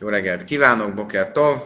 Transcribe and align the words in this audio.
Jó 0.00 0.08
reggelt 0.08 0.44
kívánok, 0.44 0.94
Boker 0.94 1.32
Tov! 1.32 1.62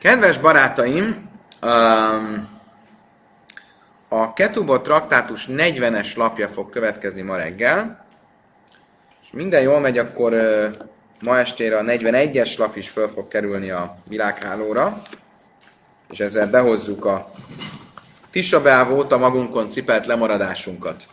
Kedves 0.00 0.38
barátaim, 0.38 1.30
um, 1.62 2.48
a 4.08 4.32
Ketubot 4.32 4.82
traktátus 4.82 5.46
40-es 5.48 6.16
lapja 6.16 6.48
fog 6.48 6.70
következni 6.70 7.22
ma 7.22 7.36
reggel, 7.36 8.06
és 9.22 9.28
minden 9.32 9.62
jól 9.62 9.80
megy, 9.80 9.98
akkor 9.98 10.32
uh, 10.32 10.70
ma 11.20 11.38
estére 11.38 11.78
a 11.78 11.82
41-es 11.82 12.58
lap 12.58 12.76
is 12.76 12.88
föl 12.88 13.08
fog 13.08 13.28
kerülni 13.28 13.70
a 13.70 13.96
világhálóra, 14.08 15.02
és 16.10 16.20
ezzel 16.20 16.50
behozzuk 16.50 17.04
a 17.04 17.30
Tisabel 18.30 18.92
óta 18.92 19.18
magunkon 19.18 19.70
cipelt 19.70 20.06
lemaradásunkat. 20.06 21.06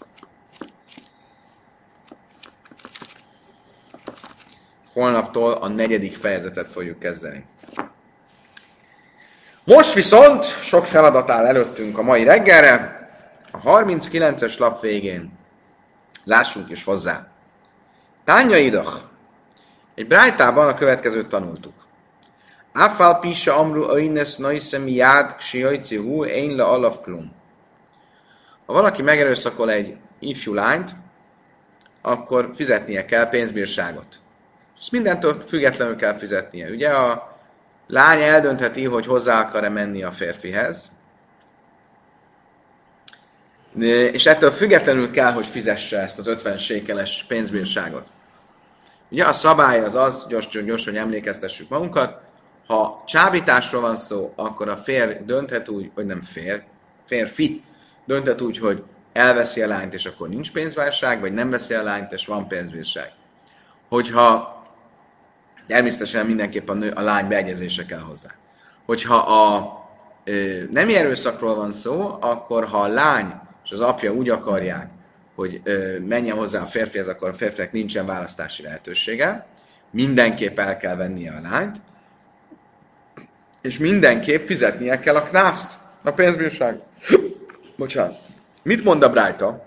Holnaptól 4.95 5.51
a 5.51 5.67
negyedik 5.67 6.15
fejezetet 6.15 6.71
fogjuk 6.71 6.99
kezdeni. 6.99 7.45
Most 9.63 9.93
viszont 9.93 10.43
sok 10.43 10.85
feladat 10.85 11.29
áll 11.29 11.45
előttünk 11.45 11.97
a 11.97 12.01
mai 12.01 12.23
reggelre. 12.23 13.09
A 13.51 13.59
39-es 13.61 14.57
lap 14.57 14.81
végén 14.81 15.31
lássunk 16.23 16.69
is 16.69 16.83
hozzá. 16.83 17.27
Tánya 18.23 18.57
idach. 18.57 19.01
Egy 19.95 20.07
brájtában 20.07 20.67
a 20.67 20.73
következőt 20.73 21.27
tanultuk. 21.27 21.73
Afal 22.73 23.19
pisa 23.19 23.57
amru 23.57 23.89
aines 23.89 24.35
naisem 24.35 24.87
jád 24.87 25.35
ksiajci 25.35 25.97
hu 25.97 26.25
én 26.25 26.55
le 26.55 26.63
alaf 26.63 26.97
klum. 27.01 27.33
Ha 28.65 28.73
valaki 28.73 29.01
megerőszakol 29.01 29.71
egy 29.71 29.97
ifjú 30.19 30.53
lányt, 30.53 30.91
akkor 32.01 32.49
fizetnie 32.53 33.05
kell 33.05 33.29
pénzbírságot. 33.29 34.23
Ezt 34.79 34.91
mindentől 34.91 35.43
függetlenül 35.47 35.95
kell 35.95 36.13
fizetnie. 36.13 36.69
Ugye 36.69 36.89
a 36.89 37.37
lány 37.87 38.21
eldöntheti, 38.21 38.85
hogy 38.85 39.05
hozzá 39.05 39.39
akar-e 39.39 39.69
menni 39.69 40.03
a 40.03 40.11
férfihez, 40.11 40.91
és 44.11 44.25
ettől 44.25 44.51
függetlenül 44.51 45.11
kell, 45.11 45.31
hogy 45.31 45.47
fizesse 45.47 45.99
ezt 45.99 46.19
az 46.19 46.27
50 46.27 46.57
sékeles 46.57 47.25
pénzbírságot. 47.27 48.07
Ugye 49.09 49.25
a 49.25 49.31
szabály 49.31 49.79
az 49.79 49.95
az, 49.95 50.25
gyors, 50.27 50.47
gyors, 50.47 50.85
hogy 50.85 50.97
emlékeztessük 50.97 51.69
magunkat, 51.69 52.21
ha 52.67 53.03
csábításról 53.07 53.81
van 53.81 53.95
szó, 53.95 54.33
akkor 54.35 54.69
a 54.69 54.77
férj 54.77 55.13
dönthet 55.25 55.69
úgy, 55.69 55.91
vagy 55.95 56.05
nem 56.05 56.21
fér, 56.21 56.63
férfi 57.05 57.63
dönthet 58.05 58.41
úgy, 58.41 58.57
hogy 58.57 58.83
elveszi 59.13 59.61
a 59.61 59.67
lányt, 59.67 59.93
és 59.93 60.05
akkor 60.05 60.29
nincs 60.29 60.51
pénzválság, 60.51 61.19
vagy 61.19 61.33
nem 61.33 61.49
veszi 61.49 61.73
a 61.73 61.83
lányt, 61.83 62.11
és 62.11 62.25
van 62.25 62.47
pénzbírság. 62.47 63.11
Hogyha 63.89 64.54
természetesen 65.67 66.25
mindenképp 66.25 66.69
a, 66.69 66.73
nő, 66.73 66.89
a 66.89 67.01
lány 67.01 67.27
beegyezése 67.27 67.85
kell 67.85 67.99
hozzá. 67.99 68.29
Hogyha 68.85 69.15
a 69.15 69.73
ö, 70.23 70.63
nem 70.71 70.89
erőszakról 70.89 71.55
van 71.55 71.71
szó, 71.71 72.17
akkor 72.21 72.65
ha 72.65 72.81
a 72.81 72.87
lány 72.87 73.33
és 73.63 73.71
az 73.71 73.81
apja 73.81 74.13
úgy 74.13 74.29
akarják, 74.29 74.89
hogy 75.35 75.61
ö, 75.63 75.99
menjen 75.99 76.37
hozzá 76.37 76.61
a 76.61 76.65
férfihez, 76.65 77.07
akkor 77.07 77.29
a 77.29 77.33
férfinek 77.33 77.71
nincsen 77.71 78.05
választási 78.05 78.63
lehetősége, 78.63 79.45
mindenképp 79.91 80.59
el 80.59 80.77
kell 80.77 80.95
vennie 80.95 81.31
a 81.31 81.49
lányt, 81.49 81.75
és 83.61 83.79
mindenképp 83.79 84.47
fizetnie 84.47 84.99
kell 84.99 85.15
a 85.15 85.23
knászt, 85.23 85.71
a 86.03 86.11
pénzbírság. 86.11 86.79
Bocsánat. 87.77 88.17
Mit 88.63 88.83
mond 88.83 89.03
a 89.03 89.09
Brájta? 89.09 89.65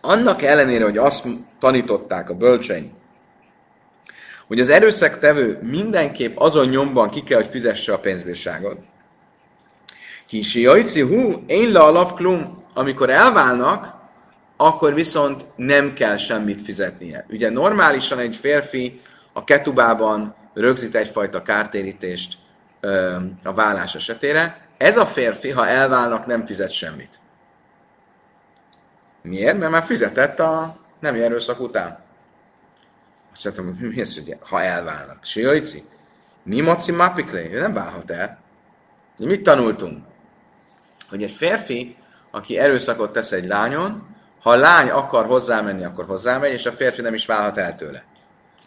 Annak 0.00 0.42
ellenére, 0.42 0.84
hogy 0.84 0.98
azt 0.98 1.26
tanították 1.58 2.30
a 2.30 2.34
bölcseink, 2.34 2.92
hogy 4.52 4.60
az 4.60 4.68
erőszaktevő 4.68 5.58
mindenképp 5.62 6.36
azon 6.36 6.68
nyomban 6.68 7.10
ki 7.10 7.22
kell, 7.22 7.40
hogy 7.40 7.50
fizesse 7.50 7.92
a 7.92 7.98
pénzbírságot. 7.98 8.78
Kisi 10.26 10.60
jajci, 10.60 11.00
hú, 11.00 11.44
én 11.46 11.70
le 11.70 11.78
a 11.78 11.90
amikor 12.74 13.10
elválnak, 13.10 13.94
akkor 14.56 14.94
viszont 14.94 15.44
nem 15.56 15.92
kell 15.92 16.16
semmit 16.16 16.62
fizetnie. 16.62 17.26
Ugye 17.30 17.50
normálisan 17.50 18.18
egy 18.18 18.36
férfi 18.36 19.00
a 19.32 19.44
ketubában 19.44 20.34
rögzít 20.54 20.96
egyfajta 20.96 21.42
kártérítést 21.42 22.38
ö, 22.80 23.16
a 23.44 23.52
vállás 23.52 23.94
esetére. 23.94 24.66
Ez 24.76 24.96
a 24.96 25.06
férfi, 25.06 25.50
ha 25.50 25.66
elválnak, 25.66 26.26
nem 26.26 26.46
fizet 26.46 26.70
semmit. 26.70 27.20
Miért? 29.22 29.58
Mert 29.58 29.72
már 29.72 29.84
fizetett 29.84 30.40
a 30.40 30.76
nem 31.00 31.14
erőszak 31.14 31.60
után. 31.60 32.01
Azt 33.32 33.44
mondtam, 33.44 33.78
hogy 33.78 33.88
mi 33.88 34.00
az, 34.00 34.14
hogy 34.14 34.36
ha 34.40 34.62
elválnak? 34.62 35.24
Siajci? 35.24 35.84
Mi 36.42 36.60
maci 36.60 36.92
mapiklé? 36.92 37.50
Ő 37.52 37.60
nem 37.60 37.72
válhat 37.72 38.10
el. 38.10 38.38
Mi 39.16 39.26
mit 39.26 39.42
tanultunk? 39.42 40.04
Hogy 41.08 41.22
egy 41.22 41.30
férfi, 41.30 41.96
aki 42.30 42.58
erőszakot 42.58 43.12
tesz 43.12 43.32
egy 43.32 43.46
lányon, 43.46 44.10
ha 44.40 44.50
a 44.50 44.56
lány 44.56 44.90
akar 44.90 45.26
hozzámenni, 45.26 45.84
akkor 45.84 46.04
hozzámegy, 46.04 46.52
és 46.52 46.66
a 46.66 46.72
férfi 46.72 47.00
nem 47.00 47.14
is 47.14 47.26
válhat 47.26 47.58
el 47.58 47.74
tőle. 47.74 48.04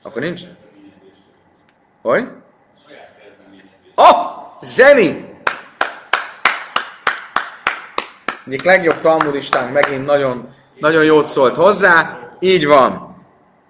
Akkor 0.02 0.22
nincs? 0.22 0.42
Hogy? 2.02 2.30
Oh! 3.96 4.18
Zseni! 4.64 5.34
Egyik 8.46 8.64
legjobb 8.64 9.02
talmudistánk 9.02 9.74
megint 9.74 10.06
nagyon, 10.06 10.56
nagyon 10.80 11.04
jót 11.04 11.28
szólt 11.28 11.56
hozzá. 11.56 12.20
Így 12.40 12.66
van. 12.66 13.15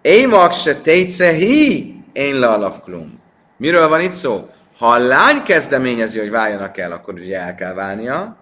Émak 0.05 0.53
se 0.53 0.81
tejce 0.81 1.31
hi, 1.31 2.03
én 2.13 2.39
le 2.39 2.47
alapklum. 2.47 3.19
Miről 3.57 3.87
van 3.87 4.01
itt 4.01 4.11
szó? 4.11 4.49
Ha 4.77 4.87
a 4.87 4.97
lány 4.97 5.43
kezdeményezi, 5.43 6.19
hogy 6.19 6.29
váljanak 6.29 6.77
el, 6.77 6.91
akkor 6.91 7.13
ugye 7.13 7.39
el 7.39 7.55
kell 7.55 7.73
válnia, 7.73 8.37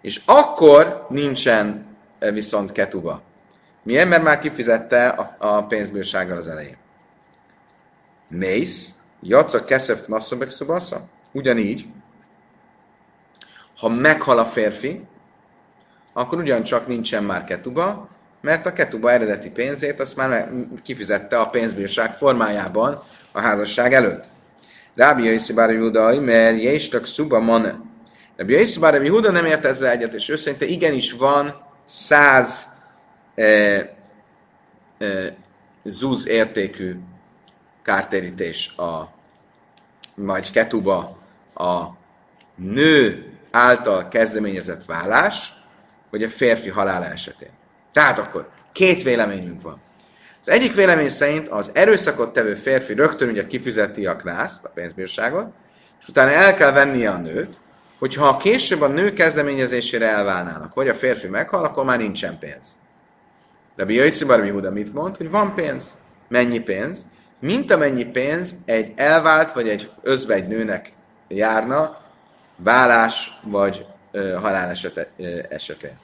és 0.00 0.20
akkor 0.24 1.06
nincsen 1.10 1.86
eh, 2.18 2.32
viszont 2.32 2.72
ketuba. 2.72 3.22
Miért? 3.82 4.08
Mert 4.08 4.22
már 4.22 4.38
kifizette 4.38 5.08
a, 5.08 5.36
a 5.38 5.62
pénzbírsággal 5.62 6.36
az 6.36 6.48
elején. 6.48 6.76
Mész, 8.28 8.94
jaca 9.22 9.64
keszef 9.64 10.06
nasszabek 10.06 10.50
szobasza. 10.50 11.08
Ugyanígy, 11.32 11.86
ha 13.76 13.88
meghal 13.88 14.38
a 14.38 14.44
férfi, 14.44 15.04
akkor 16.12 16.38
ugyancsak 16.38 16.86
nincsen 16.86 17.24
már 17.24 17.44
ketuba, 17.44 18.08
mert 18.44 18.66
a 18.66 18.72
ketuba 18.72 19.10
eredeti 19.10 19.50
pénzét 19.50 20.00
azt 20.00 20.16
már 20.16 20.50
kifizette 20.82 21.38
a 21.40 21.48
pénzbírság 21.48 22.14
formájában 22.14 23.02
a 23.32 23.40
házasság 23.40 23.92
előtt. 23.94 24.24
Rábi 24.94 25.24
Jaiszi 25.24 25.52
Bára 25.52 26.20
mert 26.20 26.62
Jézstak 26.62 27.06
Szuba 27.06 27.40
Mane. 27.40 27.80
Rábi 28.36 28.52
Jaiszi 28.52 28.78
Bára 28.78 29.30
nem 29.30 29.44
ért 29.44 29.64
ezzel 29.64 29.90
egyet, 29.90 30.14
és 30.14 30.28
ő 30.28 30.36
szerinte 30.36 30.66
igenis 30.66 31.12
van 31.12 31.62
száz 31.84 32.68
e, 33.34 33.42
e, 33.44 33.94
zúz 35.84 36.28
értékű 36.28 36.96
kártérítés 37.82 38.76
a 38.76 39.12
vagy 40.14 40.50
ketuba 40.50 41.18
a 41.54 41.84
nő 42.54 43.26
által 43.50 44.08
kezdeményezett 44.08 44.84
vállás, 44.84 45.52
vagy 46.10 46.22
a 46.22 46.28
férfi 46.28 46.68
halála 46.68 47.06
esetén. 47.06 47.62
Tehát 47.94 48.18
akkor 48.18 48.48
két 48.72 49.02
véleményünk 49.02 49.62
van. 49.62 49.80
Az 50.40 50.48
egyik 50.48 50.74
vélemény 50.74 51.08
szerint 51.08 51.48
az 51.48 51.70
erőszakot 51.74 52.32
tevő 52.32 52.54
férfi 52.54 52.94
rögtön 52.94 53.28
ugye 53.28 53.46
kifizeti 53.46 54.06
a 54.06 54.16
knászt, 54.16 54.64
a 54.64 54.68
pénzbírságot, 54.68 55.52
és 56.00 56.08
utána 56.08 56.30
el 56.30 56.54
kell 56.54 56.72
vennie 56.72 57.10
a 57.10 57.16
nőt, 57.16 57.58
hogyha 57.98 58.36
később 58.36 58.80
a 58.80 58.86
nő 58.86 59.12
kezdeményezésére 59.12 60.08
elválnának, 60.08 60.74
vagy 60.74 60.88
a 60.88 60.94
férfi 60.94 61.26
meghal, 61.26 61.64
akkor 61.64 61.84
már 61.84 61.98
nincsen 61.98 62.38
pénz. 62.38 62.76
De 63.76 63.84
Jöjtszi 63.88 64.24
Barbi 64.24 64.48
Huda 64.48 64.70
mit 64.70 64.94
mond? 64.94 65.16
Hogy 65.16 65.30
van 65.30 65.54
pénz. 65.54 65.96
Mennyi 66.28 66.58
pénz? 66.58 67.06
Mint 67.38 67.70
amennyi 67.70 68.04
pénz 68.04 68.54
egy 68.64 68.92
elvált 68.96 69.52
vagy 69.52 69.68
egy 69.68 69.90
özvegy 70.02 70.46
nőnek 70.46 70.92
járna, 71.28 71.96
vállás 72.56 73.40
vagy 73.42 73.86
ö, 74.10 74.32
halál 74.32 74.68
esete, 74.70 75.08
ö, 75.16 75.38
esetén. 75.48 75.98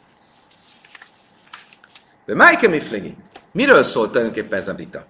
De 2.27 2.35
Májke 2.35 2.69
Miflegi. 2.69 3.17
Miről 3.53 3.83
szólt 3.83 4.11
tulajdonképpen 4.11 4.59
ez 4.59 4.69
a 4.69 4.75
vita? 4.75 5.05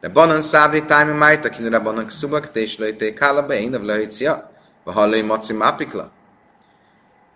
De 0.00 0.08
banan 0.08 0.42
szábri 0.42 0.84
tájmi 0.84 1.12
májta, 1.12 1.48
kinőre 1.48 1.78
banan 1.78 2.08
szubak, 2.08 2.50
és 2.52 2.78
lőjték 2.78 3.18
hála 3.18 3.46
be, 3.46 3.60
én 3.60 3.74
a 3.74 3.78
lőjcia, 3.78 4.50
vagy 4.84 4.94
hallai 4.94 5.22
maci 5.22 5.52
mápikla. 5.52 6.10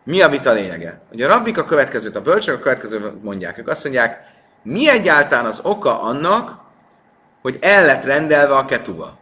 Mi 0.02 0.20
a 0.20 0.28
vita 0.28 0.52
lényege? 0.52 1.00
Ugye 1.12 1.24
a 1.26 1.28
rabbik 1.28 1.58
a 1.58 1.64
következőt, 1.64 2.16
a 2.16 2.22
bölcsök 2.22 2.54
a 2.54 2.58
következőt 2.58 3.22
mondják. 3.22 3.58
Ők 3.58 3.68
azt 3.68 3.84
mondják, 3.84 4.26
mi 4.62 4.88
egyáltalán 4.88 5.44
az 5.44 5.60
oka 5.62 6.02
annak, 6.02 6.60
hogy 7.42 7.58
el 7.60 7.86
lett 7.86 8.04
rendelve 8.04 8.56
a 8.56 8.64
ketuba? 8.64 9.18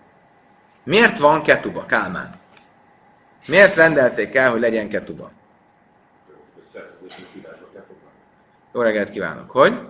Miért 0.84 1.18
van 1.18 1.42
ketuba, 1.42 1.86
Kálmán? 1.86 2.34
Miért 3.46 3.76
rendelték 3.76 4.34
el, 4.34 4.50
hogy 4.50 4.60
legyen 4.60 4.88
ketuba? 4.88 5.30
Jó 8.76 8.82
reggelt 8.82 9.10
kívánok! 9.10 9.50
Hogy? 9.50 9.80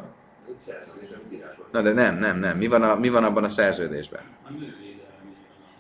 Na 1.73 1.83
de 1.83 1.93
nem, 1.93 2.17
nem, 2.17 2.39
nem. 2.39 2.57
Mi 2.57 2.67
van, 2.67 2.83
a, 2.83 2.95
mi 2.95 3.09
van 3.09 3.25
abban 3.25 3.45
a 3.45 3.49
szerződésben? 3.49 4.21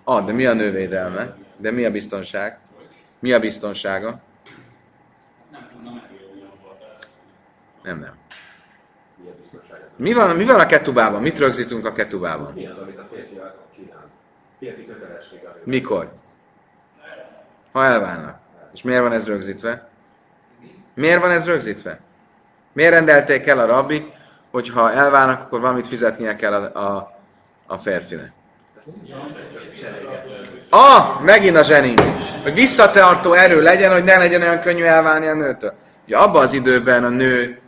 A. 0.05 0.12
Ah, 0.12 0.25
de 0.25 0.32
mi 0.32 0.47
a 0.47 0.53
nővédelme? 0.53 1.37
De 1.56 1.70
mi 1.70 1.85
a 1.85 1.91
biztonság? 1.91 2.58
Mi 3.19 3.32
a 3.32 3.38
biztonsága? 3.38 4.20
Nem. 7.82 7.99
Nem. 7.99 8.14
Mi 9.97 10.12
van, 10.12 10.37
mi 10.37 10.44
van 10.44 10.61
a 10.61 10.67
ketubában? 10.67 11.23
Mit 11.23 11.38
rögzítünk 11.38 11.87
a 11.87 11.93
ketubában? 11.93 12.52
Mi 12.52 12.67
az, 12.67 12.79
amit 12.79 12.99
a 12.99 13.09
férfi 13.12 13.41
kínál? 13.75 14.11
Férfi 14.59 14.87
kötelessége. 14.87 15.61
Mikor? 15.64 16.12
Ha 17.73 17.85
elválnak. 17.85 18.38
És 18.73 18.82
miért 18.82 19.02
van 19.02 19.12
ez 19.12 19.26
rögzítve? 19.26 19.88
Miért 20.94 21.20
van 21.20 21.31
ez 21.31 21.47
rögzítve? 21.47 22.00
Miért 22.76 22.93
rendelték 22.93 23.46
el 23.46 23.58
a 23.58 23.67
rabbik, 23.67 24.06
hogy 24.50 24.70
ha 24.70 24.93
elválnak, 24.93 25.40
akkor 25.40 25.61
valamit 25.61 25.87
fizetnie 25.87 26.37
kell 26.37 26.52
a, 26.52 26.78
a, 26.78 27.17
a 27.67 27.78
férfinek? 27.78 28.32
Ah, 30.70 31.20
megint 31.23 31.56
a 31.56 31.62
zseni. 31.62 31.94
Hogy 32.43 32.55
visszatartó 32.55 33.32
erő 33.32 33.62
legyen, 33.62 33.93
hogy 33.93 34.05
ne 34.05 34.17
legyen 34.17 34.43
olyan 34.43 34.61
könnyű 34.61 34.82
elválni 34.82 35.26
a 35.26 35.34
nőtől. 35.34 35.75
Ugye 36.06 36.17
abban 36.17 36.43
az 36.43 36.52
időben 36.52 37.05
a 37.05 37.08
nő, 37.08 37.61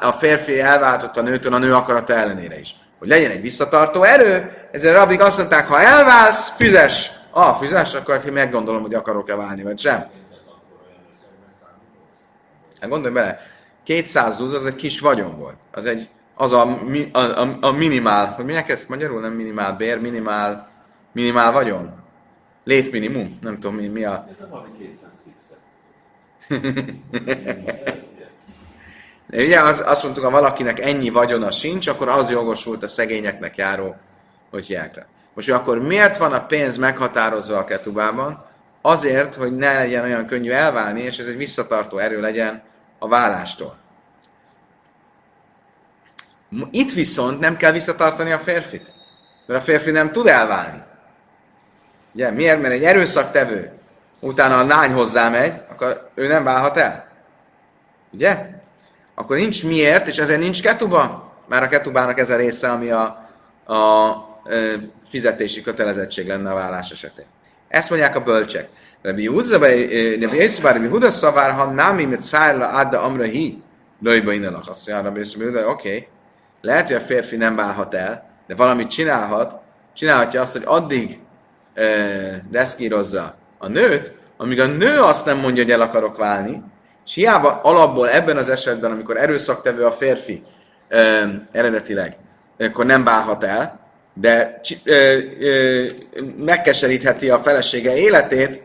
a 0.00 0.12
férfi 0.12 0.60
elváltott 0.60 1.16
a 1.16 1.22
nőtől 1.22 1.54
a 1.54 1.58
nő 1.58 1.74
akarata 1.74 2.14
ellenére 2.14 2.58
is. 2.58 2.76
Hogy 2.98 3.08
legyen 3.08 3.30
egy 3.30 3.40
visszatartó 3.40 4.02
erő, 4.02 4.52
ezért 4.72 4.96
a 4.96 4.98
rabik 4.98 5.20
azt 5.20 5.38
mondták, 5.38 5.66
ha 5.66 5.80
elválsz, 5.80 6.50
fizes. 6.56 7.10
Ah, 7.30 7.56
fizes, 7.58 7.94
akkor 7.94 8.14
aki 8.14 8.30
meggondolom, 8.30 8.82
hogy 8.82 8.94
akarok-e 8.94 9.36
válni, 9.36 9.62
vagy 9.62 9.78
sem. 9.78 10.06
Hát 12.80 12.90
gondolj 12.90 13.14
bele, 13.14 13.54
200 13.86 14.36
dúz 14.36 14.52
az 14.52 14.66
egy 14.66 14.74
kis 14.74 15.00
vagyon 15.00 15.38
volt. 15.38 15.56
Az 15.72 15.84
egy, 15.84 16.08
az 16.34 16.52
a, 16.52 16.78
a, 17.12 17.18
a, 17.18 17.58
a 17.60 17.70
minimál, 17.70 18.26
hogy 18.26 18.44
minek 18.44 18.68
ezt 18.68 18.88
magyarul 18.88 19.20
nem 19.20 19.32
minimál 19.32 19.76
bér, 19.76 20.00
minimál, 20.00 20.70
minimál 21.12 21.52
vagyon? 21.52 21.94
Létminimum, 22.64 23.38
nem 23.42 23.58
tudom 23.58 23.76
mi, 23.76 23.86
mi 23.86 24.04
a... 24.04 24.26
Ez 24.30 24.36
nem 24.38 24.48
valami 24.50 24.68
200 24.78 25.10
fixet. 25.24 25.58
De 29.26 29.42
ugye 29.42 29.60
az, 29.60 29.82
azt 29.86 30.02
mondtuk, 30.02 30.24
ha 30.24 30.30
valakinek 30.30 30.80
ennyi 30.80 31.10
vagyona 31.10 31.50
sincs, 31.50 31.86
akkor 31.86 32.08
az 32.08 32.30
jogosult 32.30 32.82
a 32.82 32.88
szegényeknek 32.88 33.56
járó, 33.56 33.96
hogy 34.50 34.66
hiákra. 34.66 35.06
Most 35.34 35.50
hogy 35.50 35.58
akkor 35.60 35.78
miért 35.78 36.16
van 36.16 36.32
a 36.32 36.46
pénz 36.46 36.76
meghatározva 36.76 37.58
a 37.58 37.64
ketubában? 37.64 38.44
Azért, 38.80 39.34
hogy 39.34 39.56
ne 39.56 39.72
legyen 39.72 40.04
olyan 40.04 40.26
könnyű 40.26 40.50
elválni, 40.50 41.00
és 41.00 41.18
ez 41.18 41.26
egy 41.26 41.36
visszatartó 41.36 41.98
erő 41.98 42.20
legyen 42.20 42.62
a 43.06 43.08
vállástól. 43.08 43.76
Itt 46.70 46.92
viszont 46.92 47.40
nem 47.40 47.56
kell 47.56 47.72
visszatartani 47.72 48.32
a 48.32 48.38
férfit, 48.38 48.92
mert 49.46 49.60
a 49.60 49.64
férfi 49.64 49.90
nem 49.90 50.12
tud 50.12 50.26
elválni. 50.26 50.82
Ugye, 52.14 52.30
miért? 52.30 52.60
Mert 52.60 52.74
egy 52.74 52.84
erőszaktevő 52.84 53.72
utána 54.20 54.58
a 54.58 54.66
lány 54.66 54.92
hozzámegy, 54.92 55.60
akkor 55.68 56.10
ő 56.14 56.26
nem 56.26 56.44
válhat 56.44 56.76
el. 56.76 57.08
Ugye? 58.10 58.46
Akkor 59.14 59.36
nincs 59.36 59.64
miért, 59.64 60.08
és 60.08 60.18
ezért 60.18 60.40
nincs 60.40 60.62
ketuba. 60.62 61.32
Már 61.48 61.62
a 61.62 61.68
ketubának 61.68 62.18
ez 62.18 62.30
a 62.30 62.36
része, 62.36 62.70
ami 62.70 62.90
a, 62.90 63.28
a, 63.64 63.74
a 63.74 64.40
fizetési 65.08 65.62
kötelezettség 65.62 66.26
lenne 66.26 66.50
a 66.50 66.54
vállás 66.54 66.90
esetén. 66.90 67.26
Ezt 67.68 67.90
mondják 67.90 68.16
a 68.16 68.22
bölcsek. 68.22 68.68
Rabbi 69.06 69.22
Yehuda, 69.22 69.58
Rabbi 70.62 70.86
Huda 70.86 71.10
szavár, 71.10 71.50
ha 71.50 71.64
námi 71.64 72.04
mit 72.04 72.22
szájla 72.22 72.68
adda 72.68 73.02
amra 73.02 73.24
hi, 73.24 73.62
lőjbe 74.02 74.32
innen 74.32 74.54
a 74.54 74.58
azt 74.68 74.88
mondja, 74.88 75.04
Rabbi 75.04 75.20
Yehuda, 75.38 75.68
oké, 75.68 76.08
lehet, 76.60 76.86
hogy 76.86 76.96
a 76.96 77.00
férfi 77.00 77.36
nem 77.36 77.56
válhat 77.56 77.94
el, 77.94 78.30
de 78.46 78.54
valamit 78.54 78.90
csinálhat, 78.90 79.60
csinálhatja 79.94 80.40
azt, 80.40 80.52
hogy 80.52 80.62
addig 80.64 81.18
e, 81.74 81.84
deszkírozza 82.50 83.34
a 83.58 83.68
nőt, 83.68 84.14
amíg 84.36 84.60
a 84.60 84.66
nő 84.66 85.00
azt 85.00 85.24
nem 85.24 85.38
mondja, 85.38 85.62
hogy 85.62 85.72
el 85.72 85.80
akarok 85.80 86.16
válni, 86.16 86.62
és 87.06 87.14
hiába 87.14 87.60
alapból 87.62 88.10
ebben 88.10 88.36
az 88.36 88.48
esetben, 88.48 88.90
amikor 88.90 89.16
erőszaktevő 89.16 89.84
a 89.84 89.90
férfi 89.90 90.42
e, 90.88 91.28
eredetileg, 91.52 92.16
akkor 92.58 92.86
nem 92.86 93.04
válhat 93.04 93.44
el, 93.44 93.80
de 94.14 94.60
ö, 94.84 95.18
ö, 95.40 95.86
megkeserítheti 96.38 97.30
a 97.30 97.38
felesége 97.38 97.96
életét, 97.96 98.64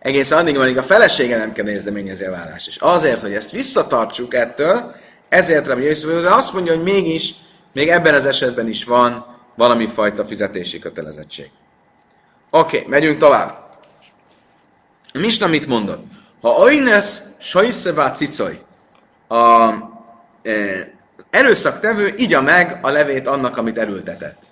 egészen 0.00 0.38
addig, 0.38 0.58
amíg 0.58 0.78
a 0.78 0.82
felesége 0.82 1.36
nem 1.36 1.52
kezdeményezi 1.52 2.24
a 2.24 2.30
vállás. 2.30 2.66
És 2.66 2.76
azért, 2.76 3.20
hogy 3.20 3.34
ezt 3.34 3.50
visszatartsuk 3.50 4.34
ettől, 4.34 4.94
ezért 5.28 5.66
Rabbi 5.66 5.84
Yosef 5.84 6.32
azt 6.32 6.52
mondja, 6.52 6.74
hogy 6.74 6.82
mégis, 6.82 7.34
még 7.72 7.88
ebben 7.88 8.14
az 8.14 8.26
esetben 8.26 8.68
is 8.68 8.84
van 8.84 9.38
valami 9.54 9.86
fajta 9.86 10.24
fizetési 10.24 10.78
kötelezettség. 10.78 11.50
Oké, 12.50 12.76
okay, 12.76 12.90
megyünk 12.90 13.18
tovább. 13.18 13.68
Misna 15.12 15.46
mit 15.46 15.66
mondott? 15.66 16.04
Ha 16.40 16.48
oines 16.50 17.18
sajszebá 17.38 18.10
cicoj, 18.10 18.60
a 19.28 19.72
e, 20.42 20.52
erőszaktevő 21.30 22.14
igya 22.16 22.40
meg 22.40 22.78
a 22.82 22.90
levét 22.90 23.26
annak, 23.26 23.56
amit 23.56 23.78
erőltetett. 23.78 24.42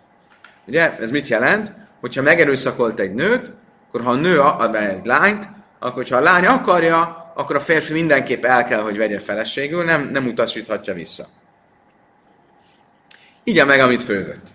Ugye, 0.67 0.97
ez 0.99 1.11
mit 1.11 1.29
jelent? 1.29 1.73
Hogyha 2.01 2.23
megerőszakolt 2.23 2.99
egy 2.99 3.15
nőt, 3.15 3.53
akkor 3.89 4.03
ha 4.03 4.11
a 4.11 4.15
nő 4.15 4.41
ad 4.41 4.75
egy 4.75 5.05
lányt, 5.05 5.49
akkor 5.79 6.09
ha 6.09 6.17
a 6.17 6.21
lány 6.21 6.47
akarja, 6.47 7.33
akkor 7.35 7.57
a 7.57 7.61
férfi 7.61 7.93
mindenképp 7.93 8.45
el 8.45 8.65
kell, 8.65 8.81
hogy 8.81 8.97
vegye 8.97 9.21
feleségül, 9.21 9.85
nem, 9.85 10.09
nem 10.13 10.27
utasíthatja 10.27 10.95
vissza. 10.95 11.27
Igya 13.43 13.65
meg, 13.65 13.81
amit 13.81 14.03
főzött. 14.03 14.47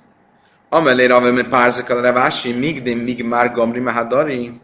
Amelé 0.70 1.06
rave 1.06 1.32
me 1.32 1.44
párzakal 1.44 2.02
revási, 2.02 2.54
míg 2.54 2.82
de 2.82 2.96
míg 2.96 3.24
már 3.24 3.52
gamri 3.52 3.80
mehadari, 3.80 4.60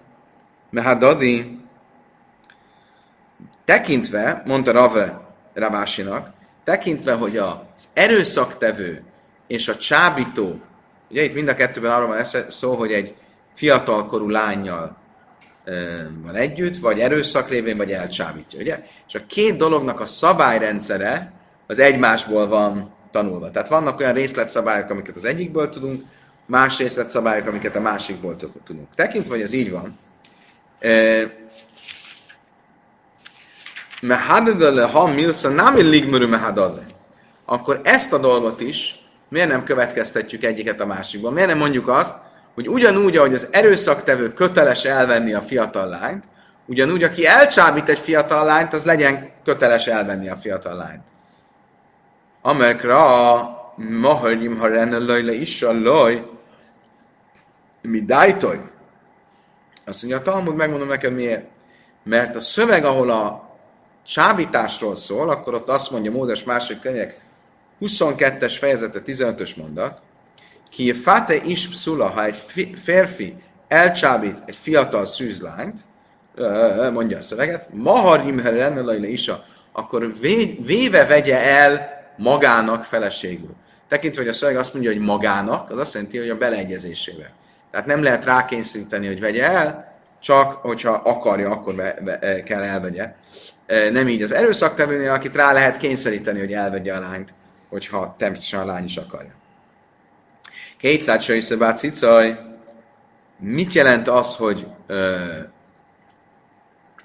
mehadadi. 0.70 1.60
Tekintve, 3.66 4.42
mondta 4.46 4.72
Rave 4.72 5.22
Ravásinak, 5.54 6.30
tekintve, 6.64 7.14
hogy 7.14 7.38
az 7.38 7.90
erőszaktevő 7.94 9.04
és 9.48 9.68
a 9.68 9.76
csábító, 9.76 10.62
ugye 11.10 11.24
itt 11.24 11.34
mind 11.34 11.48
a 11.48 11.54
kettőben 11.54 11.92
arról 11.92 12.08
van 12.08 12.24
szó, 12.50 12.76
hogy 12.76 12.92
egy 12.92 13.16
fiatalkorú 13.60 14.30
lányjal 14.30 14.98
van 16.24 16.36
együtt, 16.36 16.78
vagy 16.78 17.00
erőszak 17.00 17.50
révén, 17.50 17.78
vagy 17.78 17.92
elcsábítja, 17.92 18.60
ugye? 18.60 18.86
És 19.08 19.16
a 19.16 19.26
két 19.28 19.58
dolognak 19.58 20.00
a 20.00 20.06
szabályrendszere 20.06 21.32
az 21.68 21.80
egymásból 21.80 22.48
van 22.48 22.94
tanulva. 23.12 23.52
Tehát 23.52 23.70
vannak 23.70 24.00
olyan 24.00 24.14
részletszabályok, 24.14 24.90
amiket 24.90 25.16
az 25.16 25.24
egyikből 25.24 25.70
tudunk, 25.70 26.04
más 26.46 26.78
részletszabályok, 26.78 27.48
amiket 27.48 27.76
a 27.76 27.80
másikból 27.80 28.36
tudunk. 28.64 28.88
Tekintve, 28.96 29.34
hogy 29.34 29.42
ez 29.42 29.54
így 29.54 29.72
van, 29.72 30.00
mehadadale, 34.02 34.84
ha 34.84 35.08
milsa 35.08 35.50
nem 35.50 35.76
ligmörű 35.76 36.26
mehadadale, 36.26 36.86
akkor 37.46 37.82
ezt 37.84 38.14
a 38.14 38.18
dolgot 38.18 38.62
is 38.62 39.00
miért 39.30 39.50
nem 39.50 39.64
következtetjük 39.64 40.44
egyiket 40.44 40.82
a 40.82 40.86
másikban? 40.86 41.34
Miért 41.34 41.50
nem 41.50 41.58
mondjuk 41.58 41.88
azt, 41.88 42.14
hogy 42.54 42.70
ugyanúgy, 42.70 43.18
ahogy 43.18 43.34
az 43.34 43.48
erőszaktevő 43.52 44.34
köteles 44.34 44.86
elvenni 44.86 45.34
a 45.34 45.42
fiatal 45.42 45.88
lányt, 45.88 46.24
ugyanúgy, 46.66 47.04
aki 47.04 47.26
elcsábít 47.26 47.90
egy 47.90 48.00
fiatal 48.00 48.46
lányt, 48.46 48.74
az 48.74 48.86
legyen 48.86 49.30
köteles 49.44 49.88
elvenni 49.88 50.30
a 50.30 50.36
fiatal 50.36 50.76
lányt. 50.76 51.04
Amerikra 52.42 53.34
a 53.34 53.58
maharim 53.76 54.58
ha 54.58 54.68
renne 54.68 55.20
is 55.34 55.62
a 55.62 55.74
laj, 55.74 56.26
mi 57.82 58.02
dájtoj. 58.02 58.62
Azt 59.86 60.02
mondja, 60.02 60.20
a 60.20 60.24
Talmud, 60.24 60.56
megmondom 60.56 60.88
neked 60.88 61.14
miért. 61.14 61.46
Mert 62.04 62.36
a 62.36 62.42
szöveg, 62.42 62.86
ahol 62.86 63.10
a 63.10 63.50
csábításról 64.06 64.96
szól, 64.96 65.30
akkor 65.30 65.54
ott 65.54 65.70
azt 65.70 65.92
mondja 65.92 66.12
Mózes 66.12 66.44
másik 66.44 66.80
könyvek 66.80 67.20
22-es 67.82 68.56
fejezete 68.60 69.02
15-ös 69.06 69.58
mondat, 69.58 70.02
ki 70.70 70.94
fate 70.94 71.36
is 71.36 71.70
pszula, 71.70 72.08
ha 72.08 72.26
egy 72.26 72.44
férfi 72.74 73.36
elcsábít 73.68 74.38
egy 74.46 74.56
fiatal 74.56 75.06
szűzlányt, 75.06 75.80
mondja 76.94 77.18
a 77.18 77.22
szöveget, 77.22 77.68
maharim 77.74 78.40
rennelajle 78.40 79.08
isa, 79.08 79.46
akkor 79.72 80.12
véve 80.66 81.06
vegye 81.06 81.40
el 81.44 81.98
magának 82.18 82.84
feleségül. 82.84 83.56
Tekintve, 83.88 84.22
hogy 84.22 84.30
a 84.30 84.34
szöveg 84.34 84.58
azt 84.58 84.74
mondja, 84.74 84.92
hogy 84.92 85.02
magának, 85.02 85.70
az 85.70 85.78
azt 85.78 85.94
jelenti, 85.94 86.18
hogy 86.18 86.30
a 86.30 86.38
beleegyezésével. 86.38 87.32
Tehát 87.72 87.86
nem 87.86 88.04
lehet 88.04 88.26
rákényszeríteni, 88.26 89.08
hogy 89.08 89.20
vegye 89.20 89.44
el, 89.44 89.98
csak 90.22 90.54
hogyha 90.54 90.92
akarja, 90.92 91.52
akkor 91.52 91.76
be, 91.76 91.98
be, 92.04 92.44
kell 92.44 92.62
elvegye 92.62 93.14
nem 93.92 94.08
így 94.08 94.22
az 94.22 94.32
erőszaktevőnél, 94.32 95.12
akit 95.12 95.36
rá 95.36 95.52
lehet 95.52 95.78
kényszeríteni, 95.78 96.40
hogy 96.40 96.54
elvegye 96.54 96.94
a 96.94 97.00
lányt, 97.00 97.34
hogyha 97.70 98.16
természetesen 98.18 98.60
a 98.60 98.66
lány 98.66 98.84
is 98.84 98.98
akarja. 98.98 99.32
Kétszáz 100.80 101.24
se 101.24 101.74
cicaj, 101.74 102.40
mit 103.40 103.74
jelent 103.74 104.08
az, 104.08 104.36
hogy 104.36 104.68
ö, 104.88 105.26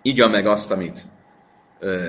igya 0.02 0.28
meg 0.28 0.46
azt, 0.46 0.70
amit 0.70 1.04
ö, 1.78 2.08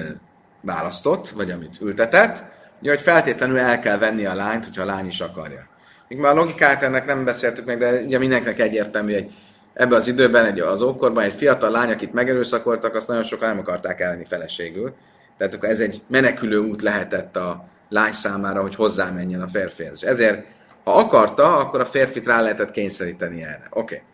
választott, 0.62 1.30
vagy 1.30 1.52
amit 1.52 1.82
ültetett? 1.82 2.44
Ugye, 2.82 2.90
hogy 2.90 3.02
feltétlenül 3.02 3.58
el 3.58 3.80
kell 3.80 3.98
venni 3.98 4.26
a 4.26 4.36
lányt, 4.36 4.64
hogyha 4.64 4.82
a 4.82 4.86
lány 4.86 5.06
is 5.06 5.22
akarja. 5.22 5.68
Még 6.08 6.18
már 6.18 6.32
a 6.32 6.36
logikát 6.36 6.84
ennek 6.84 7.06
nem 7.06 7.24
beszéltük 7.24 7.66
meg, 7.66 7.78
de 7.78 8.02
ugye 8.02 8.18
mindenkinek 8.18 8.60
egyértelmű, 8.60 9.14
hogy 9.14 9.32
ebben 9.74 10.00
az 10.00 10.08
időben, 10.08 10.46
egy, 10.46 10.60
az 10.60 10.82
ókorban 10.82 11.24
egy 11.24 11.34
fiatal 11.34 11.72
lány, 11.72 11.92
akit 11.92 12.14
megerőszakoltak, 12.14 12.96
azt 12.96 13.08
nagyon 13.08 13.24
sokan 13.24 13.50
nem 13.50 13.60
akarták 13.60 14.00
elvenni 14.00 14.26
feleségül. 14.26 14.94
Tehát 15.38 15.54
akkor 15.54 15.70
ez 15.70 15.80
egy 15.80 16.02
menekülő 16.08 16.58
út 16.58 16.82
lehetett 16.82 17.36
a 17.36 17.66
lány 17.90 18.12
számára, 18.12 18.62
hogy 18.62 18.76
hozzámenjen 18.76 19.42
a 19.42 19.48
férfihez. 19.48 20.04
És 20.04 20.10
ezért, 20.10 20.46
ha 20.86 20.92
akarta, 20.92 21.58
akkor 21.58 21.80
a 21.80 21.86
férfit 21.86 22.28
rá 22.28 22.42
lehetett 22.42 22.72
kényszeríteni 22.72 23.44
erre. 23.44 23.68
Oké. 23.70 23.96
Okay. 23.96 24.08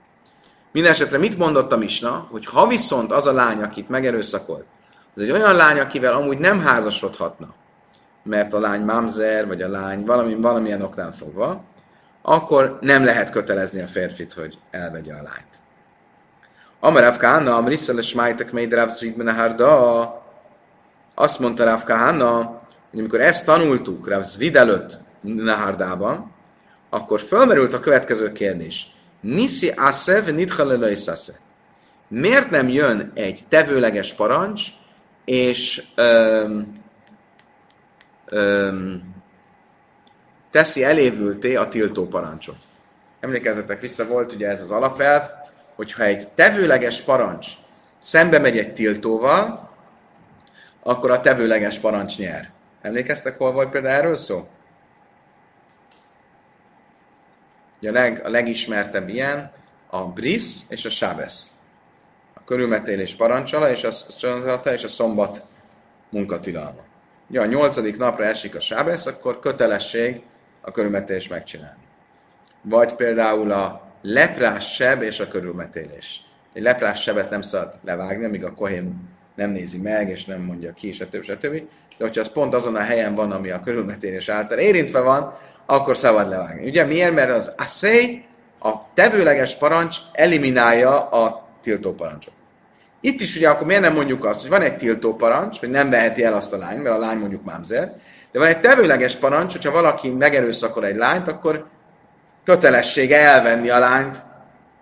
Mindenesetre 0.72 1.18
mit 1.18 1.38
mondott 1.38 1.72
a 1.72 1.78
Misna, 1.78 2.28
hogy 2.32 2.46
ha 2.46 2.68
viszont 2.68 3.12
az 3.12 3.28
a 3.28 3.34
lány, 3.34 3.62
akit 3.62 3.90
megerőszakolt, 3.90 4.66
az 5.16 5.22
egy 5.22 5.32
olyan 5.32 5.56
lány, 5.56 5.80
akivel 5.80 6.14
amúgy 6.14 6.38
nem 6.38 6.60
házasodhatna, 6.60 7.54
mert 8.24 8.54
a 8.54 8.60
lány 8.60 8.82
mamzer, 8.82 9.48
vagy 9.48 9.62
a 9.62 9.68
lány 9.68 10.06
valami, 10.06 10.36
valamilyen 10.36 10.82
oknál 10.82 11.12
fogva, 11.12 11.64
akkor 12.22 12.78
nem 12.82 13.06
lehet 13.06 13.30
kötelezni 13.30 13.82
a 13.82 13.88
férfit, 13.88 14.34
hogy 14.34 14.58
elvegye 14.72 15.14
a 15.14 15.22
lányt. 15.22 15.62
Amarav 16.80 17.18
Kána, 17.18 17.56
Amrisszel 17.56 17.98
és 17.98 18.14
Májtek 18.14 18.52
Meid 18.52 18.74
Rav 18.74 18.92
Harda, 19.36 20.24
azt 21.16 21.40
mondta 21.40 21.64
Rav 21.64 21.84
Kána, 21.84 22.62
hogy 22.90 23.00
amikor 23.00 23.22
ezt 23.22 23.46
tanultuk 23.46 24.08
Rav 24.08 24.24
Zvid 24.24 24.56
előtt 24.56 25.00
Nahardában, 25.22 26.32
akkor 26.94 27.20
fölmerült 27.20 27.74
a 27.74 27.80
következő 27.80 28.32
kérdés. 28.32 28.92
Nisi 29.20 29.70
asev 29.70 30.28
nithalelai 30.28 30.98
Miért 32.08 32.50
nem 32.50 32.70
jön 32.70 33.12
egy 33.14 33.40
tevőleges 33.50 34.14
parancs, 34.14 34.62
és 35.26 35.84
öm, 35.96 36.74
öm, 38.26 39.16
teszi 40.52 40.84
elévülté 40.84 41.56
a 41.56 41.68
tiltó 41.68 42.08
parancsot. 42.08 42.58
Emlékezzetek 43.20 43.82
vissza, 43.82 44.08
volt 44.08 44.34
ugye 44.34 44.48
ez 44.48 44.62
az 44.62 44.72
alapelv, 44.72 45.24
hogyha 45.76 46.04
egy 46.04 46.28
tevőleges 46.28 47.02
parancs 47.02 47.48
szembe 48.00 48.40
megy 48.40 48.58
egy 48.58 48.74
tiltóval, 48.74 49.70
akkor 50.84 51.12
a 51.12 51.22
tevőleges 51.22 51.78
parancs 51.78 52.18
nyer. 52.18 52.52
Emlékeztek, 52.82 53.38
hol 53.38 53.52
volt 53.52 53.70
például 53.70 53.96
erről 53.96 54.16
szó? 54.16 54.48
A, 57.88 57.92
leg, 57.92 58.22
a 58.26 58.30
legismertebb 58.30 59.10
ilyen 59.10 59.52
a 59.88 60.06
Brisz 60.06 60.66
és 60.70 60.86
a 60.86 60.90
Sábesz. 60.90 61.52
A 62.34 62.44
körülmetélés 62.44 63.16
parancsala 63.16 63.72
és 63.72 63.84
a, 63.84 63.90
és 64.74 64.84
a 64.84 64.88
szombat 64.88 65.44
munkatilalma. 66.10 66.84
Ugye 67.30 67.42
a 67.42 67.46
nyolcadik 67.46 67.98
napra 67.98 68.24
esik 68.24 68.56
a 68.56 68.60
Sábesz, 68.60 69.06
akkor 69.06 69.40
kötelesség 69.40 70.22
a 70.62 70.72
körülmetélés 70.72 71.28
megcsinálni. 71.28 71.82
Vagy 72.62 72.94
például 72.94 73.52
a 73.52 73.82
leprás 74.02 74.74
seb 74.74 75.02
és 75.02 75.20
a 75.20 75.28
körülmetélés. 75.28 76.22
Egy 76.54 76.62
leprás 76.62 77.02
sebet 77.02 77.30
nem 77.30 77.42
szabad 77.42 77.74
levágni, 77.84 78.26
amíg 78.26 78.44
a 78.44 78.54
kohém 78.54 79.10
nem 79.36 79.50
nézi 79.50 79.78
meg, 79.78 80.10
és 80.10 80.26
nem 80.26 80.42
mondja 80.42 80.74
ki, 80.74 80.92
stb. 80.92 81.24
stb. 81.24 81.52
De 81.98 82.08
hogyha 82.08 82.22
az 82.22 82.32
pont 82.32 82.54
azon 82.54 82.76
a 82.76 82.80
helyen 82.80 83.16
van, 83.16 83.32
ami 83.32 83.50
a 83.50 83.62
körülmetélés 83.62 84.30
által 84.30 84.58
érintve 84.58 85.00
van, 85.00 85.38
akkor 85.72 85.98
szabad 85.98 86.30
levágni. 86.30 86.68
Ugye 86.68 86.84
miért? 86.84 87.14
Mert 87.14 87.30
az 87.30 87.52
assay, 87.58 88.24
a 88.60 88.94
tevőleges 88.94 89.56
parancs 89.56 89.98
eliminálja 90.12 91.10
a 91.10 91.48
tiltó 91.62 91.94
parancsot. 91.94 92.34
Itt 93.00 93.22
is 93.22 93.36
ugye 93.36 93.50
akkor 93.50 93.68
miért 93.68 93.82
nem 93.82 93.94
mondjuk 93.94 94.26
azt, 94.26 94.42
hogy 94.42 94.50
van 94.50 94.62
egy 94.62 94.78
tiltó 94.78 95.16
parancs, 95.16 95.60
hogy 95.60 95.70
nem 95.70 95.90
veheti 95.90 96.24
el 96.24 96.34
azt 96.34 96.54
a 96.54 96.58
lány, 96.58 96.78
mert 96.78 96.96
a 96.96 97.00
lány 97.00 97.18
mondjuk 97.18 97.44
mámzer, 97.44 97.94
de 98.32 98.40
van 98.40 98.48
egy 98.48 98.60
tevőleges 98.60 99.16
parancs, 99.16 99.52
hogyha 99.52 99.72
valaki 99.72 100.10
megerőszakol 100.10 100.86
egy 100.86 100.96
lányt, 100.96 101.28
akkor 101.28 101.66
kötelessége 102.44 103.20
elvenni 103.20 103.70
a 103.70 103.80
lányt, 103.80 104.22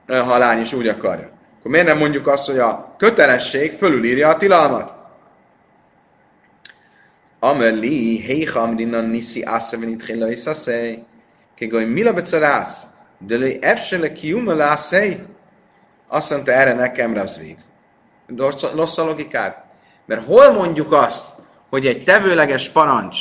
ha 0.07 0.33
a 0.33 0.37
lány 0.37 0.59
is 0.59 0.73
úgy 0.73 0.87
akarja. 0.87 1.29
Akkor 1.59 1.71
miért 1.71 1.87
nem 1.87 1.97
mondjuk 1.97 2.27
azt, 2.27 2.45
hogy 2.45 2.59
a 2.59 2.95
kötelesség 2.97 3.71
fölülírja 3.71 4.29
a 4.29 4.37
tilalmat? 4.37 4.93
Amerli, 7.39 8.21
heicham 8.21 8.75
rinan 8.75 9.05
nisi 9.05 9.41
aszaven 9.41 9.89
itchén 9.89 10.17
le 10.17 10.31
iszaszej, 10.31 11.03
kegoly 11.55 11.85
mila 11.85 12.13
becarász, 12.13 12.83
de 13.17 13.37
le 13.37 13.59
efsele 13.59 14.11
kiuma 14.11 14.53
lászej. 14.53 15.25
Azt 16.07 16.31
mondta 16.31 16.51
erre 16.51 16.73
nekem 16.73 17.13
Ravzvid. 17.13 17.59
Rossz 18.75 18.97
a 18.97 19.05
logikát. 19.05 19.63
Mert 20.05 20.25
hol 20.25 20.51
mondjuk 20.51 20.91
azt, 20.91 21.25
hogy 21.69 21.85
egy 21.85 22.03
tevőleges 22.03 22.69
parancs 22.69 23.17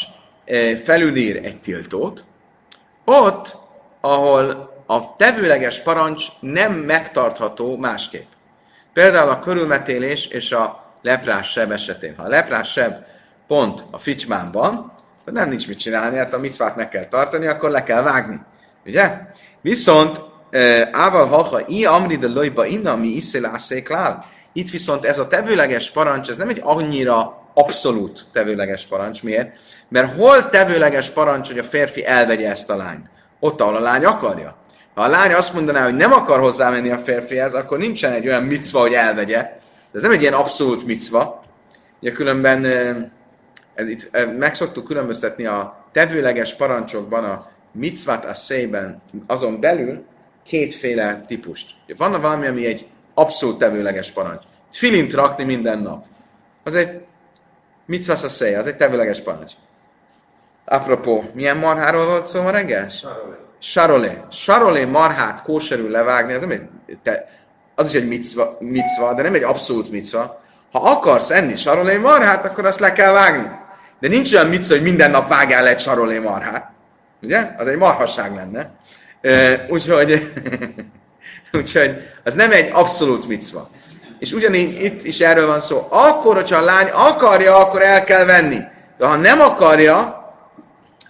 felülír 0.85 1.37
egy 1.45 1.61
tiltót, 1.61 2.25
ott, 3.05 3.57
ahol 4.01 4.77
a 4.87 5.17
tevőleges 5.17 5.81
parancs 5.81 6.27
nem 6.41 6.73
megtartható 6.73 7.77
másképp. 7.77 8.31
Például 8.93 9.31
a 9.31 9.39
körülmetélés 9.39 10.27
és 10.27 10.53
a 10.53 10.93
leprás 11.03 11.51
seb 11.51 11.71
esetén. 11.71 12.15
Ha 12.17 12.23
a 12.23 12.29
leprás 12.29 12.73
seb 12.73 13.05
pont 13.49 13.85
a 13.91 13.99
ficsmánban, 13.99 14.93
akkor 15.21 15.33
nem 15.33 15.49
nincs 15.49 15.69
mit 15.69 15.79
csinálni, 15.79 16.17
hát 16.17 16.35
a 16.35 16.39
micvát 16.39 16.77
meg 16.77 16.89
kell 16.89 17.05
tartani, 17.05 17.47
akkor 17.47 17.71
le 17.71 17.83
kell 17.83 18.03
vágni. 18.03 18.41
Ugye? 18.87 19.19
Viszont 19.61 20.21
Ával 20.93 21.27
haha, 21.27 21.61
i 21.67 21.85
amri 21.85 22.17
de 22.17 22.27
lojba 22.27 22.67
inna, 22.67 22.97
mi 22.97 23.09
iszélászék 23.09 23.89
lál. 23.89 24.25
Itt 24.53 24.71
viszont 24.71 25.05
ez 25.05 25.19
a 25.19 25.29
tevőleges 25.29 25.91
parancs, 25.91 26.29
ez 26.29 26.37
nem 26.37 26.49
egy 26.49 26.61
annyira 26.65 27.47
abszolút 27.55 28.27
tevőleges 28.33 28.87
parancs. 28.87 29.23
Miért? 29.23 29.51
Mert 29.89 30.17
hol 30.17 30.49
tevőleges 30.49 31.11
parancs, 31.11 31.49
hogy 31.49 31.59
a 31.59 31.65
férfi 31.65 32.07
elvegye 32.07 32.51
ezt 32.51 32.71
a 32.71 32.77
lányt? 32.77 33.11
Ott, 33.41 33.61
ahol 33.61 33.77
a 33.77 33.81
lány 33.81 34.05
akarja. 34.05 34.57
Ha 34.95 35.03
a 35.03 35.09
lány 35.09 35.33
azt 35.33 35.55
mondaná, 35.55 35.85
hogy 35.85 35.95
nem 35.95 36.13
akar 36.13 36.41
hozzámenni 36.41 36.91
a 36.91 36.99
férfihez, 36.99 37.55
akkor 37.55 37.79
nincsen 37.79 38.13
egy 38.13 38.27
olyan 38.27 38.43
micva, 38.43 38.81
hogy 38.81 38.93
elvegye. 38.93 39.59
Ez 39.95 40.03
nem 40.03 40.11
egy 40.11 40.21
ilyen 40.21 40.33
abszolút 40.33 40.87
micva. 40.87 41.43
Ugye 42.01 42.13
különben 42.13 42.63
ez 43.79 43.89
itt, 43.89 44.11
meg 44.39 44.55
szoktuk 44.55 44.85
különböztetni 44.85 45.47
a 45.47 45.85
tevőleges 45.93 46.55
parancsokban, 46.55 47.25
a 47.25 47.51
micvat 47.73 48.25
a 48.25 48.35
szében, 48.35 49.03
azon 49.27 49.61
belül 49.61 50.05
kétféle 50.45 51.21
típust. 51.27 51.75
Van 51.97 52.21
valami, 52.21 52.47
ami 52.47 52.67
egy 52.67 52.87
abszolút 53.15 53.59
tevőleges 53.59 54.11
parancs. 54.11 54.43
Filint 54.71 55.13
rakni 55.13 55.45
minden 55.45 55.79
nap. 55.79 56.05
Az 56.65 56.75
egy 56.75 57.01
Mit 57.87 58.09
a 58.09 58.17
szej? 58.17 58.55
Az 58.55 58.67
egy 58.67 58.77
tevőleges 58.77 59.21
parancs. 59.21 59.53
Apropó, 60.65 61.31
milyen 61.33 61.57
marháról 61.57 62.07
volt 62.07 62.27
szó 62.27 62.43
ma 62.43 62.51
reggel? 62.51 62.89
Sarolé. 63.59 64.19
Sarolé 64.31 64.85
marhát 64.85 65.43
kóserül 65.43 65.91
levágni, 65.91 66.33
az 66.33 66.41
nem 66.41 66.51
egy, 66.51 66.69
te, 67.03 67.29
az 67.75 67.89
is 67.89 67.95
egy 67.95 68.09
micva, 68.09 68.57
micva, 68.61 69.15
de 69.15 69.23
nem 69.23 69.35
egy 69.35 69.43
abszolút 69.43 69.91
micva. 69.91 70.41
Ha 70.73 70.79
akarsz 70.79 71.31
enni 71.31 71.57
sarolé 71.57 71.97
marhát, 71.97 72.45
akkor 72.45 72.65
azt 72.65 72.81
le 72.81 72.93
kell 72.93 73.13
vágni. 73.13 73.51
De 74.01 74.09
nincs 74.09 74.33
olyan 74.35 74.47
micva, 74.47 74.75
hogy 74.75 74.83
minden 74.83 75.11
nap 75.11 75.29
vágjál 75.29 75.67
egy 75.67 75.79
sarolé 75.79 76.19
marhát. 76.19 76.71
Ugye? 77.23 77.51
Az 77.57 77.67
egy 77.67 77.77
marhasság 77.77 78.35
lenne. 78.35 78.71
Úgyhogy, 79.69 80.33
úgyhogy 81.59 81.97
az 82.25 82.35
nem 82.35 82.53
egy 82.53 82.71
abszolút 82.73 83.29
micva. 83.29 83.71
És 84.19 84.33
ugyanígy 84.33 84.83
itt 84.85 85.05
is 85.05 85.21
erről 85.21 85.47
van 85.47 85.61
szó. 85.61 85.87
Akkor, 85.91 86.35
hogyha 86.35 86.57
a 86.57 86.65
lány 86.65 86.89
akarja, 86.93 87.57
akkor 87.57 87.83
el 87.83 88.05
kell 88.05 88.25
venni. 88.25 88.59
De 88.99 89.07
ha 89.07 89.17
nem 89.17 89.41
akarja, 89.41 90.19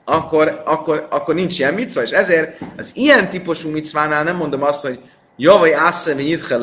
akkor, 0.05 0.63
akkor, 0.65 1.07
akkor 1.11 1.35
nincs 1.35 1.59
ilyen 1.59 1.75
micva, 1.75 2.03
és 2.03 2.11
ezért 2.11 2.61
az 2.77 2.91
ilyen 2.95 3.31
típusú 3.31 3.71
micvánál 3.71 4.25
nem 4.25 4.37
mondom 4.37 4.63
azt, 4.63 4.83
hogy 4.83 5.01
javaj 5.37 5.75
ászemi 5.75 6.23
nyithe 6.23 6.59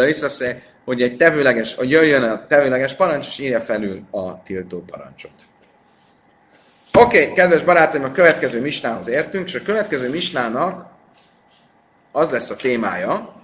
hogy 0.85 1.01
egy 1.01 1.17
tevőleges, 1.17 1.75
hogy 1.75 1.89
jöjjön 1.89 2.23
a 2.23 2.47
tevőleges 2.47 2.93
parancs, 2.93 3.25
és 3.27 3.39
írja 3.39 3.61
felül 3.61 4.01
a 4.11 4.41
tiltó 4.43 4.83
parancsot. 4.91 5.31
Oké, 6.97 7.21
okay, 7.21 7.33
kedves 7.33 7.63
barátaim, 7.63 8.03
a 8.03 8.11
következő 8.11 8.61
misnához 8.61 9.07
értünk, 9.07 9.47
és 9.47 9.55
a 9.55 9.61
következő 9.61 10.09
misnának 10.09 10.87
az 12.11 12.29
lesz 12.29 12.49
a 12.49 12.55
témája, 12.55 13.43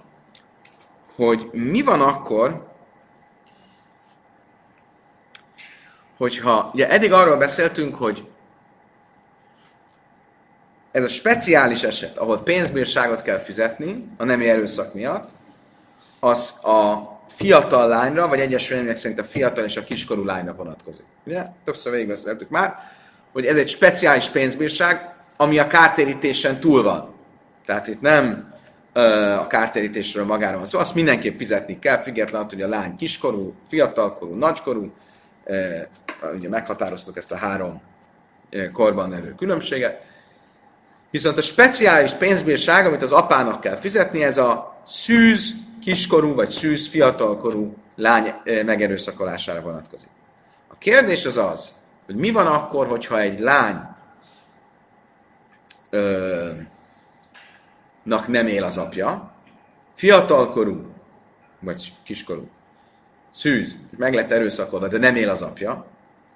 hogy 1.14 1.48
mi 1.52 1.82
van 1.82 2.00
akkor, 2.00 2.66
hogyha, 6.16 6.70
ugye 6.74 6.88
eddig 6.88 7.12
arról 7.12 7.36
beszéltünk, 7.36 7.94
hogy 7.94 8.28
ez 10.92 11.04
a 11.04 11.08
speciális 11.08 11.82
eset, 11.82 12.18
ahol 12.18 12.42
pénzbírságot 12.42 13.22
kell 13.22 13.38
fizetni 13.38 14.08
a 14.16 14.24
nemi 14.24 14.48
erőszak 14.48 14.94
miatt, 14.94 15.28
az 16.20 16.64
a 16.64 17.10
fiatal 17.28 17.88
lányra, 17.88 18.28
vagy 18.28 18.40
egyes 18.40 18.68
vélemények 18.68 18.96
szerint 18.96 19.20
a 19.20 19.24
fiatal 19.24 19.64
és 19.64 19.76
a 19.76 19.84
kiskorú 19.84 20.24
lányra 20.24 20.54
vonatkozik. 20.54 21.04
Ugye? 21.24 21.44
Többször 21.64 21.92
végigbeszéltük 21.92 22.48
már, 22.48 23.00
hogy 23.32 23.46
ez 23.46 23.56
egy 23.56 23.68
speciális 23.68 24.28
pénzbírság, 24.28 25.14
ami 25.36 25.58
a 25.58 25.66
kártérítésen 25.66 26.60
túl 26.60 26.82
van. 26.82 27.14
Tehát 27.66 27.86
itt 27.86 28.00
nem 28.00 28.52
ö, 28.92 29.00
a 29.32 29.46
kártérítésről 29.46 30.24
magára 30.24 30.56
van 30.56 30.66
szó, 30.66 30.78
azt 30.78 30.94
mindenképp 30.94 31.38
fizetni 31.38 31.78
kell, 31.78 31.96
függetlenül, 31.98 32.46
hogy 32.48 32.62
a 32.62 32.68
lány 32.68 32.96
kiskorú, 32.96 33.54
fiatalkorú, 33.68 34.34
nagykorú, 34.34 34.92
ugye 36.34 36.48
meghatároztuk 36.48 37.16
ezt 37.16 37.32
a 37.32 37.36
három 37.36 37.80
ö, 38.50 38.70
korban 38.70 39.10
levő 39.10 39.34
különbséget. 39.34 40.02
Viszont 41.10 41.38
a 41.38 41.42
speciális 41.42 42.12
pénzbírság, 42.12 42.86
amit 42.86 43.02
az 43.02 43.12
apának 43.12 43.60
kell 43.60 43.76
fizetni, 43.76 44.24
ez 44.24 44.38
a 44.38 44.80
szűz 44.86 45.52
kiskorú 45.80 46.34
vagy 46.34 46.48
szűz 46.48 46.88
fiatalkorú 46.88 47.76
lány 47.96 48.34
ö, 48.44 48.62
megerőszakolására 48.62 49.60
vonatkozik. 49.60 50.08
A 50.68 50.78
kérdés 50.78 51.26
az 51.26 51.36
az, 51.36 51.72
hogy 52.12 52.20
mi 52.20 52.30
van 52.30 52.46
akkor, 52.46 52.86
hogyha 52.86 53.20
egy 53.20 53.40
lány 53.40 53.80
ö, 55.90 56.50
nak 58.02 58.28
nem 58.28 58.46
él 58.46 58.64
az 58.64 58.78
apja, 58.78 59.32
fiatalkorú, 59.94 60.92
vagy 61.60 61.92
kiskorú, 62.04 62.48
szűz, 63.30 63.76
meg 63.96 64.14
lett 64.14 64.30
erőszakolva, 64.30 64.88
de 64.88 64.98
nem 64.98 65.16
él 65.16 65.30
az 65.30 65.42
apja, 65.42 65.86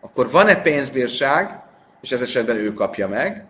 akkor 0.00 0.30
van-e 0.30 0.62
pénzbírság, 0.62 1.60
és 2.00 2.12
ez 2.12 2.20
esetben 2.20 2.56
ő 2.56 2.74
kapja 2.74 3.08
meg, 3.08 3.46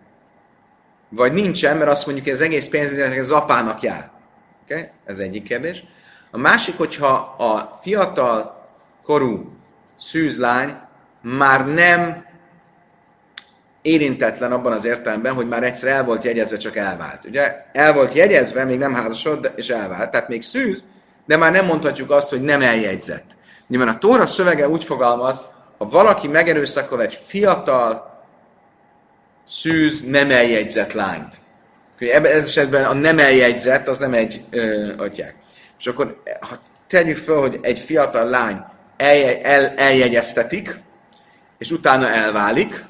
vagy 1.09 1.33
nincsen, 1.33 1.77
mert 1.77 1.89
azt 1.89 2.05
mondjuk, 2.05 2.27
hogy 2.27 2.35
az 2.35 2.41
egész 2.41 2.67
pénzbírság 2.67 3.19
az 3.19 3.31
apának 3.31 3.81
jár. 3.81 4.11
Okay? 4.63 4.89
Ez 5.05 5.19
egyik 5.19 5.43
kérdés. 5.43 5.83
A 6.31 6.37
másik, 6.37 6.77
hogyha 6.77 7.13
a 7.37 7.79
fiatal 7.81 8.67
korú 9.03 9.55
szűzlány 9.95 10.86
már 11.35 11.67
nem 11.67 12.25
érintetlen 13.81 14.51
abban 14.51 14.71
az 14.71 14.85
értelemben, 14.85 15.33
hogy 15.33 15.47
már 15.47 15.63
egyszer 15.63 15.89
el 15.89 16.03
volt 16.03 16.23
jegyezve, 16.23 16.57
csak 16.57 16.75
elvált. 16.75 17.25
Ugye 17.25 17.65
el 17.73 17.93
volt 17.93 18.13
jegyezve, 18.13 18.63
még 18.63 18.77
nem 18.77 18.93
házasod, 18.93 19.51
és 19.55 19.69
elvált, 19.69 20.11
tehát 20.11 20.27
még 20.27 20.41
szűz, 20.41 20.83
de 21.25 21.37
már 21.37 21.51
nem 21.51 21.65
mondhatjuk 21.65 22.11
azt, 22.11 22.29
hogy 22.29 22.41
nem 22.41 22.61
eljegyzett. 22.61 23.25
Nyilván 23.67 23.87
a 23.87 23.97
Tóra 23.97 24.25
szövege 24.25 24.69
úgy 24.69 24.83
fogalmaz, 24.83 25.43
ha 25.77 25.85
valaki 25.85 26.27
megerőszakol 26.27 27.01
egy 27.01 27.19
fiatal, 27.25 28.15
szűz, 29.47 30.03
nem 30.03 30.31
eljegyzett 30.31 30.93
lányt. 30.93 31.35
Ebben 31.99 32.31
ez 32.31 32.47
esetben 32.47 32.85
a 32.85 32.93
nem 32.93 33.19
eljegyzett, 33.19 33.87
az 33.87 33.97
nem 33.97 34.13
egy 34.13 34.41
ö, 34.49 34.91
atyák. 34.97 35.35
És 35.79 35.87
akkor, 35.87 36.21
ha 36.39 36.55
tegyük 36.87 37.17
föl, 37.17 37.39
hogy 37.39 37.59
egy 37.61 37.79
fiatal 37.79 38.29
lány 38.29 38.63
el, 38.97 39.39
el, 39.43 39.73
eljegyeztetik, 39.75 40.79
és 41.57 41.71
utána 41.71 42.09
elválik, 42.09 42.85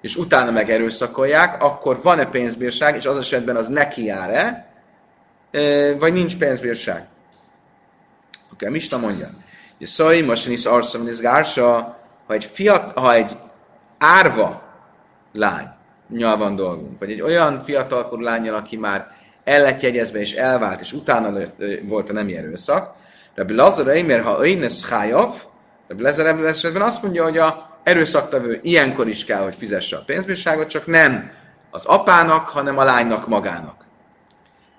és 0.00 0.16
utána 0.16 0.50
megerőszakolják, 0.50 1.62
akkor 1.62 2.02
van-e 2.02 2.26
pénzbírság, 2.26 2.96
és 2.96 3.04
az 3.04 3.18
esetben 3.18 3.56
az 3.56 3.68
neki 3.68 4.04
jár-e, 4.04 4.72
vagy 5.98 6.12
nincs 6.12 6.36
pénzbírság. 6.36 6.96
Oké, 6.96 7.08
okay, 8.52 8.70
Mista 8.70 8.98
mondja. 8.98 9.28
Szai, 9.80 10.20
most 10.20 10.48
is 10.48 10.64
arszom, 10.64 11.08
is 11.08 11.18
gársa, 11.18 11.98
ha 12.26 12.34
egy, 12.34 12.44
fiat, 12.44 12.98
ha 12.98 13.14
egy 13.14 13.36
árva 13.98 14.62
lány, 15.32 15.68
nyal 16.08 16.36
van 16.36 16.56
dolgunk, 16.56 16.98
vagy 16.98 17.10
egy 17.10 17.20
olyan 17.20 17.60
fiatalkorú 17.60 18.22
lányjal, 18.22 18.54
aki 18.54 18.76
már 18.76 19.12
el 19.44 19.62
lett 19.62 19.80
jegyezve 19.80 20.20
és 20.20 20.32
elvált, 20.32 20.80
és 20.80 20.92
utána 20.92 21.38
volt 21.82 22.10
a 22.10 22.12
nemi 22.12 22.36
erőszak, 22.36 22.94
Rabbi 23.34 23.54
Lazar 23.54 23.88
Eimer, 23.88 24.20
ha 24.20 24.38
Öines 24.40 24.80
Chájav, 24.80 25.42
Rabbi 25.88 26.02
Lazar 26.02 26.26
esetben 26.26 26.82
azt 26.82 27.02
mondja, 27.02 27.22
hogy 27.22 27.38
a 27.38 27.69
erőszaktevő 27.82 28.60
ilyenkor 28.62 29.08
is 29.08 29.24
kell, 29.24 29.42
hogy 29.42 29.54
fizesse 29.54 29.96
a 29.96 30.02
pénzbírságot, 30.06 30.68
csak 30.68 30.86
nem 30.86 31.30
az 31.70 31.84
apának, 31.84 32.48
hanem 32.48 32.78
a 32.78 32.84
lánynak 32.84 33.28
magának. 33.28 33.84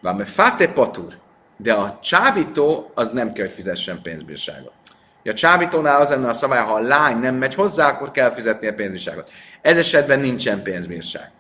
Váme 0.01 0.25
fate 0.25 0.67
patur, 0.67 1.17
de 1.57 1.73
a 1.73 1.99
csábító 2.01 2.91
az 2.95 3.11
nem 3.11 3.33
kell, 3.33 3.45
hogy 3.45 3.53
fizessen 3.53 4.01
pénzbírságot. 4.01 4.71
A 5.23 5.33
csábítónál 5.33 6.01
az 6.01 6.09
lenne 6.09 6.27
a 6.27 6.33
szabály, 6.33 6.63
ha 6.63 6.73
a 6.73 6.79
lány 6.79 7.17
nem 7.17 7.35
megy 7.35 7.53
hozzá, 7.53 7.87
akkor 7.87 8.11
kell 8.11 8.31
fizetni 8.31 8.67
a 8.67 8.73
pénzbírságot. 8.73 9.31
Ez 9.61 9.77
esetben 9.77 10.19
nincsen 10.19 10.63
pénzbírság. 10.63 11.31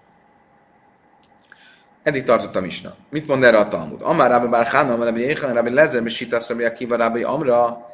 Eddig 2.03 2.23
tartott 2.23 2.55
a 2.55 2.61
misna. 2.61 2.95
Mit 3.09 3.27
mond 3.27 3.43
erre 3.43 3.57
a 3.57 3.67
Talmud? 3.67 4.01
Amár 4.01 4.29
Rabbi 4.29 4.47
Bár 4.47 4.65
Hána, 4.65 5.03
Rabbi 5.03 5.21
Jéhan, 5.21 5.53
Rabbi 5.53 5.69
Lezer, 5.69 6.09
Sitasz, 6.09 6.49
Rabbi 6.49 6.63
Akiva, 6.63 6.95
Rabbi 6.95 7.23
Amra, 7.23 7.90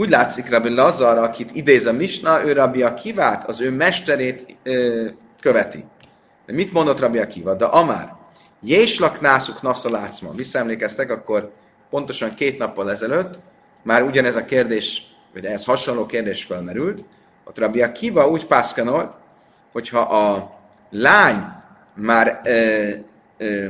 úgy 0.00 0.08
látszik, 0.08 0.50
Rabbi 0.50 0.68
Lazar, 0.68 1.18
akit 1.18 1.50
idéz 1.52 1.86
a 1.86 1.92
Misna, 1.92 2.44
ő 2.44 2.52
Rabbi 2.52 2.82
Akivát, 2.82 3.48
az 3.48 3.60
ő 3.60 3.70
mesterét 3.70 4.56
ö, 4.62 5.06
követi. 5.40 5.84
De 6.46 6.52
mit 6.52 6.72
mondott 6.72 7.00
Rabbi 7.00 7.18
Akiva? 7.18 7.54
De 7.54 7.64
Amár, 7.64 8.14
Jéslak 8.62 9.20
nászuk 9.20 9.62
naszalácma. 9.62 10.32
Visszaemlékeztek, 10.32 11.10
akkor 11.10 11.52
pontosan 11.90 12.34
két 12.34 12.58
nappal 12.58 12.90
ezelőtt 12.90 13.38
már 13.82 14.02
ugyanez 14.02 14.36
a 14.36 14.44
kérdés, 14.44 15.02
vagy 15.32 15.44
ez 15.44 15.64
hasonló 15.64 16.06
kérdés 16.06 16.44
felmerült. 16.44 17.04
Ott 17.44 17.58
Rabbi 17.58 17.82
Akiva 17.82 18.28
úgy 18.28 18.46
pászkanolt, 18.46 19.16
hogyha 19.72 20.00
a 20.00 20.56
lány 20.90 21.46
már 21.94 22.40
ö, 22.44 22.90
ö, 23.38 23.68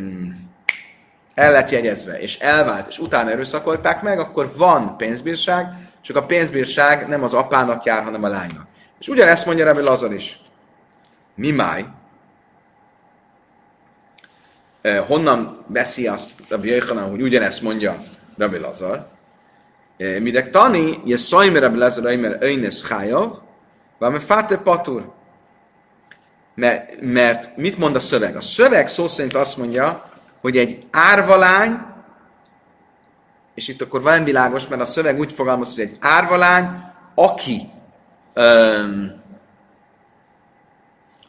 el 1.35 1.53
lett 1.53 1.71
jegyezve, 1.71 2.21
és 2.21 2.39
elvált, 2.39 2.89
és 2.89 2.99
utána 2.99 3.31
erőszakolták 3.31 4.03
meg, 4.03 4.19
akkor 4.19 4.53
van 4.57 4.97
pénzbírság, 4.97 5.89
csak 6.03 6.17
a 6.17 6.27
pénzbírság 6.27 7.09
nem 7.09 7.23
az 7.23 7.35
apának 7.35 7.85
jár, 7.85 8.03
hanem 8.03 8.25
a 8.25 8.29
lánynak. 8.29 8.67
És 9.01 9.09
ugyanezt 9.09 9.47
mondja 9.47 9.65
Rabbi 9.65 9.81
Lazar 9.81 10.13
is. 10.13 10.41
Mi 11.35 11.51
máj? 11.51 11.85
Honnan 15.07 15.65
veszi 15.67 16.07
azt 16.07 16.31
Rabbi 16.49 16.69
Jöjjhanan, 16.69 17.11
hogy 17.11 17.23
ugyanezt 17.23 17.63
mondja 17.63 18.03
Rabbi 18.37 18.59
Lazar? 18.59 19.07
Midek 19.97 20.51
tani, 20.51 21.01
je 21.05 21.17
szajme 21.17 21.59
Rabbi 21.59 21.79
Lazar, 21.79 22.07
aimer 22.07 22.37
öjnes 22.41 22.83
chájav, 22.83 23.39
vám 23.99 24.19
fáte 24.19 24.57
patur. 24.57 25.13
Mert, 26.55 27.01
mert 27.01 27.57
mit 27.57 27.79
mond 27.79 27.97
a 27.97 28.01
szöveg? 28.01 28.37
A 28.37 28.41
szöveg 28.41 28.89
szó 28.89 29.09
szerint 29.09 29.35
azt 29.35 29.57
mondja, 29.57 30.11
hogy 30.41 30.57
egy 30.57 30.87
árvalány 30.91 31.79
és 33.61 33.69
itt 33.69 33.83
akkor 33.83 34.03
van 34.03 34.25
világos, 34.25 34.67
mert 34.69 34.81
a 34.81 34.85
szöveg 34.85 35.19
úgy 35.19 35.33
fogalmaz, 35.33 35.75
hogy 35.75 35.85
egy 35.85 35.97
árvalány, 36.01 36.83
aki 37.15 37.69
öm, 38.35 39.23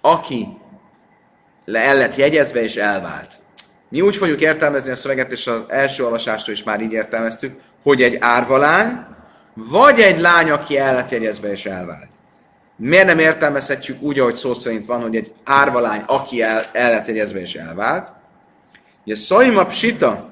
aki 0.01 0.47
le 1.65 1.79
el 1.79 1.97
lett 1.97 2.15
jegyezve 2.15 2.63
és 2.63 2.75
elvált. 2.75 3.31
Mi 3.89 4.01
úgy 4.01 4.15
fogjuk 4.15 4.41
értelmezni 4.41 4.91
a 4.91 4.95
szöveget, 4.95 5.31
és 5.31 5.47
az 5.47 5.61
első 5.67 6.03
olvasástól 6.03 6.53
is 6.53 6.63
már 6.63 6.81
így 6.81 6.91
értelmeztük, 6.91 7.59
hogy 7.83 8.01
egy 8.01 8.17
árvalány, 8.19 9.05
vagy 9.53 9.99
egy 9.99 10.19
lány, 10.19 10.49
aki 10.49 10.77
el 10.77 10.95
lett 10.95 11.09
jegyezve 11.09 11.51
és 11.51 11.65
elvált. 11.65 12.09
Miért 12.75 13.05
nem 13.05 13.19
értelmezhetjük 13.19 14.01
úgy, 14.01 14.19
ahogy 14.19 14.35
szó 14.35 14.53
szerint 14.53 14.85
van, 14.85 15.01
hogy 15.01 15.15
egy 15.15 15.33
árvalány, 15.43 16.03
aki 16.05 16.41
el, 16.41 16.65
el 16.71 16.91
lett 16.91 17.07
jegyezve 17.07 17.39
és 17.39 17.55
elvált? 17.55 18.11
Ugye 19.05 19.15
Szaima 19.15 19.65
Psita, 19.65 20.30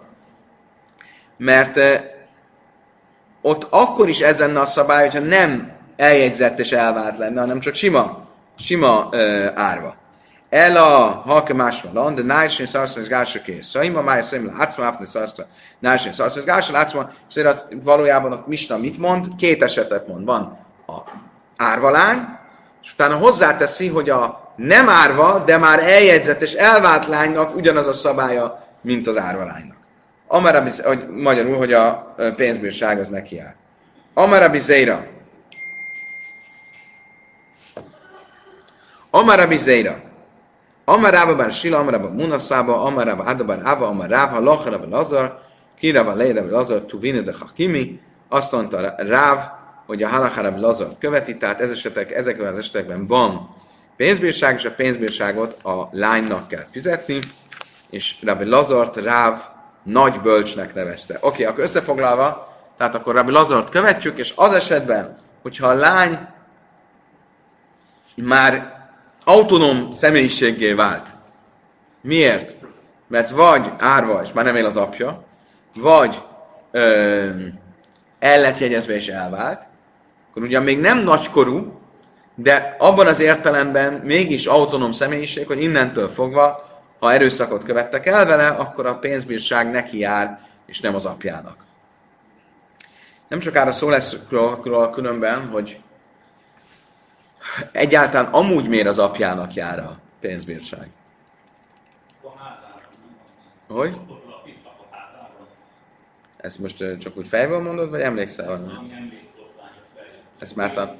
mert 1.40 1.80
ott 3.42 3.68
akkor 3.70 4.10
is 4.10 4.20
ez 4.20 4.40
lenne 4.40 4.60
a 4.60 4.66
szabály, 4.66 5.10
hogyha 5.10 5.26
nem 5.26 5.72
eljegyzett 5.96 6.60
és 6.60 6.72
elvált 6.72 7.18
lenne, 7.18 7.40
hanem 7.40 7.60
csak 7.60 7.74
sima, 7.74 8.28
sima 8.58 9.10
eh, 9.12 9.52
árva. 9.56 9.96
El 10.50 10.78
a 10.78 11.22
halke 11.26 11.54
másvalon, 11.54 12.16
de 12.16 12.22
nájsén 12.22 12.66
szarszon 12.66 13.04
és 13.04 13.10
gársa 13.10 13.42
kész. 13.42 13.68
Szaima 13.68 13.98
szóval 13.98 14.14
máj 14.14 14.22
szaim 14.22 14.56
látszma, 14.58 14.88
afne 14.88 15.06
szarszon, 15.06 15.46
nájsén 15.80 16.14
szarszon 16.14 16.40
és 16.40 16.46
gársa 16.46 16.72
látszma, 16.72 17.10
és 17.30 17.36
az 17.36 17.66
valójában 17.84 18.32
ott 18.32 18.48
Misna 18.48 18.78
mit 18.78 18.98
mond? 18.98 19.26
Két 19.38 19.64
esetet 19.64 20.08
mond. 20.08 20.26
Van 20.26 20.58
a 20.88 20.98
árvalány, 21.58 22.18
és 22.84 22.94
utána 22.94 23.16
hozzáteszi, 23.16 23.88
hogy 23.88 24.10
a 24.10 24.54
nem 24.56 24.90
árva, 24.90 25.44
de 25.46 25.58
már 25.58 25.80
eljegyzett 25.80 26.42
és 26.42 26.54
elvált 26.54 27.08
lánynak 27.08 27.56
ugyanaz 27.56 27.88
a 27.88 27.94
szabálya, 27.94 28.68
mint 28.82 29.08
az 29.08 29.18
árvalánynak. 29.18 29.79
Amarabi, 30.32 30.70
hogy 30.84 31.08
magyarul, 31.10 31.58
hogy 31.58 31.74
a 31.74 32.16
pénzbírság 32.36 33.00
az 33.00 33.10
neki 33.10 33.36
jár. 33.36 33.56
Amarabi 34.14 34.60
Zeira. 34.60 35.06
Amarabi 39.10 39.58
Zeira. 39.58 40.02
Amarába 40.86 41.36
bár 41.36 41.52
Sila, 41.52 41.78
Amarába 41.78 42.10
Munaszába, 42.10 42.84
Amarába 42.84 43.24
Adabar 43.24 43.60
Ava, 43.64 43.88
Amarába 43.88 44.40
Lacharába 44.40 44.88
Lazar, 44.98 45.42
Kirába 45.80 46.14
Leirabe 46.14 46.52
Lazar, 46.52 46.82
Tuvine 46.82 47.22
de 47.22 47.34
Hakimi. 47.40 48.00
Azt 48.30 48.52
mondta 48.52 48.94
Ráv, 48.98 49.44
hogy 49.86 50.04
a 50.04 50.08
Halachárába 50.08 50.60
Lazart 50.60 50.98
követi, 50.98 51.38
tehát 51.38 51.62
ez 51.62 51.70
esetek, 51.70 52.12
ezekben 52.12 52.48
az 52.48 52.58
esetekben 52.58 53.08
van 53.08 53.56
pénzbírság, 53.98 54.56
és 54.56 54.66
a 54.66 54.72
pénzbírságot 54.72 55.64
a 55.64 55.90
lánynak 55.92 56.48
kell 56.48 56.66
fizetni, 56.72 57.20
és 57.90 58.16
Rabbi 58.24 58.46
Lazart 58.46 58.96
Ráv 58.96 59.58
nagy 59.84 60.22
bölcsnek 60.22 60.74
nevezte. 60.74 61.14
Oké, 61.14 61.26
okay, 61.28 61.46
akkor 61.46 61.64
összefoglalva, 61.64 62.58
tehát 62.78 62.96
akkor 62.96 63.16
Rabbi 63.16 63.32
Lazart 63.32 63.70
követjük, 63.70 64.18
és 64.18 64.34
az 64.36 64.52
esetben, 64.52 65.18
hogyha 65.42 65.68
a 65.68 65.74
lány 65.74 66.28
már 68.16 68.78
autonóm 69.24 69.92
személyiséggé 69.92 70.74
vált. 70.74 71.16
Miért? 72.02 72.56
Mert 73.08 73.30
vagy 73.30 73.72
árva, 73.78 74.22
és 74.22 74.34
már 74.34 74.46
nem 74.46 74.56
él 74.56 74.66
az 74.66 74.78
apja, 74.78 75.24
vagy 75.76 76.22
ö, 76.72 77.30
el 78.20 78.42
lett 78.42 78.58
jegyezve 78.58 78.94
és 78.94 79.08
elvált, 79.08 79.68
akkor 80.30 80.42
ugyan 80.42 80.64
még 80.64 80.80
nem 80.80 80.98
nagykorú, 80.98 81.80
de 82.36 82.76
abban 82.80 83.08
az 83.08 83.20
értelemben 83.20 83.94
mégis 83.94 84.46
autonóm 84.46 84.92
személyiség, 84.92 85.48
hogy 85.48 85.64
innentől 85.64 86.08
fogva, 86.08 86.69
ha 87.00 87.14
erőszakot 87.14 87.64
követtek 87.64 88.06
el 88.06 88.26
vele, 88.26 88.48
akkor 88.48 88.86
a 88.86 89.00
pénzbírság 89.00 89.72
neki 89.72 89.98
jár, 89.98 90.40
és 90.66 90.80
nem 90.80 90.96
az 90.96 91.06
apjának. 91.06 91.66
Nem 93.28 93.40
sokára 93.40 93.72
szó 93.72 93.90
lesz 93.90 94.18
róla 94.30 94.90
különben, 94.90 95.48
hogy 95.48 95.82
egyáltalán 97.72 98.34
amúgy 98.34 98.68
miért 98.68 98.88
az 98.88 99.00
apjának 99.00 99.54
jár 99.54 99.80
a 99.80 100.00
pénzbírság. 100.20 100.90
Hogy? 103.68 103.98
Ezt 106.38 106.60
most 106.60 106.98
csak 107.00 107.18
úgy 107.18 107.28
fejből 107.28 107.62
mondod, 107.62 107.90
vagy 107.90 108.02
emlékszel 108.02 108.46
valami? 108.46 108.74
Ami 108.78 108.92
emlékosztányok 108.92 109.86
fejlett. 109.96 110.42
Ezt 110.42 110.56
már 110.56 110.72
tan- 110.72 110.98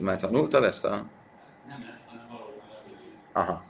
Már 0.00 0.16
tanultad 0.16 0.64
ezt 0.64 0.84
a... 0.84 0.90
Nem 1.68 1.90
ezt, 1.92 2.02
hanem 2.06 2.26
valóban. 2.28 2.62
Aha. 3.32 3.67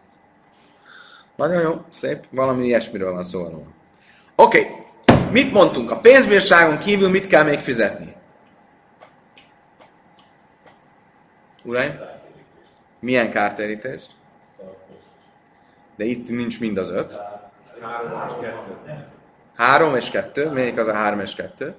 Nagyon 1.39 1.63
jó, 1.63 1.85
szép. 1.91 2.25
Valami 2.31 2.67
ilyesmiről 2.67 3.13
van 3.13 3.25
szó. 3.25 3.43
róla. 3.43 3.67
Oké, 4.37 4.61
okay. 4.61 5.23
mit 5.31 5.53
mondtunk? 5.53 5.91
A 5.91 5.99
pénzbírságon 5.99 6.79
kívül 6.79 7.09
mit 7.09 7.27
kell 7.27 7.45
még 7.45 7.59
fizetni? 7.59 8.15
Uraim? 11.65 11.99
Milyen 13.01 13.31
kártérítést? 13.31 14.11
De 15.97 16.05
itt 16.05 16.29
nincs 16.29 16.61
mind 16.61 16.77
az 16.77 16.91
öt. 16.91 17.19
Három 17.81 18.13
és 18.29 18.35
kettő. 18.41 19.07
Három 19.55 19.97
és 19.97 20.11
kettő. 20.11 20.51
Melyik 20.51 20.79
az 20.79 20.87
a 20.87 20.95
három 20.95 21.21
és 21.21 21.35
kettő? 21.35 21.75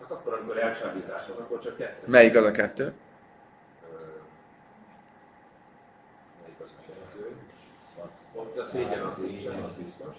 Hát 0.00 0.10
akkor, 0.10 0.32
amikor 0.32 0.58
elcsábítás 0.58 1.20
van, 1.28 1.36
akkor 1.38 1.58
csak 1.58 1.76
kettő. 1.76 2.10
Melyik 2.10 2.36
az 2.36 2.44
a 2.44 2.50
kettő? 2.50 2.84
Ö, 2.84 3.96
Melyik 6.42 6.60
az 6.60 6.70
a 6.78 6.82
kettő? 6.86 7.36
Ott 8.34 8.49
a 8.60 8.64
szégyen 8.64 9.02
az 9.02 9.72
biztos. 9.82 10.14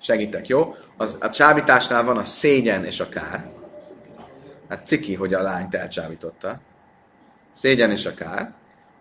Segítek, 0.00 0.46
jó? 0.46 0.74
Az, 0.96 1.18
a 1.20 1.30
csábításnál 1.30 2.04
van 2.04 2.16
a 2.16 2.22
szégyen 2.22 2.84
és 2.84 3.00
a 3.00 3.08
kár. 3.08 3.50
Hát 4.68 4.86
ciki, 4.86 5.14
hogy 5.14 5.34
a 5.34 5.42
lányt 5.42 5.74
elcsábította. 5.74 6.60
Szégyen 7.52 7.90
és 7.90 8.06
a 8.06 8.14
kár. 8.14 8.52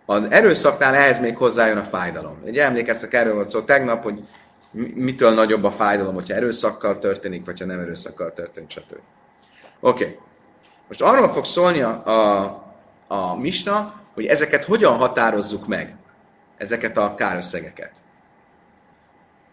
Az 0.05 0.29
erőszaknál 0.29 0.93
ehhez 0.93 1.19
még 1.19 1.37
hozzájön 1.37 1.77
a 1.77 1.83
fájdalom. 1.83 2.41
Ugye 2.45 2.63
emlékeztek, 2.63 3.13
erről 3.13 3.33
volt 3.33 3.49
szó 3.49 3.61
tegnap, 3.61 4.03
hogy 4.03 4.27
mi- 4.71 4.93
mitől 4.95 5.33
nagyobb 5.33 5.63
a 5.63 5.71
fájdalom, 5.71 6.13
hogyha 6.13 6.35
erőszakkal 6.35 6.99
történik, 6.99 7.45
vagy 7.45 7.59
ha 7.59 7.65
nem 7.65 7.79
erőszakkal 7.79 8.33
történik, 8.33 8.69
stb. 8.69 8.97
Oké. 9.79 10.03
Okay. 10.03 10.17
Most 10.87 11.01
arról 11.01 11.29
fog 11.29 11.45
szólni 11.45 11.81
a, 11.81 12.05
a, 12.05 12.43
a 13.07 13.35
misna, 13.35 14.04
hogy 14.15 14.25
ezeket 14.25 14.63
hogyan 14.63 14.97
határozzuk 14.97 15.67
meg, 15.67 15.95
ezeket 16.57 16.97
a 16.97 17.15
kárösszegeket. 17.15 17.91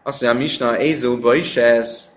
Azt 0.03 0.21
mondja 0.21 0.39
a 0.39 0.43
Misna 0.43 0.79
Ézóba 0.81 1.35
is 1.35 1.57
ez, 1.57 2.11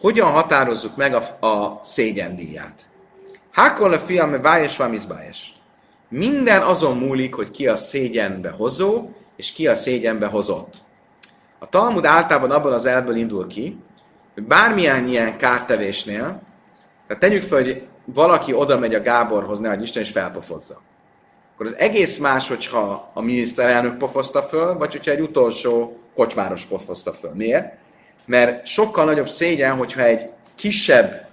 hogyan 0.00 0.30
határozzuk 0.30 0.96
meg 0.96 1.14
a, 1.14 1.46
a 1.46 1.80
szégyendíját. 1.84 2.88
Hákol 3.50 3.92
a 3.92 3.98
fiam, 3.98 4.30
me 4.30 4.38
vájes 4.38 4.76
van 4.76 4.98
bájes. 5.08 5.52
Minden 6.08 6.62
azon 6.62 6.96
múlik, 6.96 7.34
hogy 7.34 7.50
ki 7.50 7.66
a 7.66 7.76
szégyenbe 7.76 8.50
hozó, 8.50 9.08
és 9.36 9.52
ki 9.52 9.66
a 9.66 9.74
szégyenbe 9.74 10.26
hozott. 10.26 10.76
A 11.58 11.68
Talmud 11.68 12.04
általában 12.04 12.50
abban 12.50 12.72
az 12.72 12.86
elből 12.86 13.16
indul 13.16 13.46
ki, 13.46 13.78
hogy 14.34 14.42
bármilyen 14.42 15.08
ilyen 15.08 15.36
kártevésnél, 15.36 16.42
tehát 17.06 17.22
tegyük 17.22 17.42
fel, 17.42 17.62
hogy 17.62 17.86
valaki 18.04 18.52
oda 18.52 18.78
megy 18.78 18.94
a 18.94 19.02
Gáborhoz, 19.02 19.58
ne 19.58 19.76
Isten, 19.76 20.02
és 20.02 20.10
felpofozza. 20.10 20.80
Akkor 21.54 21.66
az 21.66 21.74
egész 21.78 22.18
más, 22.18 22.48
hogyha 22.48 23.10
a 23.14 23.20
miniszterelnök 23.20 23.98
pofozta 23.98 24.42
föl, 24.42 24.78
vagy 24.78 24.92
hogyha 24.92 25.10
egy 25.10 25.20
utolsó 25.20 25.98
kocsmáros 26.14 26.64
pofozta 26.64 27.12
föl. 27.12 27.30
Miért? 27.34 27.72
Mert 28.26 28.66
sokkal 28.66 29.04
nagyobb 29.04 29.28
szégyen, 29.28 29.76
hogyha 29.76 30.02
egy 30.02 30.28
kisebb 30.54 31.26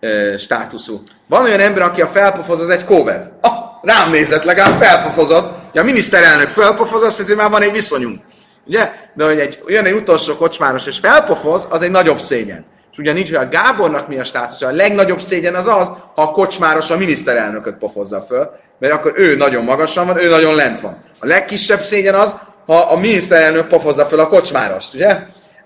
ö, 0.00 0.34
státuszú. 0.38 1.02
Van 1.26 1.42
olyan 1.42 1.60
ember, 1.60 1.82
aki 1.82 2.00
a 2.02 2.06
felpofoz, 2.06 2.60
az 2.60 2.68
egy 2.68 2.84
kóved. 2.84 3.30
Ah, 3.40 3.52
rám 3.82 4.10
nézett, 4.10 4.44
legalább 4.44 4.82
felpofozott. 4.82 5.58
Ja, 5.72 5.80
a 5.80 5.84
miniszterelnök 5.84 6.48
felpofoz, 6.48 7.02
azt 7.02 7.26
hogy 7.26 7.36
már 7.36 7.50
van 7.50 7.62
egy 7.62 7.72
viszonyunk. 7.72 8.20
Ugye? 8.66 8.90
De 9.14 9.24
hogy 9.24 9.38
egy, 9.38 9.62
olyan 9.66 9.84
egy 9.84 9.92
utolsó 9.92 10.36
kocsmáros 10.36 10.86
és 10.86 10.98
felpofoz, 10.98 11.66
az 11.68 11.82
egy 11.82 11.90
nagyobb 11.90 12.18
szégyen. 12.18 12.64
És 12.94 13.00
ugyanígy, 13.00 13.28
hogy 13.28 13.46
a 13.46 13.48
Gábornak 13.48 14.08
mi 14.08 14.18
a 14.18 14.24
státusza, 14.24 14.66
a 14.66 14.70
legnagyobb 14.70 15.20
szégyen 15.20 15.54
az 15.54 15.66
az, 15.66 15.86
ha 16.14 16.22
a 16.22 16.30
kocsmáros 16.30 16.90
a 16.90 16.96
miniszterelnököt 16.96 17.78
pofozza 17.78 18.20
föl, 18.22 18.50
mert 18.78 18.92
akkor 18.92 19.12
ő 19.16 19.36
nagyon 19.36 19.64
magasan 19.64 20.06
van, 20.06 20.18
ő 20.18 20.28
nagyon 20.28 20.54
lent 20.54 20.80
van. 20.80 21.02
A 21.20 21.26
legkisebb 21.26 21.80
szégyen 21.80 22.14
az, 22.14 22.34
ha 22.66 22.76
a 22.76 22.98
miniszterelnök 22.98 23.68
pofozza 23.68 24.04
föl 24.04 24.20
a 24.20 24.28
kocsmárost, 24.28 24.94
ugye? 24.94 25.18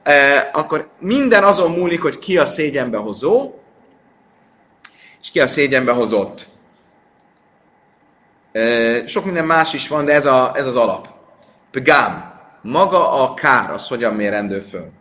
E, 0.02 0.50
akkor 0.52 0.88
minden 0.98 1.44
azon 1.44 1.70
múlik, 1.70 2.02
hogy 2.02 2.18
ki 2.18 2.38
a 2.38 2.46
szégyenbe 2.46 2.96
hozó, 2.96 3.54
és 5.22 5.30
ki 5.30 5.40
a 5.40 5.46
szégyenbe 5.46 5.92
hozott. 5.92 6.46
E, 8.52 9.06
sok 9.06 9.24
minden 9.24 9.44
más 9.44 9.74
is 9.74 9.88
van, 9.88 10.04
de 10.04 10.12
ez, 10.12 10.26
a, 10.26 10.52
ez 10.54 10.66
az 10.66 10.76
alap. 10.76 11.08
Pgám. 11.70 12.36
Maga 12.62 13.22
a 13.22 13.34
kár, 13.34 13.70
az 13.70 13.88
hogyan 13.88 14.14
mérendő 14.14 14.58
föl. 14.58 14.96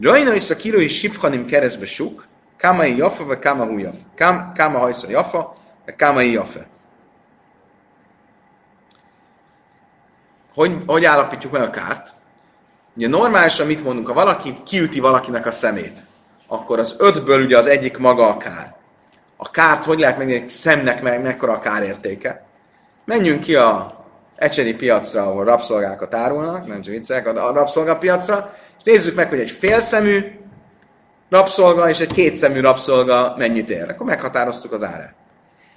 Rajna 0.00 0.34
is 0.34 0.50
a 0.50 0.56
kilói 0.56 0.88
sifhanim 0.88 1.46
keresztbe 1.46 1.86
suk, 1.86 2.26
kámai 2.56 2.96
jafa, 2.96 3.24
vagy 3.24 3.38
káma 3.38 3.64
hú 3.64 3.78
jafa. 3.78 3.98
Kám, 4.14 4.52
káma 4.52 4.78
hajsza 4.78 5.10
jafa, 5.10 5.54
vagy 5.84 5.96
kámai 5.96 6.32
jafa. 6.32 6.60
Hogy, 10.54 10.78
hogy 10.86 11.04
állapítjuk 11.04 11.52
meg 11.52 11.62
a 11.62 11.70
kárt? 11.70 12.14
Ugye 12.96 13.08
normálisan 13.08 13.66
mit 13.66 13.84
mondunk, 13.84 14.06
ha 14.06 14.12
valaki 14.12 14.56
kiüti 14.64 15.00
valakinek 15.00 15.46
a 15.46 15.50
szemét, 15.50 16.02
akkor 16.46 16.78
az 16.78 16.94
ötből 16.98 17.44
ugye 17.44 17.58
az 17.58 17.66
egyik 17.66 17.98
maga 17.98 18.26
a 18.26 18.36
kár. 18.36 18.74
A 19.36 19.50
kárt 19.50 19.84
hogy 19.84 19.98
lehet 19.98 20.18
megnézni, 20.18 20.48
szemnek 20.48 21.02
meg 21.02 21.22
mekkora 21.22 21.52
a 21.52 21.58
kárértéke? 21.58 22.44
Menjünk 23.04 23.40
ki 23.40 23.54
a 23.54 23.98
ecseri 24.36 24.74
piacra, 24.74 25.22
ahol 25.22 25.44
rabszolgákat 25.44 26.14
árulnak, 26.14 26.66
nem 26.66 26.82
csak 26.82 26.94
viccek, 26.94 27.26
a 27.26 27.52
rabszolgapiacra, 27.52 28.54
és 28.84 28.92
nézzük 28.92 29.14
meg, 29.14 29.28
hogy 29.28 29.40
egy 29.40 29.50
félszemű 29.50 30.24
rabszolga 31.30 31.88
és 31.88 31.98
egy 31.98 32.12
kétszemű 32.12 32.60
rabszolga 32.60 33.34
mennyit 33.38 33.70
ér. 33.70 33.90
Akkor 33.90 34.06
meghatároztuk 34.06 34.72
az 34.72 34.82
árát. 34.82 35.14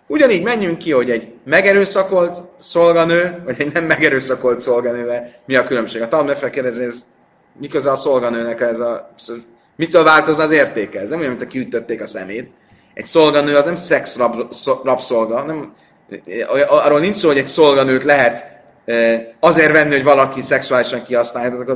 Ugyanígy 0.07 0.43
menjünk 0.43 0.77
ki, 0.77 0.91
hogy 0.91 1.11
egy 1.11 1.33
megerőszakolt 1.45 2.41
szolganő, 2.59 3.41
vagy 3.45 3.61
egy 3.61 3.73
nem 3.73 3.83
megerőszakolt 3.83 4.61
szolganővel 4.61 5.31
mi 5.45 5.55
a 5.55 5.63
különbség. 5.63 6.01
A 6.01 6.07
Talmud 6.07 6.35
felkérdezi, 6.35 6.83
ez 6.83 7.05
mi 7.59 7.67
köze 7.67 7.91
a 7.91 7.95
szolganőnek 7.95 8.61
ez 8.61 8.79
a... 8.79 9.13
Mitől 9.75 10.03
változna 10.03 10.43
az 10.43 10.51
értéke? 10.51 10.99
Ez 10.99 11.09
nem 11.09 11.19
olyan, 11.19 11.31
mint 11.31 11.43
a 11.43 11.47
kiütötték 11.47 12.01
a 12.01 12.05
szemét. 12.05 12.51
Egy 12.93 13.05
szolganő 13.05 13.55
az 13.55 13.65
nem 13.65 13.75
szex 13.75 14.17
rab, 14.17 14.53
rabszolga, 14.83 15.43
nem, 15.43 15.73
arról 16.67 16.99
nincs 16.99 17.15
szó, 17.15 17.27
hogy 17.27 17.37
egy 17.37 17.45
szolganőt 17.45 18.03
lehet 18.03 18.45
eh, 18.85 19.25
azért 19.39 19.71
venni, 19.71 19.91
hogy 19.91 20.03
valaki 20.03 20.41
szexuálisan 20.41 21.03
kihasználja, 21.03 21.63
eh, 21.67 21.75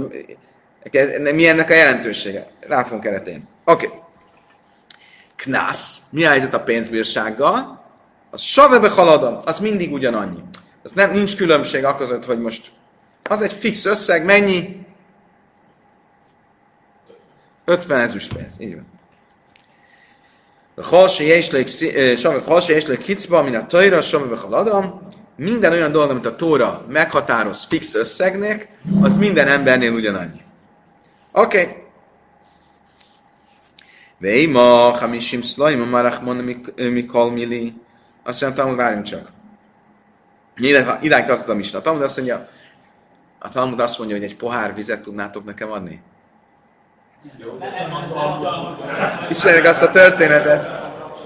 mi 1.33 1.47
ennek 1.47 1.69
a 1.69 1.73
jelentősége? 1.73 2.47
Rá 2.59 2.83
fogunk 2.83 3.03
keretén. 3.03 3.47
Oké. 3.65 3.85
Okay. 3.85 3.99
Knász. 5.35 6.01
Mi 6.09 6.25
a 6.25 6.29
helyzet 6.29 6.53
a 6.53 6.59
pénzbírsággal? 6.59 7.85
Az 8.29 8.41
savebe 8.41 8.89
haladam, 8.89 9.39
az 9.45 9.59
mindig 9.59 9.93
ugyanannyi. 9.93 10.43
Az 10.83 10.91
nem, 10.91 11.11
nincs 11.11 11.35
különbség 11.35 11.85
a 11.85 11.95
között, 11.95 12.25
hogy 12.25 12.39
most 12.39 12.71
az 13.23 13.41
egy 13.41 13.51
fix 13.51 13.85
összeg, 13.85 14.25
mennyi? 14.25 14.85
50 17.65 17.99
ezüst 17.99 18.33
pénz, 18.33 18.55
így 18.59 18.75
van. 18.75 18.85
Halse 20.85 21.23
és 22.75 22.85
lők 22.85 22.97
kicba, 22.97 23.43
mint 23.43 23.55
a 23.55 23.65
tajra, 23.65 24.01
savebe 24.01 24.37
haladam. 24.37 25.01
Minden 25.35 25.71
olyan 25.71 25.91
dolog, 25.91 26.09
amit 26.09 26.25
a 26.25 26.35
Tóra 26.35 26.85
meghatároz 26.89 27.65
fix 27.69 27.95
összegnek, 27.95 28.67
az 29.01 29.17
minden 29.17 29.47
embernél 29.47 29.91
ugyanannyi. 29.91 30.41
Oké. 31.31 31.61
Okay. 31.61 31.85
Veima, 34.17 34.97
hamisim 34.97 35.41
szlaim, 35.41 35.81
a 35.81 35.85
marachmon 35.85 36.35
mikol 36.75 37.31
mili. 37.31 37.73
Azt 38.23 38.41
mondja, 38.41 38.61
Talmud, 38.61 38.79
várjunk 38.79 39.05
csak. 39.05 39.31
Idáig, 41.01 41.25
tartott 41.25 41.49
a 41.49 41.53
misna. 41.53 41.79
A 41.79 41.81
Talmud 41.81 42.03
azt 42.03 42.17
mondja, 42.17 42.47
a 43.39 43.49
Talmud 43.49 43.79
azt 43.79 43.97
mondja, 43.97 44.15
hogy 44.15 44.25
egy 44.25 44.35
pohár 44.35 44.75
vizet 44.75 45.01
tudnátok 45.01 45.45
nekem 45.45 45.71
adni. 45.71 46.01
Ismerjük 49.29 49.65
azt 49.65 49.83
a 49.83 49.91
történetet, 49.91 50.69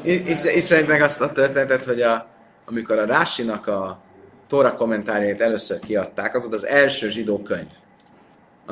is, 0.03 0.43
ismerjük 0.43 1.01
azt 1.01 1.21
a 1.21 1.31
történetet, 1.31 1.85
hogy 1.85 2.01
a, 2.01 2.27
amikor 2.65 2.97
a 2.97 3.05
Rásinak 3.05 3.67
a 3.67 3.99
Tóra 4.47 4.75
kommentárjait 4.75 5.41
először 5.41 5.79
kiadták, 5.79 6.35
az 6.35 6.41
volt 6.41 6.53
az 6.53 6.65
első 6.65 7.09
zsidó 7.09 7.41
könyv, 7.41 7.71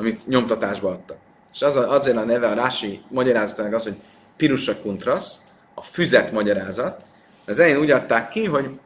amit 0.00 0.26
nyomtatásba 0.26 0.88
adtak. 0.88 1.16
És 1.52 1.62
az 1.62 1.76
a, 1.76 1.90
azért 1.90 2.16
a 2.16 2.24
neve 2.24 2.46
a 2.46 2.54
Rási 2.54 3.00
magyarázatának 3.08 3.74
az, 3.74 3.82
hogy 3.82 3.96
Pirusa 4.36 4.80
Kuntrasz, 4.80 5.38
a 5.74 5.82
füzet 5.82 6.32
magyarázat, 6.32 7.04
Az 7.46 7.58
elején 7.58 7.78
úgy 7.78 7.90
adták 7.90 8.28
ki, 8.28 8.44
hogy 8.44 8.78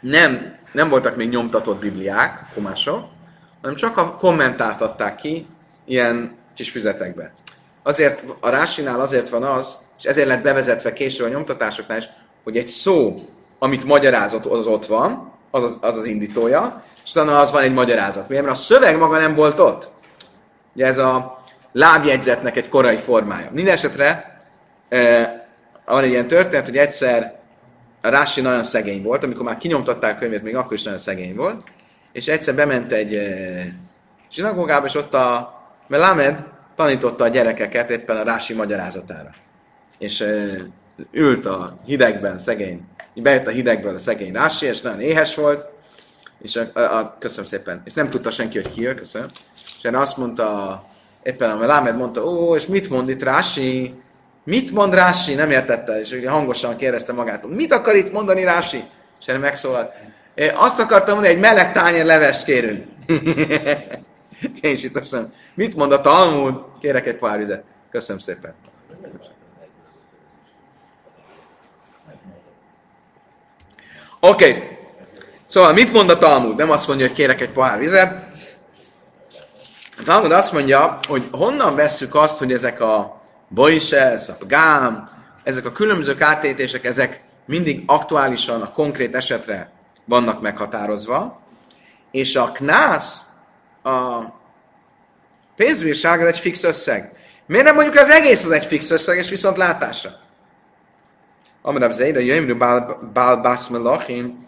nem, 0.00 0.56
nem 0.72 0.88
voltak 0.88 1.16
még 1.16 1.28
nyomtatott 1.28 1.80
bibliák, 1.80 2.46
komások, 2.54 3.04
hanem 3.60 3.76
csak 3.76 3.96
a 3.96 4.16
kommentárt 4.16 4.80
adták 4.80 5.16
ki 5.16 5.46
ilyen 5.84 6.36
kis 6.54 6.70
füzetekbe. 6.70 7.32
Azért 7.82 8.24
a 8.40 8.48
Rásinál 8.48 9.00
azért 9.00 9.28
van 9.28 9.42
az, 9.42 9.76
és 9.98 10.04
ezért 10.04 10.26
lett 10.26 10.42
bevezetve 10.42 10.92
később 10.92 11.26
a 11.26 11.30
nyomtatásoknál 11.30 11.98
is, 11.98 12.08
hogy 12.44 12.56
egy 12.56 12.66
szó, 12.66 13.14
amit 13.58 13.84
magyarázott, 13.84 14.44
az 14.44 14.66
ott 14.66 14.86
van, 14.86 15.32
az 15.50 15.62
az, 15.62 15.78
az, 15.80 15.96
az 15.96 16.04
indítója, 16.04 16.84
és 17.06 17.12
utána 17.12 17.38
az 17.38 17.50
van 17.50 17.62
egy 17.62 17.72
magyarázat. 17.72 18.28
Miért? 18.28 18.44
Mert 18.44 18.56
a 18.56 18.60
szöveg 18.60 18.98
maga 18.98 19.18
nem 19.18 19.34
volt 19.34 19.58
ott. 19.58 19.88
Ugye 20.74 20.86
ez 20.86 20.98
a 20.98 21.42
lábjegyzetnek 21.72 22.56
egy 22.56 22.68
korai 22.68 22.96
formája. 22.96 23.50
Mindenesetre 23.52 24.38
e, 24.88 25.48
van 25.84 26.02
egy 26.02 26.10
ilyen 26.10 26.26
történet, 26.26 26.66
hogy 26.66 26.76
egyszer 26.76 27.38
a 28.02 28.08
Rási 28.08 28.40
nagyon 28.40 28.64
szegény 28.64 29.02
volt, 29.02 29.24
amikor 29.24 29.44
már 29.44 29.56
kinyomtatták 29.56 30.16
a 30.16 30.18
könyvét, 30.18 30.42
még 30.42 30.56
akkor 30.56 30.72
is 30.72 30.82
nagyon 30.82 30.98
szegény 30.98 31.34
volt, 31.34 31.62
és 32.12 32.26
egyszer 32.26 32.54
bement 32.54 32.92
egy 32.92 33.14
e, 33.14 33.66
zsinagógába, 34.30 34.86
és 34.86 34.94
ott 34.94 35.14
a 35.14 35.54
Melamed 35.86 36.44
tanította 36.76 37.24
a 37.24 37.28
gyerekeket 37.28 37.90
éppen 37.90 38.16
a 38.16 38.22
Rási 38.22 38.54
magyarázatára. 38.54 39.30
És 39.98 40.20
e, 40.20 40.34
ült 41.12 41.46
a 41.46 41.78
hidegben 41.84 42.38
szegény, 42.38 42.80
bejött 43.14 43.46
a 43.46 43.50
hidegből 43.50 43.94
a 43.94 43.98
szegény 43.98 44.32
Rási, 44.32 44.66
és 44.66 44.80
nagyon 44.80 45.00
éhes 45.00 45.34
volt, 45.34 45.74
és 46.46 46.56
a, 46.56 46.80
a, 46.80 46.80
a, 46.80 47.16
köszönöm 47.18 47.46
szépen, 47.46 47.82
és 47.84 47.92
nem 47.92 48.08
tudta 48.08 48.30
senki, 48.30 48.60
hogy 48.60 48.72
ki 48.72 48.80
jön, 48.80 48.96
köszönöm. 48.96 49.28
És 49.78 49.84
erre 49.84 49.98
azt 49.98 50.16
mondta, 50.16 50.82
éppen 51.22 51.50
a 51.50 51.66
Lámed 51.66 51.96
mondta, 51.96 52.24
ó, 52.24 52.56
és 52.56 52.66
mit 52.66 52.90
mond 52.90 53.08
itt 53.08 53.22
Rási? 53.22 53.94
Mit 54.44 54.70
mond 54.70 54.94
Rási? 54.94 55.34
Nem 55.34 55.50
értette, 55.50 56.00
és 56.00 56.12
ugye 56.12 56.30
hangosan 56.30 56.76
kérdezte 56.76 57.12
magát, 57.12 57.46
mit 57.46 57.72
akar 57.72 57.96
itt 57.96 58.12
mondani 58.12 58.44
Rási? 58.44 58.84
És 59.20 59.26
erre 59.26 59.38
megszólalt. 59.38 59.92
Én 60.34 60.50
azt 60.54 60.80
akartam 60.80 61.14
mondani, 61.14 61.34
egy 61.34 61.40
meleg 61.40 61.72
tányér 61.72 62.04
levest 62.04 62.44
kérünk. 62.44 62.84
Én 64.60 64.72
is 64.72 64.84
itt 64.84 64.96
azt 64.96 65.12
mondom, 65.12 65.32
mit 65.54 65.76
mond 65.76 65.92
a 65.92 66.00
Talmud? 66.00 66.54
Kérek 66.80 67.06
egy 67.06 67.16
pár 67.16 67.38
vizet. 67.38 67.64
Köszönöm 67.90 68.20
szépen. 68.20 68.54
Oké. 74.20 74.50
Okay. 74.50 74.75
Szóval 75.46 75.72
mit 75.72 75.92
mond 75.92 76.10
a 76.10 76.18
Talmud? 76.18 76.56
Nem 76.56 76.70
azt 76.70 76.88
mondja, 76.88 77.06
hogy 77.06 77.16
kérek 77.16 77.40
egy 77.40 77.50
pohár 77.50 77.78
vizet. 77.78 78.24
A 79.98 80.02
Talmud 80.04 80.32
azt 80.32 80.52
mondja, 80.52 80.98
hogy 81.08 81.22
honnan 81.30 81.74
vesszük 81.74 82.14
azt, 82.14 82.38
hogy 82.38 82.52
ezek 82.52 82.80
a 82.80 83.22
bojses, 83.48 84.28
a 84.28 84.46
gám, 84.46 85.08
ezek 85.44 85.66
a 85.66 85.72
különböző 85.72 86.14
kártétések, 86.14 86.84
ezek 86.84 87.22
mindig 87.44 87.82
aktuálisan 87.86 88.62
a 88.62 88.70
konkrét 88.70 89.14
esetre 89.14 89.70
vannak 90.04 90.40
meghatározva, 90.40 91.40
és 92.10 92.36
a 92.36 92.52
knász, 92.52 93.22
a 93.82 94.20
pénzbírság 95.56 96.20
az 96.20 96.26
egy 96.26 96.38
fix 96.38 96.62
összeg. 96.62 97.12
Miért 97.46 97.64
nem 97.64 97.74
mondjuk 97.74 97.96
az 97.96 98.10
egész 98.10 98.44
az 98.44 98.50
egy 98.50 98.64
fix 98.64 98.90
összeg, 98.90 99.18
és 99.18 99.28
viszont 99.28 99.56
látása? 99.56 100.10
Amrab 101.62 101.92
Zeira, 101.92 102.18
Jöjmrű 102.18 102.54
Bál 103.12 103.36
Bászmelachim, 103.42 104.45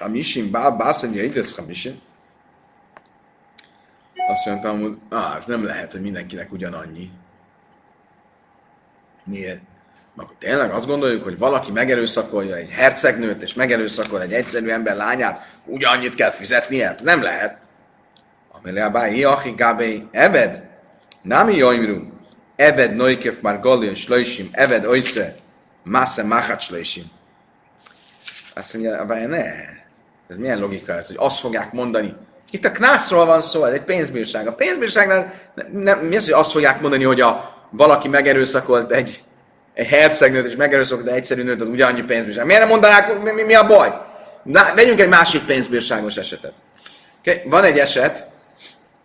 50, 0.00 0.50
bá, 0.50 0.70
bászony, 0.70 1.18
idesz 1.18 1.58
50. 1.58 2.00
Azt 4.28 4.46
mondtam, 4.46 4.80
hogy 4.80 4.96
ah, 5.08 5.36
ez 5.36 5.46
nem 5.46 5.64
lehet, 5.64 5.92
hogy 5.92 6.00
mindenkinek 6.00 6.52
ugyanannyi. 6.52 7.10
Miért? 9.24 9.60
Mert 10.14 10.28
akkor 10.28 10.36
tényleg 10.38 10.70
azt 10.70 10.86
gondoljuk, 10.86 11.22
hogy 11.22 11.38
valaki 11.38 11.70
megerőszakolja 11.70 12.54
egy 12.54 12.70
hercegnőt, 12.70 13.42
és 13.42 13.54
megerőszakol 13.54 14.22
egy 14.22 14.32
egyszerű 14.32 14.68
ember 14.68 14.96
lányát, 14.96 15.56
ugyanannyit 15.64 16.14
kell 16.14 16.30
fizetnie? 16.30 16.86
Hát 16.86 17.02
nem 17.02 17.22
lehet. 17.22 17.58
Amelia 18.52 18.90
báj, 18.90 19.24
achi 19.24 19.50
gábé, 19.50 20.06
eved, 20.10 20.68
nem 21.22 21.50
jajmru, 21.50 22.12
eved 22.56 22.94
noikef 22.94 23.40
már 23.40 23.60
galion 23.60 23.94
slöjsim, 23.94 24.48
eved 24.52 24.84
oisze, 24.84 25.36
masse 25.82 26.24
machat 26.24 26.60
slöjsim. 26.60 27.04
Azt 28.54 28.74
mondja, 28.74 28.98
abája, 28.98 29.28
ne, 29.28 29.44
ez 30.32 30.38
milyen 30.38 30.58
logika 30.58 30.92
ez, 30.92 31.06
hogy 31.06 31.16
azt 31.18 31.38
fogják 31.38 31.72
mondani. 31.72 32.14
Itt 32.50 32.64
a 32.64 32.72
knászról 32.72 33.24
van 33.26 33.42
szó, 33.42 33.64
ez 33.64 33.72
egy 33.72 33.84
pénzbírság. 33.84 34.46
A 34.46 34.52
pénzbírságnál 34.52 35.34
nem, 35.72 35.98
mi 35.98 36.16
az, 36.16 36.24
hogy 36.24 36.32
azt 36.32 36.50
fogják 36.50 36.80
mondani, 36.80 37.04
hogy 37.04 37.20
a, 37.20 37.54
valaki 37.70 38.08
megerőszakolt 38.08 38.92
egy, 38.92 39.22
egy 39.74 39.86
hercegnőt, 39.86 40.46
és 40.46 40.56
megerőszakolt 40.56 41.08
egy 41.08 41.16
egyszerű 41.16 41.42
nőt, 41.42 41.60
az 41.60 41.68
ugyanannyi 41.68 42.02
pénzbírság. 42.02 42.46
Miért 42.46 42.60
nem 42.60 42.68
mondanák, 42.68 43.22
mi, 43.22 43.30
mi, 43.30 43.42
mi 43.42 43.54
a 43.54 43.66
baj? 43.66 43.92
Na, 44.42 44.60
vegyünk 44.74 45.00
egy 45.00 45.08
másik 45.08 45.44
pénzbírságos 45.44 46.16
esetet. 46.16 46.52
Okay? 47.18 47.42
Van 47.44 47.64
egy 47.64 47.78
eset, 47.78 48.26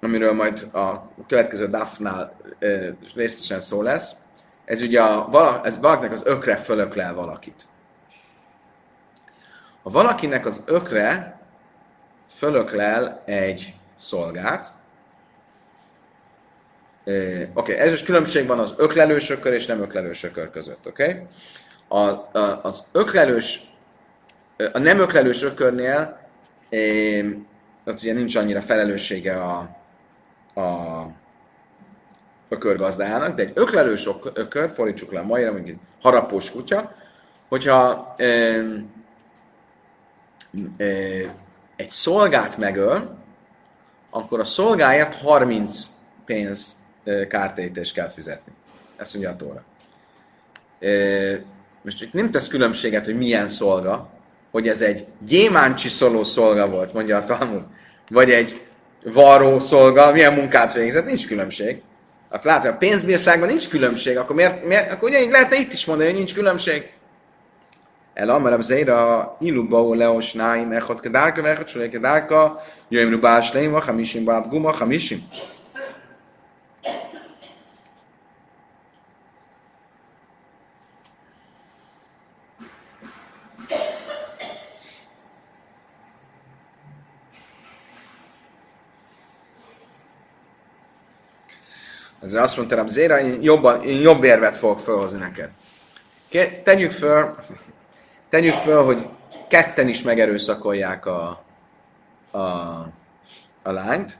amiről 0.01 0.33
majd 0.33 0.67
a 0.73 1.09
következő 1.27 1.67
DAF-nál 1.67 2.39
e, 2.59 2.67
részletesen 3.15 3.59
szó 3.59 3.81
lesz. 3.81 4.11
Ez 4.65 4.81
ugye 4.81 5.01
a, 5.01 5.27
vala, 5.31 5.61
ez 5.63 5.77
valakinek 5.79 6.11
az 6.11 6.21
ökre 6.25 6.55
fölöklel 6.55 7.13
valakit. 7.13 7.65
Ha 9.87 9.93
valakinek 9.93 10.45
az 10.45 10.61
ökre 10.65 11.39
fölöklel 12.35 13.21
egy 13.25 13.73
szolgát, 13.95 14.73
Oké, 17.03 17.49
okay, 17.53 17.75
ez 17.75 17.93
is 17.93 18.03
különbség 18.03 18.47
van 18.47 18.59
az 18.59 18.73
öklelős 18.77 19.29
ökör 19.29 19.53
és 19.53 19.65
nem 19.65 19.81
öklelős 19.81 20.23
ökör 20.23 20.49
között, 20.49 20.87
oké? 20.87 21.03
Okay? 21.03 21.25
A, 21.87 22.37
a, 22.37 22.59
az 22.63 22.85
öklelős, 22.91 23.61
a 24.73 24.77
nem 24.77 24.99
öklelős 24.99 25.43
ökörnél 25.43 26.19
é, 26.69 27.21
ott 27.85 28.01
ugye 28.01 28.13
nincs 28.13 28.35
annyira 28.35 28.61
felelőssége 28.61 29.41
a, 29.41 29.57
a 30.61 31.05
ökörgazdájának, 32.49 33.35
de 33.35 33.41
egy 33.41 33.51
öklelős 33.53 34.09
ökör, 34.33 34.69
fordítsuk 34.69 35.11
le 35.11 35.21
maira, 35.21 35.51
mondjuk 35.51 35.77
egy 35.77 35.83
harapós 36.01 36.51
kutya, 36.51 36.95
hogyha 37.47 38.15
é, 38.17 38.61
egy 41.75 41.89
szolgát 41.89 42.57
megöl, 42.57 43.17
akkor 44.09 44.39
a 44.39 44.43
szolgáért 44.43 45.15
30 45.15 45.85
pénz 46.25 46.75
kártérítést 47.29 47.93
kell 47.93 48.09
fizetni. 48.09 48.53
Ezt 48.97 49.13
mondja 49.13 49.31
a 49.31 49.35
Tóra. 49.35 49.63
Most 51.81 52.01
itt 52.01 52.13
nem 52.13 52.31
tesz 52.31 52.47
különbséget, 52.47 53.05
hogy 53.05 53.17
milyen 53.17 53.47
szolga, 53.47 54.09
hogy 54.51 54.67
ez 54.67 54.81
egy 54.81 55.05
gyémáncsi 55.19 55.89
szoló 55.89 56.23
szolga 56.23 56.69
volt, 56.69 56.93
mondja 56.93 57.17
a 57.17 57.23
Talmud, 57.23 57.63
vagy 58.09 58.31
egy 58.31 58.61
varró 59.03 59.59
szolga, 59.59 60.11
milyen 60.11 60.33
munkát 60.33 60.73
végzett, 60.73 61.05
nincs 61.05 61.27
különbség. 61.27 61.81
Akkor 62.29 62.45
látod, 62.45 62.71
a 62.71 62.77
pénzbírságban 62.77 63.47
nincs 63.47 63.69
különbség, 63.69 64.17
akkor, 64.17 64.35
miért, 64.35 64.65
miért, 64.65 64.91
akkor 64.91 65.09
ugyanígy 65.09 65.31
lehetne 65.31 65.59
itt 65.59 65.73
is 65.73 65.85
mondani, 65.85 66.09
hogy 66.09 66.17
nincs 66.17 66.33
különbség. 66.33 66.91
El 68.17 68.29
amarab 68.29 68.63
zeira 68.63 69.35
iluba 69.39 69.95
leos 69.95 70.33
náim 70.33 70.71
echot 70.71 70.99
kedárka, 70.99 71.41
vechot 71.41 71.67
solé 71.67 71.89
kedárka, 71.89 72.57
jöjjön 72.89 73.11
rubás 73.11 73.53
leima, 73.53 73.79
hamisim 73.79 74.25
báb 74.25 74.49
guma, 74.49 74.71
hamisim. 74.71 75.27
Ezért 92.21 92.43
azt 92.43 92.57
mondta 92.57 92.75
Rab 92.75 92.87
Zéra, 92.87 93.19
én, 93.19 93.41
jobban, 93.41 93.83
én 93.83 94.01
jobb 94.01 94.23
érvet 94.23 94.57
fogok 94.57 94.79
felhozni 94.79 95.19
neked. 95.19 95.49
Tegyük 96.63 96.91
föl, 96.91 97.35
tegyük 98.29 98.53
föl, 98.53 98.83
hogy 98.83 99.07
ketten 99.47 99.87
is 99.87 100.01
megerőszakolják 100.01 101.05
a, 101.05 101.43
a, 102.31 102.39
a 103.63 103.71
lányt 103.71 104.17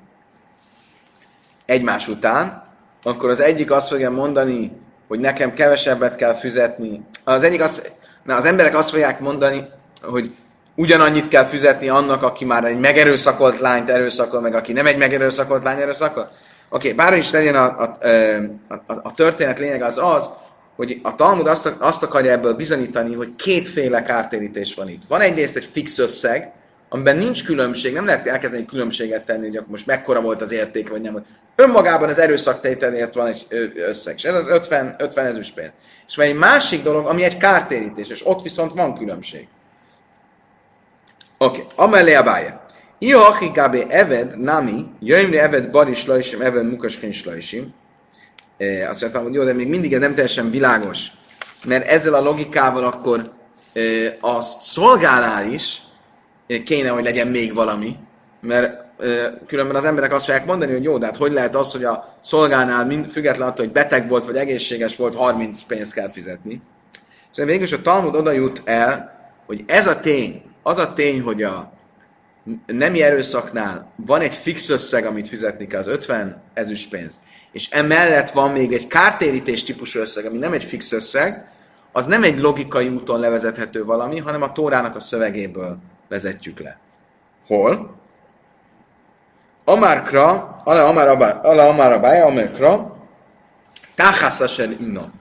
egymás 1.66 2.08
után, 2.08 2.64
akkor 3.04 3.30
az 3.30 3.40
egyik 3.40 3.72
azt 3.72 3.88
fogja 3.88 4.12
mondani, 4.12 4.72
hogy 5.08 5.20
nekem 5.20 5.54
kevesebbet 5.54 6.16
kell 6.16 6.34
fizetni. 6.34 7.02
Az 7.24 7.44
egyik 7.44 7.62
az, 7.62 7.92
na, 8.24 8.36
az 8.36 8.46
emberek 8.46 8.76
azt 8.76 8.90
fogják 8.90 9.20
mondani, 9.20 9.68
hogy 10.02 10.36
ugyanannyit 10.76 11.28
kell 11.28 11.46
fizetni 11.46 11.90
annak, 11.90 12.24
aki 12.24 12.46
már 12.46 12.66
egy 12.66 12.80
megerőszakolt 12.80 13.60
lányt 13.60 13.90
erőszakol, 13.90 14.42
meg 14.42 14.56
aki 14.56 14.74
nem 14.74 14.86
egy 14.86 14.98
megerőszakolt 14.98 15.64
lány 15.64 15.82
erőszakol. 15.82 16.32
Oké, 16.70 16.92
okay, 16.92 16.94
bár 16.94 17.18
is 17.18 17.32
legyen 17.32 17.56
a, 17.56 17.82
a, 17.82 17.98
a, 18.68 18.94
a 19.04 19.14
történet 19.14 19.60
lényeg 19.60 19.82
az 19.82 19.98
az, 19.98 20.30
hogy 20.78 21.00
a 21.04 21.16
Talmud 21.16 21.48
azt, 21.48 21.74
azt 21.78 22.04
akarja 22.04 22.32
ebből 22.32 22.54
bizonyítani, 22.54 23.16
hogy 23.16 23.36
kétféle 23.36 24.02
kártérítés 24.02 24.74
van 24.74 24.90
itt. 24.90 25.02
Van 25.08 25.22
egyrészt 25.22 25.56
egy 25.56 25.70
fix 25.72 25.98
összeg, 25.98 26.52
amiben 26.90 27.18
nincs 27.18 27.46
különbség, 27.46 27.94
nem 27.94 28.06
lehet 28.06 28.28
elkezdeni 28.28 28.66
különbséget 28.66 29.26
tenni, 29.26 29.48
hogy 29.48 29.56
akkor 29.56 29.70
most 29.70 29.86
mekkora 29.86 30.22
volt 30.22 30.42
az 30.42 30.52
érték, 30.52 30.90
vagy 30.90 31.02
nem. 31.02 31.26
Önmagában 31.56 32.10
az 32.10 32.20
erőszaktételért 32.20 33.14
van 33.14 33.28
egy 33.28 33.48
összeg, 33.76 34.16
és 34.18 34.24
ez 34.24 34.34
az 34.34 34.48
50, 34.48 34.96
50 34.98 35.26
ezüstpénz. 35.26 35.72
És 36.08 36.16
van 36.16 36.26
egy 36.26 36.36
másik 36.36 36.84
dolog, 36.84 37.06
ami 37.06 37.24
egy 37.24 37.38
kártérítés, 37.38 38.08
és 38.08 38.28
ott 38.28 38.42
viszont 38.42 38.74
van 38.74 38.98
különbség. 38.98 39.48
Oké, 41.38 41.62
okay. 41.62 41.72
amellé 41.76 42.14
a 42.14 42.24
bája. 42.24 42.66
Gábé 43.54 43.86
eved 43.90 44.40
nami, 44.40 44.86
jöjjmri 45.00 45.38
eved 45.38 45.70
baris 45.70 46.06
lajsim, 46.06 46.42
eved 46.42 46.70
mukaskin 46.70 47.12
slajsim. 47.12 47.74
Azt 48.90 49.02
mondtam, 49.02 49.24
hogy 49.24 49.34
jó, 49.34 49.44
de 49.44 49.54
még 49.54 49.68
mindig 49.68 49.98
nem 49.98 50.14
teljesen 50.14 50.50
világos. 50.50 51.08
Mert 51.66 51.88
ezzel 51.88 52.14
a 52.14 52.22
logikával 52.22 52.84
akkor 52.84 53.32
a 54.22 54.42
szolgálál 54.42 55.52
is 55.52 55.82
kéne, 56.66 56.90
hogy 56.90 57.04
legyen 57.04 57.28
még 57.28 57.54
valami. 57.54 57.96
Mert 58.42 58.86
különben 59.48 59.76
az 59.76 59.86
emberek 59.86 60.14
azt 60.14 60.26
fogják 60.26 60.46
mondani, 60.46 60.72
hogy 60.72 60.84
jó, 60.84 60.98
de 60.98 61.06
hát 61.06 61.18
hogy 61.18 61.32
lehet 61.32 61.56
az, 61.56 61.72
hogy 61.72 61.84
a 61.84 62.18
szolgálnál 62.24 62.86
mind, 62.86 63.10
független 63.10 63.48
attól, 63.48 63.66
hogy 63.66 63.74
beteg 63.74 64.08
volt, 64.08 64.26
vagy 64.26 64.36
egészséges 64.36 64.96
volt, 64.96 65.16
30 65.16 65.62
pénzt 65.62 65.94
kell 65.94 66.12
fizetni. 66.12 66.62
És 67.32 67.44
végül 67.44 67.64
is 67.64 67.72
a 67.72 67.82
Talmud 67.82 68.16
oda 68.16 68.32
jut 68.32 68.62
el, 68.66 69.16
hogy 69.46 69.64
ez 69.68 69.88
a 69.88 70.00
tény, 70.00 70.42
az 70.64 70.78
a 70.78 70.94
tény, 70.94 71.22
hogy 71.22 71.44
a 71.44 71.72
nemi 72.66 73.02
erőszaknál 73.02 73.92
van 73.96 74.22
egy 74.22 74.34
fix 74.34 74.70
összeg, 74.70 75.06
amit 75.06 75.28
fizetni 75.28 75.68
kell, 75.68 75.80
az 75.80 75.88
50 75.88 76.42
ezüstpénz, 76.54 77.20
és 77.52 77.70
emellett 77.70 78.32
van 78.32 78.52
még 78.52 78.74
egy 78.74 78.88
kártérítés 78.88 79.64
típusú 79.64 80.00
összeg, 80.00 80.26
ami 80.26 80.38
nem 80.38 80.54
egy 80.54 80.64
fix 80.64 80.92
összeg, 80.92 81.52
az 81.92 82.06
nem 82.06 82.24
egy 82.24 82.40
logikai 82.40 82.88
úton 82.88 83.20
levezethető 83.20 83.86
valami, 83.86 84.20
hanem 84.20 84.42
a 84.42 84.52
Tórának 84.52 84.96
a 84.96 85.00
szövegéből 85.00 85.78
vezetjük 86.08 86.60
le. 86.60 86.80
Hol? 87.48 87.96
Amárkra, 89.66 90.62
ala 90.64 90.88
amár 91.68 91.92
abája, 91.92 92.26
amárkra, 92.26 92.98
táhászasel 93.96 94.72
inna. 94.72 95.12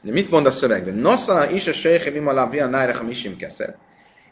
De 0.00 0.12
mit 0.12 0.30
mond 0.30 0.46
a 0.46 0.50
szövegben? 0.50 0.94
Noszana 0.94 1.50
is 1.50 1.66
a 1.66 1.72
sejhe 1.72 2.10
vimala 2.10 2.48
via 2.48 2.66
nájrecha 2.66 3.04
misim 3.04 3.36
keszed 3.36 3.76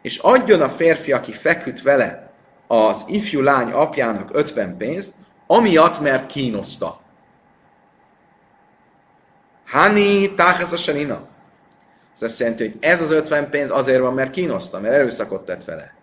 és 0.02 0.18
adjon 0.18 0.60
a 0.60 0.68
férfi, 0.68 1.12
aki 1.12 1.32
feküdt 1.32 1.82
vele 1.82 2.30
az 2.66 3.04
ifjú 3.08 3.40
lány 3.40 3.70
apjának 3.70 4.30
50 4.32 4.76
pénzt, 4.76 5.12
amiatt, 5.50 6.00
mert 6.00 6.26
kínoszta. 6.26 7.00
Hani 9.66 10.34
táhez 10.34 10.72
a 10.72 10.76
sanina. 10.76 11.20
Ez 12.14 12.22
azt 12.22 12.38
jelenti, 12.38 12.62
hogy 12.62 12.76
ez 12.80 13.00
az 13.00 13.10
50 13.10 13.50
pénz 13.50 13.70
azért 13.70 14.00
van, 14.00 14.14
mert 14.14 14.30
kínoszta, 14.30 14.80
mert 14.80 14.94
erőszakot 14.94 15.44
tett 15.44 15.64
vele. 15.64 15.94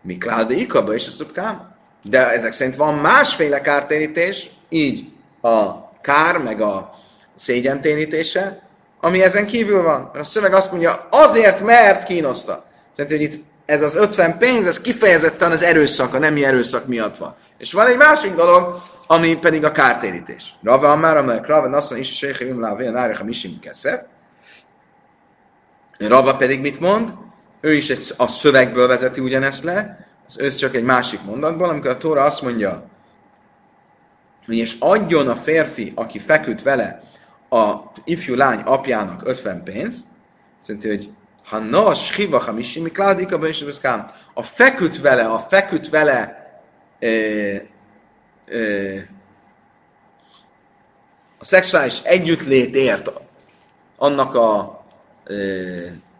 Mi 0.00 0.18
kláde 0.18 0.54
ikaba 0.54 0.94
és 0.94 1.06
a 1.06 1.10
szubkám? 1.10 1.74
De 2.02 2.30
ezek 2.30 2.52
szerint 2.52 2.76
van 2.76 2.94
másféle 2.94 3.60
kártérítés, 3.60 4.50
így 4.68 5.12
a 5.40 5.90
kár, 6.00 6.38
meg 6.38 6.60
a 6.60 6.94
szégyentérítése, 7.34 8.62
ami 9.00 9.22
ezen 9.22 9.46
kívül 9.46 9.82
van. 9.82 10.10
A 10.14 10.24
szöveg 10.24 10.54
azt 10.54 10.70
mondja, 10.70 11.06
azért, 11.10 11.60
mert 11.60 12.04
kínoszta. 12.04 12.64
Szerintem, 12.92 13.18
hogy 13.18 13.32
itt 13.32 13.44
ez 13.66 13.82
az 13.82 13.94
50 13.94 14.38
pénz, 14.38 14.66
ez 14.66 14.80
kifejezetten 14.80 15.50
az 15.50 15.62
erőszak, 15.62 16.14
a 16.14 16.18
nemi 16.18 16.44
erőszak 16.44 16.86
miatt 16.86 17.16
van. 17.16 17.36
És 17.62 17.72
van 17.72 17.86
egy 17.86 17.96
másik 17.96 18.34
dolog, 18.34 18.80
ami 19.06 19.36
pedig 19.36 19.64
a 19.64 19.72
kártérítés. 19.72 20.54
Rava 20.62 20.96
már, 20.96 21.16
amelyek 21.16 21.46
Rava 21.46 21.68
Nassan 21.68 21.98
is 21.98 22.10
a 22.10 22.14
Sejhe 22.14 22.54
Lávé, 22.54 22.86
a 22.86 23.24
Misim 23.24 23.58
Keszef. 23.58 24.00
Rava 25.98 26.36
pedig 26.36 26.60
mit 26.60 26.80
mond? 26.80 27.12
Ő 27.60 27.74
is 27.74 27.90
egy, 27.90 28.12
a 28.16 28.26
szövegből 28.26 28.88
vezeti 28.88 29.20
ugyanezt 29.20 29.64
le, 29.64 30.06
az 30.26 30.38
ősz 30.38 30.56
csak 30.56 30.74
egy 30.74 30.84
másik 30.84 31.24
mondatból, 31.24 31.68
amikor 31.68 31.90
a 31.90 31.96
Tóra 31.96 32.24
azt 32.24 32.42
mondja, 32.42 32.84
hogy 34.46 34.56
és 34.56 34.76
adjon 34.78 35.28
a 35.28 35.36
férfi, 35.36 35.92
aki 35.94 36.18
feküdt 36.18 36.62
vele, 36.62 37.02
a 37.50 37.74
ifjú 38.04 38.34
lány 38.34 38.60
apjának 38.60 39.22
50 39.24 39.62
pénzt, 39.62 40.04
szerint, 40.60 40.84
hogy 40.84 41.10
ha 41.44 41.58
na, 41.58 41.94
shiva 41.94 42.38
hamishi 42.38 42.80
mikládik, 42.80 43.32
abban 43.32 43.48
is 43.48 43.64
A 44.34 44.42
feküdt 44.42 45.00
vele, 45.00 45.24
a 45.24 45.38
feküdt 45.38 45.88
vele 45.88 46.41
e, 47.02 47.08
e, 48.46 49.08
a 51.38 51.44
szexuális 51.44 52.00
együttlétért, 52.02 53.12
annak 53.96 54.34
a 54.34 54.82
e, 55.24 55.32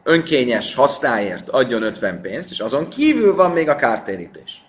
önkényes 0.02 0.74
hasznáért 0.74 1.48
adjon 1.48 1.82
50 1.82 2.20
pénzt, 2.20 2.50
és 2.50 2.60
azon 2.60 2.88
kívül 2.88 3.34
van 3.34 3.50
még 3.50 3.68
a 3.68 3.76
kártérítés. 3.76 4.62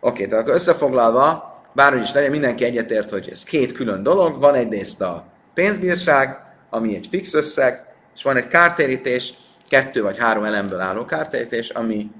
Oké, 0.00 0.26
tehát 0.26 0.42
akkor 0.42 0.54
összefoglalva, 0.54 1.54
bárhogy 1.72 2.02
is 2.02 2.12
legyen, 2.12 2.30
mindenki 2.30 2.64
egyetért, 2.64 3.10
hogy 3.10 3.28
ez 3.30 3.42
két 3.42 3.72
külön 3.72 4.02
dolog. 4.02 4.40
Van 4.40 4.54
egyrészt 4.54 5.00
a 5.00 5.24
pénzbírság, 5.54 6.38
ami 6.70 6.94
egy 6.94 7.06
fix 7.10 7.34
összeg, 7.34 7.84
és 8.14 8.22
van 8.22 8.36
egy 8.36 8.48
kártérítés, 8.48 9.34
kettő 9.68 10.02
vagy 10.02 10.18
három 10.18 10.44
elemből 10.44 10.80
álló 10.80 11.04
kártérítés, 11.04 11.68
ami 11.68 12.10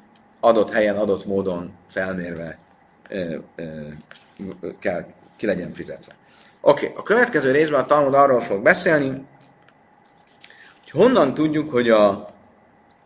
adott 0.40 0.72
helyen, 0.72 0.96
adott 0.96 1.24
módon 1.24 1.72
felmérve 1.88 2.58
ö, 3.08 3.36
ö, 3.54 3.88
kell, 4.78 5.04
ki 5.36 5.46
legyen 5.46 5.72
fizetve. 5.72 6.12
Oké, 6.60 6.86
okay. 6.86 6.98
a 6.98 7.02
következő 7.02 7.50
részben 7.50 7.80
a 7.80 7.86
Talmud 7.86 8.14
arról 8.14 8.40
fog 8.40 8.62
beszélni, 8.62 9.08
hogy 10.82 10.90
honnan 10.90 11.34
tudjuk, 11.34 11.70
hogy 11.70 11.90
a, 11.90 12.34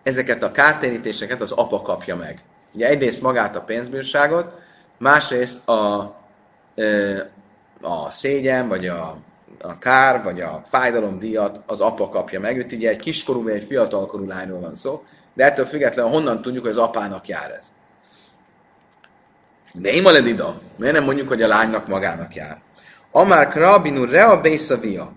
ezeket 0.03 0.43
a 0.43 0.51
kártérítéseket 0.51 1.41
az 1.41 1.53
apa 1.53 1.83
kapja 1.83 2.17
meg. 2.17 2.43
Ugye 2.73 2.89
egyrészt 2.89 3.23
magát 3.23 3.57
a 3.57 3.61
pénzbírságot, 3.61 4.55
másrészt 4.99 5.69
a, 5.69 5.99
a 7.81 8.11
szégyen, 8.11 8.69
vagy 8.69 8.87
a 8.87 9.17
a 9.61 9.79
kár 9.79 10.23
vagy 10.23 10.41
a 10.41 10.63
fájdalomdíjat 10.67 11.61
az 11.67 11.81
apa 11.81 12.09
kapja 12.09 12.41
meg. 12.41 12.57
Itt 12.57 12.73
ugye 12.73 12.89
egy 12.89 12.97
kiskorú 12.97 13.43
vagy 13.43 13.53
egy 13.53 13.65
fiatalkorú 13.65 14.27
lányról 14.27 14.61
van 14.61 14.75
szó, 14.75 15.05
de 15.35 15.45
ettől 15.45 15.67
függetlenül 15.67 16.11
honnan 16.11 16.43
tudjuk, 16.43 16.63
hogy 16.63 16.73
az 16.73 16.79
apának 16.79 17.27
jár 17.27 17.51
ez. 17.51 17.73
De 19.72 19.90
én 19.90 20.26
ida, 20.26 20.61
miért 20.76 20.94
nem 20.94 21.04
mondjuk, 21.04 21.28
hogy 21.28 21.42
a 21.42 21.46
lánynak 21.46 21.87
magának 21.87 22.35
jár? 22.35 22.61
Amár 23.11 23.48
krabinu 23.48 24.04
rea 24.04 24.40
beisavia, 24.40 25.12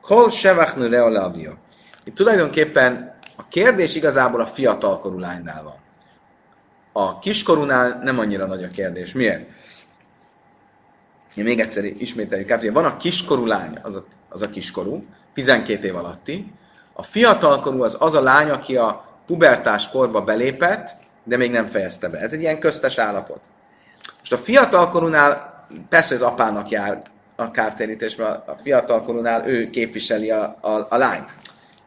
kol 0.00 0.30
sevachnu 0.30 0.88
rea 0.88 1.08
leavia. 1.08 1.56
Itt 2.04 2.14
tulajdonképpen 2.14 3.14
a 3.36 3.48
kérdés 3.48 3.94
igazából 3.94 4.40
a 4.40 4.46
fiatalkorú 4.46 5.18
lánynál 5.18 5.62
van. 5.62 5.76
A 6.92 7.18
kiskorúnál 7.18 8.00
nem 8.02 8.18
annyira 8.18 8.46
nagy 8.46 8.62
a 8.62 8.68
kérdés. 8.68 9.12
Miért? 9.12 9.48
Még 11.34 11.60
egyszer 11.60 11.84
ismételjük 11.84 12.50
át, 12.50 12.60
hogy 12.60 12.72
van 12.72 12.84
a 12.84 12.96
kiskorú 12.96 13.46
lány, 13.46 13.78
az 13.82 13.94
a, 13.94 14.04
az 14.28 14.42
a 14.42 14.50
kiskorú, 14.50 15.04
12 15.34 15.86
év 15.86 15.96
alatti, 15.96 16.52
a 16.92 17.02
fiatalkorú 17.02 17.82
az 17.82 17.96
az 18.00 18.14
a 18.14 18.22
lány, 18.22 18.50
aki 18.50 18.76
a 18.76 19.04
pubertás 19.26 19.88
korba 19.88 20.20
belépett, 20.20 20.90
de 21.24 21.36
még 21.36 21.50
nem 21.50 21.66
fejezte 21.66 22.08
be. 22.08 22.18
Ez 22.18 22.32
egy 22.32 22.40
ilyen 22.40 22.58
köztes 22.58 22.98
állapot. 22.98 23.40
Most 24.30 24.42
a 24.42 24.44
fiatalkorúnál 24.44 25.66
persze 25.88 26.14
az 26.14 26.22
apának 26.22 26.68
jár 26.68 27.02
a 27.36 27.50
kártérítés, 27.50 28.16
mert 28.16 28.48
a 28.48 28.56
fiatalkorúnál 28.62 29.48
ő 29.48 29.70
képviseli 29.70 30.30
a, 30.30 30.56
a, 30.60 30.86
a 30.90 30.96
lányt. 30.96 31.34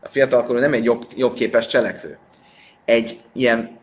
A 0.02 0.08
fiatalkorú 0.08 0.60
nem 0.60 0.74
egy 0.74 0.84
jog, 0.84 1.08
jogképes 1.16 1.68
cselekvő. 1.68 2.18
Egy 2.86 3.22
ilyen, 3.34 3.78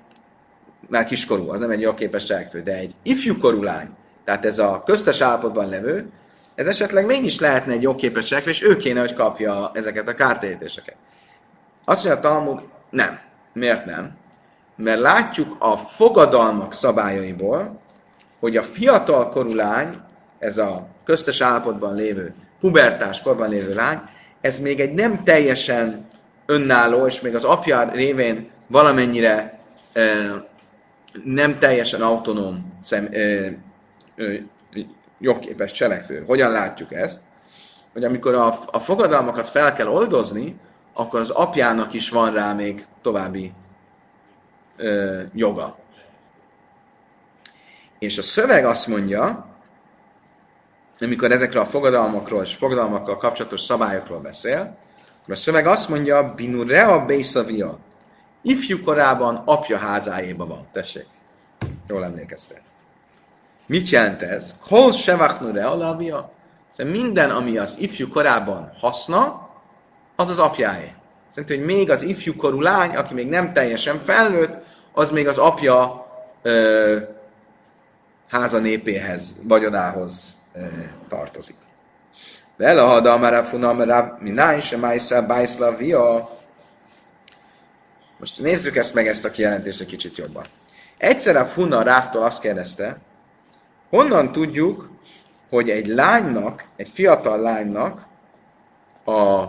már 0.88 1.04
kiskorú, 1.04 1.50
az 1.50 1.60
nem 1.60 1.70
egy 1.70 1.80
jogképes 1.80 2.24
cselekvő, 2.24 2.62
de 2.62 2.76
egy 2.76 2.94
ifjúkorú 3.02 3.62
lány, 3.62 3.88
tehát 4.24 4.44
ez 4.44 4.58
a 4.58 4.82
köztes 4.86 5.20
állapotban 5.20 5.68
levő, 5.68 6.10
ez 6.54 6.66
esetleg 6.66 7.06
mégis 7.06 7.40
lehetne 7.40 7.72
egy 7.72 7.82
jogképes 7.82 8.24
cselekvés, 8.24 8.62
ő 8.62 8.76
kéne, 8.76 9.00
hogy 9.00 9.14
kapja 9.14 9.70
ezeket 9.72 10.08
a 10.08 10.14
kártérítéseket. 10.14 10.96
Azt 11.84 12.04
mondja 12.04 12.28
a 12.28 12.32
Talmud, 12.32 12.60
nem. 12.90 13.18
Miért 13.52 13.84
nem? 13.84 14.16
Mert 14.76 15.00
látjuk 15.00 15.56
a 15.58 15.76
fogadalmak 15.76 16.72
szabályaiból, 16.72 17.82
hogy 18.44 18.56
a 18.56 18.62
fiatal 18.62 19.28
korú 19.28 19.54
lány, 19.54 19.94
ez 20.38 20.58
a 20.58 20.86
köztes 21.04 21.40
állapotban 21.40 21.94
lévő, 21.94 22.34
pubertás 22.60 23.22
korban 23.22 23.48
lévő 23.48 23.74
lány, 23.74 24.00
ez 24.40 24.60
még 24.60 24.80
egy 24.80 24.92
nem 24.92 25.22
teljesen 25.22 26.06
önálló, 26.46 27.06
és 27.06 27.20
még 27.20 27.34
az 27.34 27.44
apja 27.44 27.90
révén 27.92 28.50
valamennyire 28.66 29.58
eh, 29.92 30.30
nem 31.24 31.58
teljesen 31.58 32.02
autonóm 32.02 32.68
szem, 32.82 33.08
eh, 33.10 33.52
jogképes 35.18 35.72
cselekvő. 35.72 36.24
Hogyan 36.26 36.50
látjuk 36.50 36.92
ezt? 36.92 37.20
Hogy 37.92 38.04
amikor 38.04 38.34
a, 38.34 38.58
a 38.66 38.80
fogadalmakat 38.80 39.48
fel 39.48 39.72
kell 39.72 39.88
oldozni, 39.88 40.56
akkor 40.92 41.20
az 41.20 41.30
apjának 41.30 41.92
is 41.92 42.10
van 42.10 42.32
rá 42.32 42.52
még 42.52 42.86
további 43.02 43.52
ö, 44.76 45.20
joga. 45.34 45.76
És 48.04 48.18
a 48.18 48.22
szöveg 48.22 48.64
azt 48.64 48.86
mondja, 48.86 49.46
amikor 51.00 51.32
ezekről 51.32 51.62
a 51.62 51.66
fogadalmakról 51.66 52.42
és 52.42 52.54
fogadalmakkal 52.54 53.16
kapcsolatos 53.16 53.60
szabályokról 53.60 54.20
beszél, 54.20 54.76
akkor 55.22 55.34
a 55.34 55.36
szöveg 55.36 55.66
azt 55.66 55.88
mondja, 55.88 56.32
binu 56.36 56.66
rea 56.66 57.04
beisavia, 57.04 57.78
ifjú 58.42 58.82
korában 58.82 59.42
apja 59.44 59.78
házájéba 59.78 60.46
van. 60.46 60.66
Tessék, 60.72 61.06
jól 61.88 62.04
emlékeztek. 62.04 62.62
Mit 63.66 63.88
jelent 63.88 64.22
ez? 64.22 64.54
Kol 64.68 64.92
sevachnure 64.92 65.66
alavia. 65.66 66.32
Szóval 66.70 66.92
minden, 66.92 67.30
ami 67.30 67.58
az 67.58 67.76
ifjú 67.78 68.08
korában 68.08 68.72
haszna, 68.80 69.48
az 70.16 70.28
az 70.28 70.38
apjáé. 70.38 70.92
Szerintem, 71.28 71.56
hogy 71.56 71.66
még 71.66 71.90
az 71.90 72.02
ifjú 72.02 72.36
korú 72.36 72.60
lány, 72.60 72.96
aki 72.96 73.14
még 73.14 73.28
nem 73.28 73.52
teljesen 73.52 73.98
felnőtt, 73.98 74.54
az 74.92 75.10
még 75.10 75.28
az 75.28 75.38
apja 75.38 76.06
ö, 76.42 76.98
háza 78.28 78.58
népéhez, 78.58 79.36
vagyonához 79.42 80.36
ö, 80.52 80.66
tartozik. 81.08 81.56
Vele 82.56 82.80
hada 82.80 83.18
már 83.18 83.34
a 83.34 83.44
funamera, 83.44 84.18
mináj 84.20 84.60
se 84.60 84.76
májszel 84.76 85.26
bájszlavia. 85.26 86.28
Most 88.18 88.40
nézzük 88.40 88.76
ezt 88.76 88.94
meg, 88.94 89.06
ezt 89.06 89.24
a 89.24 89.30
kijelentést 89.30 89.80
egy 89.80 89.86
kicsit 89.86 90.16
jobban. 90.16 90.44
Egyszer 90.96 91.36
a 91.36 91.44
Funa 91.44 91.82
Ráftól 91.82 92.22
azt 92.22 92.40
kérdezte, 92.40 92.98
honnan 93.88 94.32
tudjuk, 94.32 94.90
hogy 95.48 95.70
egy 95.70 95.86
lánynak, 95.86 96.64
egy 96.76 96.88
fiatal 96.88 97.38
lánynak 97.38 98.06
a 99.04 99.46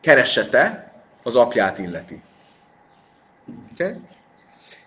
keresete 0.00 0.92
az 1.22 1.36
apját 1.36 1.78
illeti. 1.78 2.22
Okay? 3.72 3.94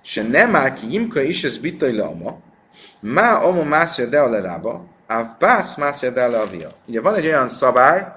Se 0.01 0.23
nem 0.23 0.49
már 0.49 0.73
ki 0.73 0.93
imka 0.93 1.21
is 1.21 1.43
ez 1.43 1.57
bitai 1.57 1.95
lama, 1.95 2.37
má 2.99 3.49
mászja 3.49 4.05
de 4.05 4.19
alerába, 4.19 4.85
áv 5.07 5.25
bász 5.39 5.75
mászja 5.75 6.09
de 6.09 6.23
avia. 6.23 6.69
Ugye 6.85 7.01
van 7.01 7.15
egy 7.15 7.25
olyan 7.25 7.47
szabály, 7.47 8.07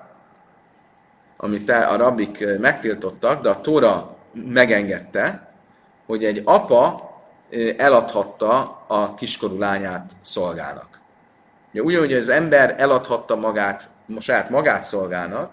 amit 1.37 1.71
a 1.71 1.97
rabik 1.97 2.59
megtiltottak, 2.59 3.43
de 3.43 3.49
a 3.49 3.61
Tóra 3.61 4.17
megengedte, 4.33 5.53
hogy 6.07 6.25
egy 6.25 6.43
apa 6.45 7.13
eladhatta 7.77 8.85
a 8.87 9.15
kiskorú 9.15 9.59
lányát 9.59 10.11
szolgának. 10.23 11.01
Ugye 11.73 11.83
ugyanúgy 11.83 12.13
az 12.13 12.29
ember 12.29 12.75
eladhatta 12.79 13.37
magát, 13.37 13.89
saját 14.19 14.51
magát 14.51 14.85
szolgának, 14.85 15.53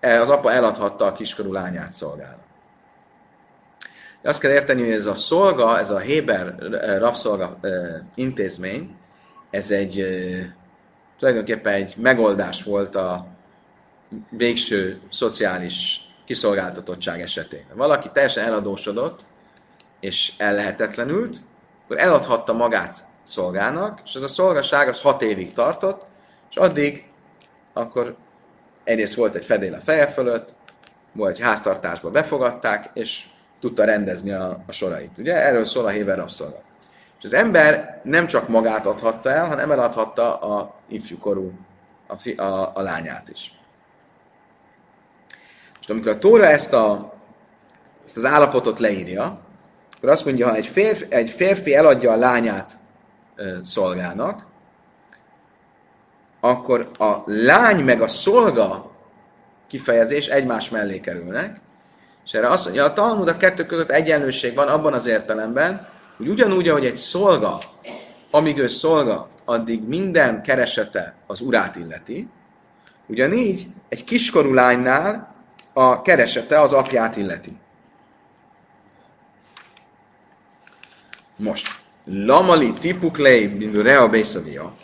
az 0.00 0.28
apa 0.28 0.52
eladhatta 0.52 1.04
a 1.04 1.12
kiskorú 1.12 1.52
lányát 1.52 1.92
szolgának. 1.92 2.45
Azt 4.26 4.40
kell 4.40 4.50
érteni, 4.50 4.82
hogy 4.82 4.92
ez 4.92 5.06
a 5.06 5.14
szolga, 5.14 5.78
ez 5.78 5.90
a 5.90 5.98
Héber 5.98 6.54
rabszolga 6.98 7.58
intézmény, 8.14 8.96
ez 9.50 9.70
egy 9.70 10.06
tulajdonképpen 11.18 11.72
egy 11.72 11.94
megoldás 11.96 12.62
volt 12.62 12.94
a 12.94 13.26
végső 14.30 15.00
szociális 15.08 16.00
kiszolgáltatottság 16.24 17.20
esetén. 17.20 17.64
Valaki 17.74 18.10
teljesen 18.12 18.44
eladósodott, 18.44 19.24
és 20.00 20.32
ellehetetlenült, 20.38 21.36
akkor 21.84 21.98
eladhatta 21.98 22.52
magát 22.52 23.04
szolgának, 23.22 24.00
és 24.04 24.14
ez 24.14 24.22
a 24.22 24.28
szolgaság 24.28 24.88
az 24.88 25.00
hat 25.00 25.22
évig 25.22 25.52
tartott, 25.52 26.06
és 26.50 26.56
addig 26.56 27.04
akkor 27.72 28.16
egyrészt 28.84 29.14
volt 29.14 29.34
egy 29.34 29.44
fedél 29.44 29.74
a 29.74 29.80
feje 29.80 30.06
fölött, 30.06 30.54
volt 31.12 31.38
háztartásba 31.38 32.10
befogadták, 32.10 32.90
és 32.94 33.24
tudta 33.60 33.84
rendezni 33.84 34.30
a, 34.30 34.62
a 34.66 34.72
sorait. 34.72 35.18
Ugye 35.18 35.34
erről 35.34 35.64
szól 35.64 35.84
a 35.84 35.88
Héber 35.88 36.16
rabszolga. 36.16 36.62
És 37.18 37.24
az 37.24 37.32
ember 37.32 38.00
nem 38.04 38.26
csak 38.26 38.48
magát 38.48 38.86
adhatta 38.86 39.30
el, 39.30 39.46
hanem 39.46 39.70
eladhatta 39.70 40.38
a 40.38 40.74
ifjúkorú, 40.88 41.52
a, 42.06 42.16
fi, 42.16 42.32
a, 42.32 42.76
a 42.76 42.80
lányát 42.82 43.28
is. 43.28 43.58
Most 45.76 45.90
amikor 45.90 46.12
a 46.12 46.18
Tóra 46.18 46.46
ezt, 46.46 46.72
a, 46.72 47.14
ezt 48.04 48.16
az 48.16 48.24
állapotot 48.24 48.78
leírja, 48.78 49.40
akkor 49.96 50.08
azt 50.08 50.24
mondja, 50.24 50.48
ha 50.48 50.54
egy 50.54 50.66
férfi, 50.66 51.06
egy 51.08 51.30
férfi 51.30 51.74
eladja 51.74 52.12
a 52.12 52.16
lányát 52.16 52.78
ö, 53.34 53.56
szolgának, 53.64 54.46
akkor 56.40 56.90
a 56.98 57.22
lány 57.24 57.84
meg 57.84 58.00
a 58.00 58.08
szolga 58.08 58.90
kifejezés 59.66 60.26
egymás 60.26 60.70
mellé 60.70 61.00
kerülnek, 61.00 61.60
és 62.26 62.32
erre 62.32 62.48
azt 62.48 62.64
mondja, 62.64 62.84
a 62.84 62.92
Talmud 62.92 63.28
a 63.28 63.36
kettő 63.36 63.66
között 63.66 63.90
egyenlőség 63.90 64.54
van 64.54 64.68
abban 64.68 64.92
az 64.92 65.06
értelemben, 65.06 65.88
hogy 66.16 66.28
ugyanúgy, 66.28 66.68
ahogy 66.68 66.84
egy 66.84 66.96
szolga, 66.96 67.58
amíg 68.30 68.58
ő 68.58 68.68
szolga, 68.68 69.28
addig 69.44 69.82
minden 69.88 70.42
keresete 70.42 71.14
az 71.26 71.40
urát 71.40 71.76
illeti, 71.76 72.28
ugyanígy 73.06 73.66
egy 73.88 74.04
kiskorú 74.04 74.52
lánynál 74.52 75.34
a 75.72 76.02
keresete 76.02 76.60
az 76.60 76.72
apját 76.72 77.16
illeti. 77.16 77.56
Most, 81.36 81.68
lamali 82.04 82.72
tipuklei 82.72 83.46
bindu 83.46 83.82
rea 83.82 84.08
bészavia. 84.08 84.74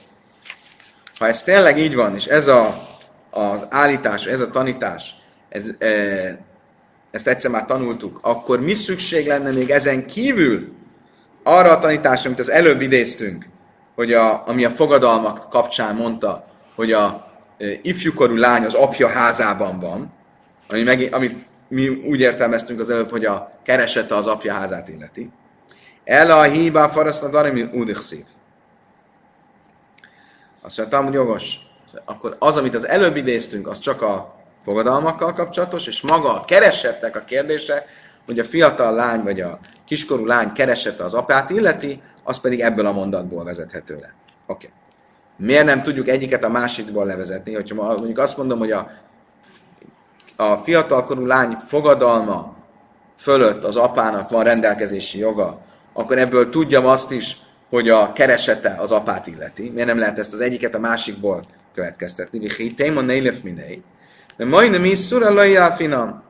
Ha 1.18 1.26
ez 1.26 1.42
tényleg 1.42 1.78
így 1.78 1.94
van, 1.94 2.14
és 2.14 2.26
ez 2.26 2.46
a, 2.46 2.88
az 3.30 3.66
állítás, 3.68 4.26
ez 4.26 4.40
a 4.40 4.50
tanítás, 4.50 5.14
ez, 5.48 5.66
e, 5.78 6.51
ezt 7.12 7.26
egyszer 7.28 7.50
már 7.50 7.64
tanultuk, 7.64 8.18
akkor 8.22 8.60
mi 8.60 8.74
szükség 8.74 9.26
lenne 9.26 9.52
még 9.52 9.70
ezen 9.70 10.06
kívül 10.06 10.72
arra 11.42 11.70
a 11.70 11.78
tanításra, 11.78 12.26
amit 12.28 12.40
az 12.40 12.50
előbb 12.50 12.80
idéztünk, 12.80 13.46
hogy 13.94 14.12
a, 14.12 14.46
ami 14.46 14.64
a 14.64 14.70
fogadalmak 14.70 15.48
kapcsán 15.50 15.94
mondta, 15.94 16.46
hogy 16.74 16.92
a 16.92 17.30
e, 17.58 17.66
ifjúkorú 17.82 18.36
lány 18.36 18.64
az 18.64 18.74
apja 18.74 19.08
házában 19.08 19.80
van, 19.80 20.12
ami 20.68 20.82
meg, 20.82 21.08
amit 21.10 21.46
mi 21.68 21.88
úgy 21.88 22.20
értelmeztünk 22.20 22.80
az 22.80 22.90
előbb, 22.90 23.10
hogy 23.10 23.24
a 23.24 23.52
keresete 23.62 24.14
az 24.14 24.26
apja 24.26 24.52
házát 24.52 24.88
illeti. 24.88 25.30
El 26.04 26.30
a 26.30 26.42
híba 26.42 26.88
faraszna 26.88 27.28
darimi 27.28 27.62
údikszív. 27.62 28.24
Azt 30.62 30.78
mondtam, 30.78 31.04
hogy 31.04 31.14
jogos. 31.14 31.58
Akkor 32.04 32.36
az, 32.38 32.56
amit 32.56 32.74
az 32.74 32.86
előbb 32.86 33.16
idéztünk, 33.16 33.68
az 33.68 33.78
csak 33.78 34.02
a 34.02 34.41
fogadalmakkal 34.62 35.32
kapcsolatos, 35.32 35.86
és 35.86 36.02
maga 36.02 36.34
a 36.34 36.44
keresetnek 36.44 37.16
a 37.16 37.24
kérdése, 37.24 37.86
hogy 38.26 38.38
a 38.38 38.44
fiatal 38.44 38.94
lány 38.94 39.22
vagy 39.22 39.40
a 39.40 39.58
kiskorú 39.86 40.26
lány 40.26 40.52
keresete 40.52 41.04
az 41.04 41.14
apát 41.14 41.50
illeti, 41.50 42.00
az 42.22 42.40
pedig 42.40 42.60
ebből 42.60 42.86
a 42.86 42.92
mondatból 42.92 43.44
vezethető 43.44 43.94
le. 43.94 44.14
Oké. 44.46 44.66
Okay. 44.66 44.70
Miért 45.36 45.64
nem 45.64 45.82
tudjuk 45.82 46.08
egyiket 46.08 46.44
a 46.44 46.48
másikból 46.48 47.06
levezetni? 47.06 47.54
Hogyha 47.54 47.74
mondjuk 47.74 48.18
azt 48.18 48.36
mondom, 48.36 48.58
hogy 48.58 48.70
a, 48.70 48.90
a 50.36 50.56
fiatalkorú 50.56 51.26
lány 51.26 51.56
fogadalma 51.66 52.56
fölött 53.16 53.64
az 53.64 53.76
apának 53.76 54.30
van 54.30 54.44
rendelkezési 54.44 55.18
joga, 55.18 55.60
akkor 55.92 56.18
ebből 56.18 56.48
tudjam 56.48 56.86
azt 56.86 57.10
is, 57.10 57.36
hogy 57.70 57.88
a 57.88 58.12
keresete 58.12 58.76
az 58.78 58.92
apát 58.92 59.26
illeti. 59.26 59.70
Miért 59.70 59.88
nem 59.88 59.98
lehet 59.98 60.18
ezt 60.18 60.32
az 60.32 60.40
egyiket 60.40 60.74
a 60.74 60.78
másikból 60.78 61.42
következtetni? 61.74 62.38
Mi 62.38 62.74
téma 62.74 63.00
nélef 63.00 63.40
minei. 63.40 63.82
De 64.36 64.44
majdnem 64.44 64.84
is 64.84 64.98
szura 64.98 65.70
finom. 65.70 66.22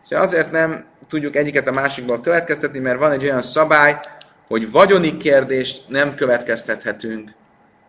Szóval 0.00 0.24
azért 0.24 0.50
nem 0.50 0.84
tudjuk 1.08 1.36
egyiket 1.36 1.68
a 1.68 1.72
másikból 1.72 2.20
következtetni, 2.20 2.78
mert 2.78 2.98
van 2.98 3.12
egy 3.12 3.22
olyan 3.22 3.42
szabály, 3.42 4.00
hogy 4.48 4.70
vagyoni 4.70 5.16
kérdést 5.16 5.88
nem 5.88 6.14
következtethetünk 6.14 7.30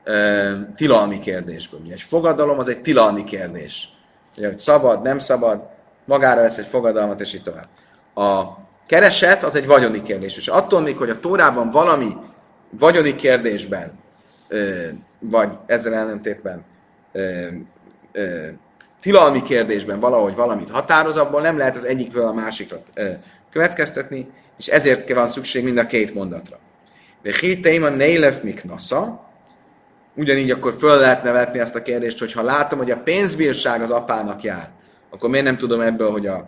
ö, 0.04 0.52
tilalmi 0.76 1.20
kérdésből. 1.20 1.80
Ugye 1.80 1.94
egy 1.94 2.02
fogadalom 2.02 2.60
az 2.60 2.70
egy 2.70 2.82
tilalmi 2.82 3.24
kérdés. 3.24 3.90
Ugye, 4.38 4.48
hogy 4.48 4.58
szabad, 4.58 5.02
nem 5.02 5.20
szabad, 5.20 5.68
magára 6.06 6.42
vesz 6.42 6.58
egy 6.58 6.66
fogadalmat, 6.66 7.22
és 7.22 7.34
így 7.34 7.44
tovább. 7.44 7.68
A 8.16 8.58
kereset 8.88 9.44
az 9.44 9.56
egy 9.56 9.68
vagyoni 9.68 10.02
kérdés, 10.02 10.38
és 10.38 10.48
attól 10.48 10.82
még, 10.82 10.98
hogy 10.98 11.10
a 11.10 11.20
Tórában 11.20 11.70
valami 11.70 12.16
vagyoni 12.70 13.16
kérdésben, 13.16 14.00
vagy 15.20 15.50
ezzel 15.66 15.94
ellentétben 15.94 16.64
tilalmi 19.02 19.44
kérdésben 19.44 20.00
valahogy 20.00 20.36
valamit 20.36 20.70
határoz, 20.70 21.18
abból 21.18 21.42
nem 21.42 21.58
lehet 21.58 21.76
az 21.76 21.84
egyikről 21.84 22.26
a 22.26 22.34
másikra 22.34 22.82
következtetni, 23.52 24.28
és 24.58 24.68
ezért 24.68 25.14
van 25.14 25.28
szükség 25.28 25.64
mind 25.64 25.78
a 25.78 25.86
két 25.86 26.14
mondatra. 26.14 26.60
De 27.22 27.32
héteim 27.40 27.84
a 27.84 27.90
neilef 27.90 28.42
miknasza, 28.42 29.30
ugyanígy 30.16 30.52
akkor 30.52 30.74
föl 30.74 31.00
lehet 31.00 31.24
nevetni 31.24 31.60
azt 31.60 31.76
a 31.76 31.82
kérdést, 31.82 32.20
hogy 32.20 32.34
ha 32.34 32.42
látom, 32.42 32.80
hogy 32.80 32.92
a 32.92 32.98
pénzbírság 32.98 33.82
az 33.82 33.92
apának 33.92 34.42
jár, 34.42 34.70
akkor 35.10 35.30
miért 35.30 35.46
nem 35.46 35.58
tudom 35.58 35.82
ebből, 35.82 36.12
hogy 36.12 36.28
a, 36.28 36.48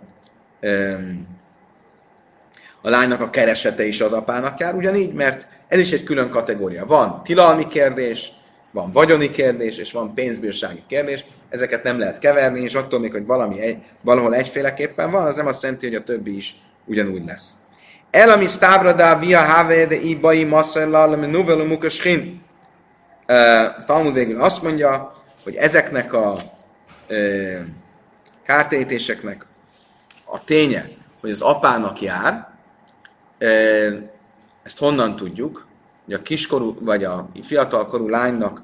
a 2.82 2.90
lánynak 2.90 3.22
a 3.22 3.30
keresete 3.30 3.86
is 3.86 4.02
az 4.02 4.14
apának 4.14 4.60
jár, 4.60 4.76
ugyanígy, 4.76 5.14
mert 5.14 5.48
ez 5.68 5.80
is 5.80 5.92
egy 5.92 6.04
külön 6.04 6.30
kategória. 6.30 6.86
Van 6.86 7.24
tilalmi 7.24 7.68
kérdés, 7.68 8.32
van 8.72 8.92
vagyoni 8.92 9.30
kérdés, 9.32 9.78
és 9.78 9.92
van 9.92 10.14
pénzbírsági 10.14 10.84
kérdés. 10.88 11.26
Ezeket 11.54 11.84
nem 11.84 12.00
lehet 12.00 12.20
keverni, 12.20 12.62
és 12.62 12.74
attól 12.74 13.00
még, 13.00 13.12
hogy 13.12 13.26
valami 13.26 13.60
egy, 13.60 13.78
valahol 14.02 14.36
egyféleképpen 14.36 15.12
van, 15.12 15.26
az 15.26 15.36
nem 15.36 15.48
azt 15.48 15.62
jelenti, 15.62 15.88
hogy 15.88 15.96
a 15.96 16.04
többi 16.04 16.36
is 16.36 16.56
ugyanúgy 16.86 17.26
lesz. 17.26 17.52
El, 18.12 18.30
ami 18.30 18.46
stavradá 18.46 19.20
via 19.20 19.42
have 19.42 19.86
de 19.86 19.96
ibai 19.96 20.44
masszellal, 20.44 21.14
ami 21.14 21.26
nuvelu 21.26 21.66
mukaschin. 21.66 22.42
Talmud 23.86 24.14
végül 24.14 24.42
azt 24.42 24.64
mondja, 24.64 25.12
hogy 25.44 25.56
ezeknek 25.56 26.14
a 26.14 26.38
kártérítéseknek 28.46 29.46
a 30.26 30.44
ténye, 30.44 30.90
hogy 31.22 31.32
az 31.32 31.42
apának 31.42 32.02
jár, 32.02 32.48
ö, 33.38 33.98
ezt 34.64 34.78
honnan 34.78 35.16
tudjuk, 35.16 35.68
hogy 36.06 36.14
a 36.14 36.22
kiskorú, 36.22 36.78
vagy 36.80 37.04
a 37.04 37.30
fiatalkorú 37.42 38.08
lánynak 38.08 38.62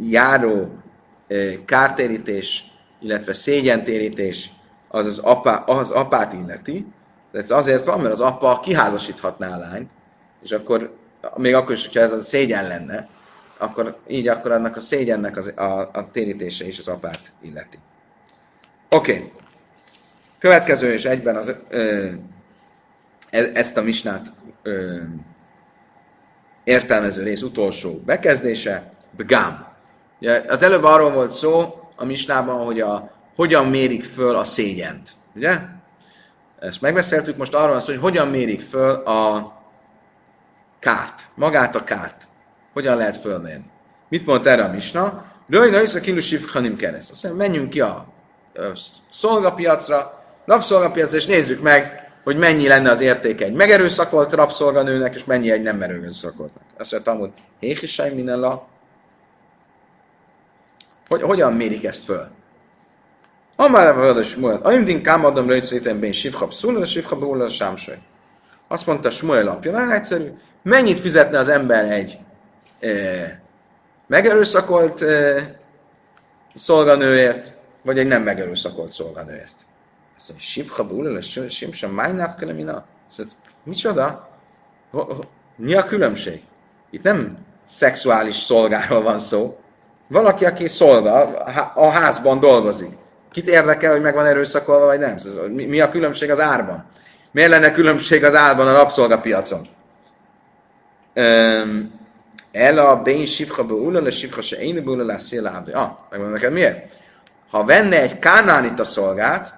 járó 0.00 0.68
kártérítés, 1.64 2.64
illetve 3.00 3.32
szégyentérítés 3.32 4.50
az 4.88 5.06
az, 5.06 5.18
apá, 5.18 5.56
az 5.56 5.90
apát 5.90 6.32
illeti. 6.32 6.86
Ez 7.32 7.50
azért 7.50 7.84
van, 7.84 8.00
mert 8.00 8.12
az 8.12 8.20
apa 8.20 8.60
kiházasíthatná 8.60 9.54
a 9.54 9.58
lányt, 9.58 9.90
és 10.42 10.50
akkor 10.52 10.96
még 11.36 11.54
akkor 11.54 11.74
is, 11.74 11.86
hogyha 11.86 12.00
ez 12.00 12.12
a 12.12 12.20
szégyen 12.20 12.66
lenne, 12.66 13.08
akkor 13.58 13.98
így 14.06 14.28
akkor 14.28 14.50
annak 14.50 14.76
a 14.76 14.80
szégyennek 14.80 15.36
az, 15.36 15.52
a, 15.56 15.90
a 15.92 16.10
térítése 16.12 16.66
is 16.66 16.78
az 16.78 16.88
apát 16.88 17.32
illeti. 17.40 17.78
Oké. 18.88 19.12
Okay. 19.12 19.30
Következő 20.38 20.92
és 20.92 21.04
egyben 21.04 21.36
az, 21.36 21.54
ö, 21.68 22.08
e- 23.30 23.50
ezt 23.54 23.76
a 23.76 23.82
misnát 23.82 24.32
ö, 24.62 25.00
értelmező 26.64 27.22
rész 27.22 27.42
utolsó 27.42 28.00
bekezdése, 28.06 28.92
Bgám. 29.16 29.67
Ugye, 30.20 30.44
az 30.48 30.62
előbb 30.62 30.84
arról 30.84 31.10
volt 31.10 31.30
szó 31.30 31.80
a 31.96 32.04
misnában, 32.04 32.64
hogy 32.64 32.80
a, 32.80 33.10
hogyan 33.36 33.66
mérik 33.66 34.04
föl 34.04 34.36
a 34.36 34.44
szégyent. 34.44 35.10
Ugye? 35.34 35.58
Ezt 36.58 36.80
megbeszéltük, 36.80 37.36
most 37.36 37.54
arról 37.54 37.70
van 37.70 37.80
szó, 37.80 37.92
hogy 37.92 38.00
hogyan 38.00 38.28
mérik 38.28 38.60
föl 38.60 38.90
a 38.90 39.52
kárt, 40.78 41.28
magát 41.34 41.76
a 41.76 41.84
kárt. 41.84 42.28
Hogyan 42.72 42.96
lehet 42.96 43.16
fölmérni? 43.16 43.70
Mit 44.08 44.26
mondta 44.26 44.50
erre 44.50 44.64
a 44.64 44.72
misna? 44.72 45.24
Röjna 45.48 45.78
a 45.94 46.00
kilu 46.00 46.20
sivchanim 46.20 46.76
kereszt. 46.76 47.10
Azt 47.10 47.22
mondja, 47.22 47.46
menjünk 47.46 47.70
ki 47.70 47.80
a 47.80 48.06
szolgapiacra, 49.12 50.24
rabszolgapiacra, 50.44 51.16
és 51.16 51.26
nézzük 51.26 51.62
meg, 51.62 52.10
hogy 52.24 52.36
mennyi 52.36 52.68
lenne 52.68 52.90
az 52.90 53.00
értéke 53.00 53.44
egy 53.44 53.52
megerőszakolt 53.52 54.32
rabszolganőnek, 54.32 55.14
és 55.14 55.24
mennyi 55.24 55.50
egy 55.50 55.62
nem 55.62 55.76
megerőszakoltnak. 55.76 56.62
Azt 56.78 56.92
mondja, 56.92 57.12
hogy 57.14 57.32
hékisány 57.60 58.14
minden. 58.14 58.60
Hogy, 61.08 61.22
hogyan 61.22 61.52
mérik 61.52 61.84
ezt 61.84 62.04
föl? 62.04 62.28
Amár 63.56 63.98
a 63.98 64.22
Smuel, 64.22 64.60
Aimdin 64.62 65.02
kámadom 65.02 65.46
röjtszéten 65.46 65.98
bén 65.98 66.12
sivchab 66.12 66.52
szulra, 66.52 66.84
sivchab 66.84 67.22
úrra 67.22 67.48
sámsaj. 67.48 67.98
Azt 68.68 68.86
mondta 68.86 69.10
Smuel 69.10 69.48
apja, 69.48 69.72
nagyon 69.72 69.90
egyszerű, 69.90 70.32
mennyit 70.62 71.00
fizetne 71.00 71.38
az 71.38 71.48
ember 71.48 71.92
egy 71.92 72.18
e, 72.80 72.90
megerőszakolt 74.06 75.02
e, 75.02 75.60
szolganőért, 76.54 77.56
vagy 77.82 77.98
egy 77.98 78.06
nem 78.06 78.22
megerőszakolt 78.22 78.92
szolganőért. 78.92 79.56
Azt 80.16 80.28
mondja, 80.28 80.46
sivcha 80.46 80.86
búlele, 80.86 81.20
sim 81.48 81.72
sem 81.72 81.90
májnáv 81.90 82.34
kelemina. 82.34 82.84
Mondja, 83.16 83.36
micsoda? 83.62 84.28
Mi 85.56 85.74
a 85.74 85.84
különbség? 85.84 86.42
Itt 86.90 87.02
nem 87.02 87.38
szexuális 87.68 88.36
szolgáról 88.36 89.02
van 89.02 89.20
szó. 89.20 89.58
Valaki, 90.08 90.44
aki 90.44 90.68
szolga, 90.68 91.42
a 91.74 91.88
házban 91.88 92.40
dolgozik. 92.40 92.90
Kit 93.32 93.48
érdekel, 93.48 93.92
hogy 93.92 94.00
meg 94.00 94.14
van 94.14 94.26
erőszakolva, 94.26 94.86
vagy 94.86 94.98
nem? 94.98 95.16
Mi, 95.48 95.80
a 95.80 95.88
különbség 95.88 96.30
az 96.30 96.40
árban? 96.40 96.84
Miért 97.30 97.50
lenne 97.50 97.72
különbség 97.72 98.24
az 98.24 98.34
árban 98.34 98.68
a 98.68 98.72
rabszolgapiacon? 98.72 99.68
El 102.52 102.78
a 102.78 103.02
bén 103.02 103.26
sifha 103.26 103.64
beula, 103.64 104.00
le 104.00 104.10
sifha 104.10 104.40
se 104.40 104.56
én 104.56 104.84
beula, 104.84 105.04
le 105.04 105.18
szélábbi. 105.18 105.72
Ah, 105.72 105.90
megmondom 106.10 106.36
neked 106.36 106.52
miért? 106.52 106.88
Ha 107.50 107.64
venne 107.64 108.00
egy 108.00 108.18
kánánita 108.18 108.84
szolgát, 108.84 109.54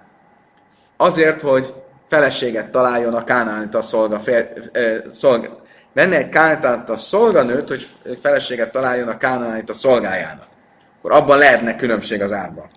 azért, 0.97 1.41
hogy 1.41 1.75
feleséget 2.09 2.71
találjon 2.71 3.15
a 3.15 3.25
kánánita 3.25 3.81
szolga, 3.81 4.19
fér, 4.19 4.71
eh, 4.73 5.03
szolga 5.13 5.60
venne 5.93 6.17
egy 6.17 6.29
kánánita 6.29 6.97
szolganőt, 6.97 7.69
hogy 7.69 7.87
feleséget 8.21 8.73
találjon 8.73 9.09
a 9.09 9.17
kánánita 9.17 9.73
szolgájának. 9.73 10.47
Akkor 10.99 11.13
abban 11.13 11.39
lehetne 11.39 11.77
különbség 11.77 12.23
az 12.23 12.33
árban. 12.33 12.69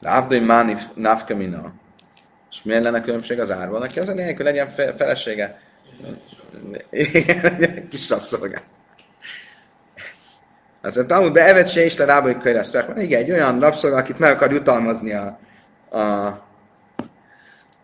Lávdai 0.00 0.40
máni 0.40 0.76
nafkamina. 0.94 1.72
És 2.50 2.62
miért 2.62 2.84
lenne 2.84 3.00
különbség 3.00 3.40
az 3.40 3.50
árban? 3.50 3.80
Neki 3.80 3.98
az 3.98 4.08
a 4.08 4.12
lényeg, 4.12 4.36
hogy 4.36 4.44
legyen 4.44 4.68
felesége. 4.68 5.60
Igen, 6.90 7.88
kis 7.90 8.08
rabszolgál. 8.08 8.62
Az 10.82 10.96
a 10.96 11.06
Talmud 11.06 11.32
beevet 11.32 11.68
se 11.68 11.84
is 11.84 11.96
rába, 11.96 12.26
hogy 12.26 12.38
köresztek. 12.38 12.98
Igen, 12.98 13.20
egy 13.20 13.30
olyan 13.30 13.60
rabszolga, 13.60 13.96
akit 13.96 14.18
meg 14.18 14.30
akar 14.30 14.52
jutalmazni 14.52 15.12
a, 15.12 15.38
a, 15.98 16.38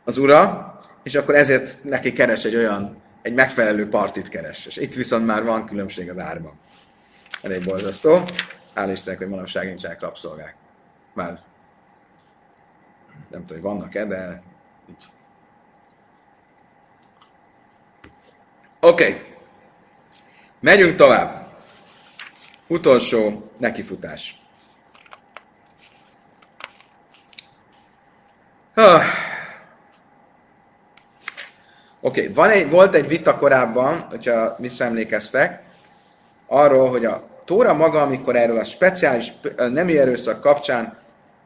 az 0.05 0.18
ura, 0.18 0.69
és 1.03 1.14
akkor 1.14 1.34
ezért 1.34 1.84
neki 1.84 2.12
keres 2.12 2.44
egy 2.44 2.57
olyan, 2.57 3.03
egy 3.22 3.34
megfelelő 3.34 3.88
partit 3.88 4.28
keres. 4.28 4.66
És 4.66 4.76
itt 4.76 4.94
viszont 4.94 5.26
már 5.26 5.44
van 5.44 5.66
különbség 5.66 6.11
az 6.11 6.18
árban. 6.18 6.59
Elég 7.42 7.64
borzasztó. 7.64 8.24
Hál' 8.74 8.88
Istennek, 8.92 9.18
hogy 9.18 9.28
manapság 9.28 9.66
nincsenek 9.66 10.01
rabszolgák. 10.01 10.55
Már 11.14 11.40
nem 13.30 13.46
tudom, 13.46 13.62
hogy 13.62 13.72
vannak-e, 13.72 14.05
de. 14.05 14.42
Oké. 18.80 19.09
Okay. 19.09 19.22
Megyünk 20.61 20.96
tovább. 20.96 21.48
Utolsó 22.66 23.51
nekifutás. 23.59 24.40
Ah. 28.74 29.30
Oké, 32.01 32.28
okay. 32.28 32.53
Egy, 32.53 32.70
volt 32.70 32.94
egy 32.94 33.09
vita 33.09 33.36
korábban, 33.36 33.98
hogyha 33.98 34.57
visszaemlékeztek, 34.59 35.62
arról, 36.46 36.90
hogy 36.90 37.05
a 37.05 37.28
Tóra 37.44 37.74
maga, 37.74 38.03
amikor 38.03 38.36
erről 38.36 38.59
a 38.59 38.64
speciális 38.64 39.32
nemi 39.57 39.98
erőszak 39.98 40.40
kapcsán 40.40 40.96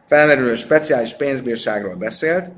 felmerülő 0.06 0.54
speciális 0.54 1.14
pénzbírságról 1.14 1.94
beszélt, 1.94 2.50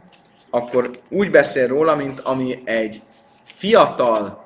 akkor 0.51 0.99
úgy 1.09 1.31
beszél 1.31 1.67
róla, 1.67 1.97
mint 1.97 2.21
ami 2.21 2.63
egy 2.65 3.03
fiatal, 3.45 4.45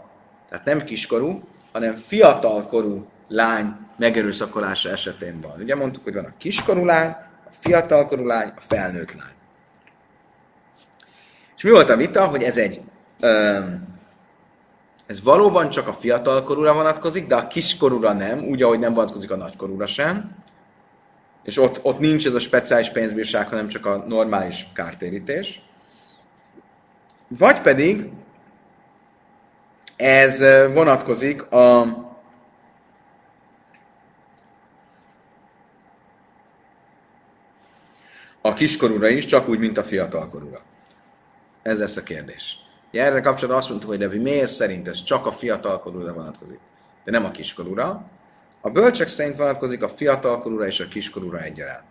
tehát 0.48 0.64
nem 0.64 0.84
kiskorú, 0.84 1.42
hanem 1.72 1.94
fiatalkorú 1.94 3.06
lány 3.28 3.76
megerőszakolása 3.96 4.90
esetén 4.90 5.40
van. 5.40 5.60
Ugye 5.60 5.74
mondtuk, 5.74 6.04
hogy 6.04 6.14
van 6.14 6.24
a 6.24 6.34
kiskorú 6.38 6.84
lány, 6.84 7.08
a 7.46 7.52
fiatalkorú 7.60 8.26
lány, 8.26 8.52
a 8.56 8.60
felnőtt 8.60 9.14
lány. 9.14 9.34
És 11.56 11.62
mi 11.62 11.70
volt 11.70 11.88
a 11.88 11.96
vita, 11.96 12.26
hogy 12.26 12.42
ez 12.42 12.56
egy 12.56 12.80
ez 15.06 15.22
valóban 15.22 15.70
csak 15.70 15.88
a 15.88 15.92
fiatalkorúra 15.92 16.74
vonatkozik, 16.74 17.26
de 17.26 17.34
a 17.34 17.46
kiskorúra 17.46 18.12
nem, 18.12 18.44
úgy, 18.44 18.62
ahogy 18.62 18.78
nem 18.78 18.94
vonatkozik 18.94 19.30
a 19.30 19.36
nagykorúra 19.36 19.86
sem. 19.86 20.36
És 21.42 21.58
ott, 21.58 21.80
ott 21.82 21.98
nincs 21.98 22.26
ez 22.26 22.34
a 22.34 22.38
speciális 22.38 22.90
pénzbírság, 22.90 23.48
hanem 23.48 23.68
csak 23.68 23.86
a 23.86 24.04
normális 24.06 24.66
kártérítés. 24.74 25.62
Vagy 27.28 27.60
pedig 27.60 28.10
ez 29.96 30.40
vonatkozik 30.72 31.50
a 31.50 31.80
a 38.42 38.52
kiskorúra 38.52 39.08
is, 39.08 39.24
csak 39.24 39.48
úgy, 39.48 39.58
mint 39.58 39.78
a 39.78 39.82
fiatalkorúra. 39.82 40.60
Ez 41.62 41.78
lesz 41.78 41.96
a 41.96 42.02
kérdés. 42.02 42.69
Ugye 42.92 43.04
erre 43.04 43.20
kapcsolatban 43.20 43.56
azt 43.56 43.68
mondtuk, 43.68 43.90
hogy 43.90 44.00
Levi 44.00 44.18
miért 44.18 44.50
szerint 44.50 44.88
ez 44.88 45.02
csak 45.02 45.26
a 45.26 45.32
fiatalkorúra 45.32 46.12
vonatkozik, 46.12 46.58
de 47.04 47.10
nem 47.10 47.24
a 47.24 47.30
kiskorúra. 47.30 48.04
A 48.60 48.70
bölcsek 48.70 49.08
szerint 49.08 49.36
vonatkozik 49.36 49.82
a 49.82 49.88
fiatalkorúra 49.88 50.66
és 50.66 50.80
a 50.80 50.88
kiskorúra 50.88 51.40
egyaránt. 51.40 51.88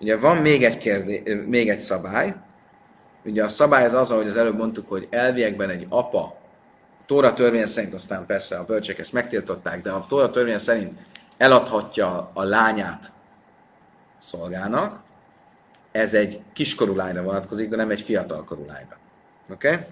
Ugye 0.00 0.16
van 0.16 0.36
még 0.36 0.64
egy, 0.64 0.78
kérdé, 0.78 1.44
még 1.46 1.68
egy 1.68 1.80
szabály. 1.80 2.34
Ugye 3.24 3.44
a 3.44 3.48
szabály 3.48 3.84
az 3.84 3.92
az, 3.92 4.10
ahogy 4.10 4.26
az 4.26 4.36
előbb 4.36 4.56
mondtuk, 4.56 4.88
hogy 4.88 5.06
elviekben 5.10 5.70
egy 5.70 5.86
apa, 5.88 6.22
a 6.22 6.36
Tóra 7.06 7.32
törvény 7.32 7.66
szerint 7.66 7.94
aztán 7.94 8.26
persze 8.26 8.56
a 8.58 8.64
bölcsek 8.64 8.98
ezt 8.98 9.12
megtiltották, 9.12 9.82
de 9.82 9.90
a 9.90 10.06
Tóra 10.08 10.30
törvény 10.30 10.58
szerint 10.58 10.98
eladhatja 11.36 12.30
a 12.32 12.42
lányát 12.42 13.12
szolgának, 14.18 15.00
ez 15.92 16.14
egy 16.14 16.42
kiskorú 16.52 16.94
lányra 16.94 17.22
vonatkozik, 17.22 17.68
de 17.68 17.76
nem 17.76 17.90
egy 17.90 18.00
fiatalkorú 18.00 18.66
lányra. 18.66 18.96
Oké? 19.50 19.68
Okay? 19.68 19.86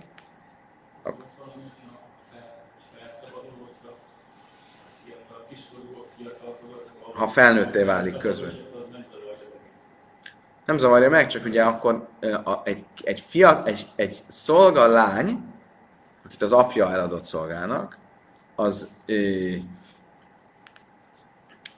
Ha 7.15 7.29
felnőtté 7.29 7.83
válik 7.83 8.17
közben. 8.17 8.65
Nem 10.65 10.79
zavarja 10.79 11.11
meg, 11.11 11.27
csak 11.27 11.45
ugye 11.45 11.63
akkor 11.63 12.09
egy, 12.65 12.85
egy, 13.03 13.21
fiat, 13.21 13.69
egy, 13.69 13.87
egy 13.95 14.23
szolga 14.27 14.87
lány, 14.87 15.55
akit 16.25 16.43
az 16.43 16.53
apja 16.53 16.93
eladott 16.93 17.25
szolgának, 17.25 17.99
az, 18.55 18.89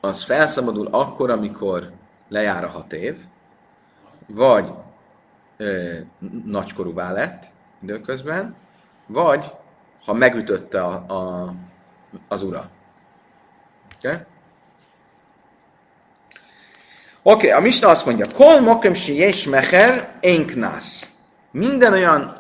az 0.01 0.23
felszabadul 0.23 0.87
akkor, 0.87 1.31
amikor 1.31 1.93
lejár 2.29 2.65
a 2.65 2.69
hat 2.69 2.93
év, 2.93 3.17
vagy 4.27 4.73
nagykorúvá 6.45 7.13
lett 7.13 7.51
időközben, 7.83 8.57
vagy 9.07 9.53
ha 10.05 10.13
megütötte 10.13 10.83
a, 10.83 10.93
a, 10.93 11.53
az 12.29 12.43
ura. 12.43 12.71
Oké? 13.97 14.09
Okay? 14.09 14.21
Oké, 17.23 17.47
okay, 17.47 17.51
a 17.59 17.61
Misna 17.61 17.89
azt 17.89 18.07
mondja, 18.07 18.27
Kol 18.35 18.61
mokem 18.61 18.95
si 18.95 19.15
és 19.15 19.47
mecher 19.47 20.17
enknász. 20.21 21.13
Minden 21.51 21.93
olyan 21.93 22.37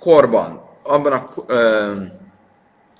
korban, 0.00 0.68
abban, 0.82 1.12
a, 1.12 1.26
ö, 1.46 2.02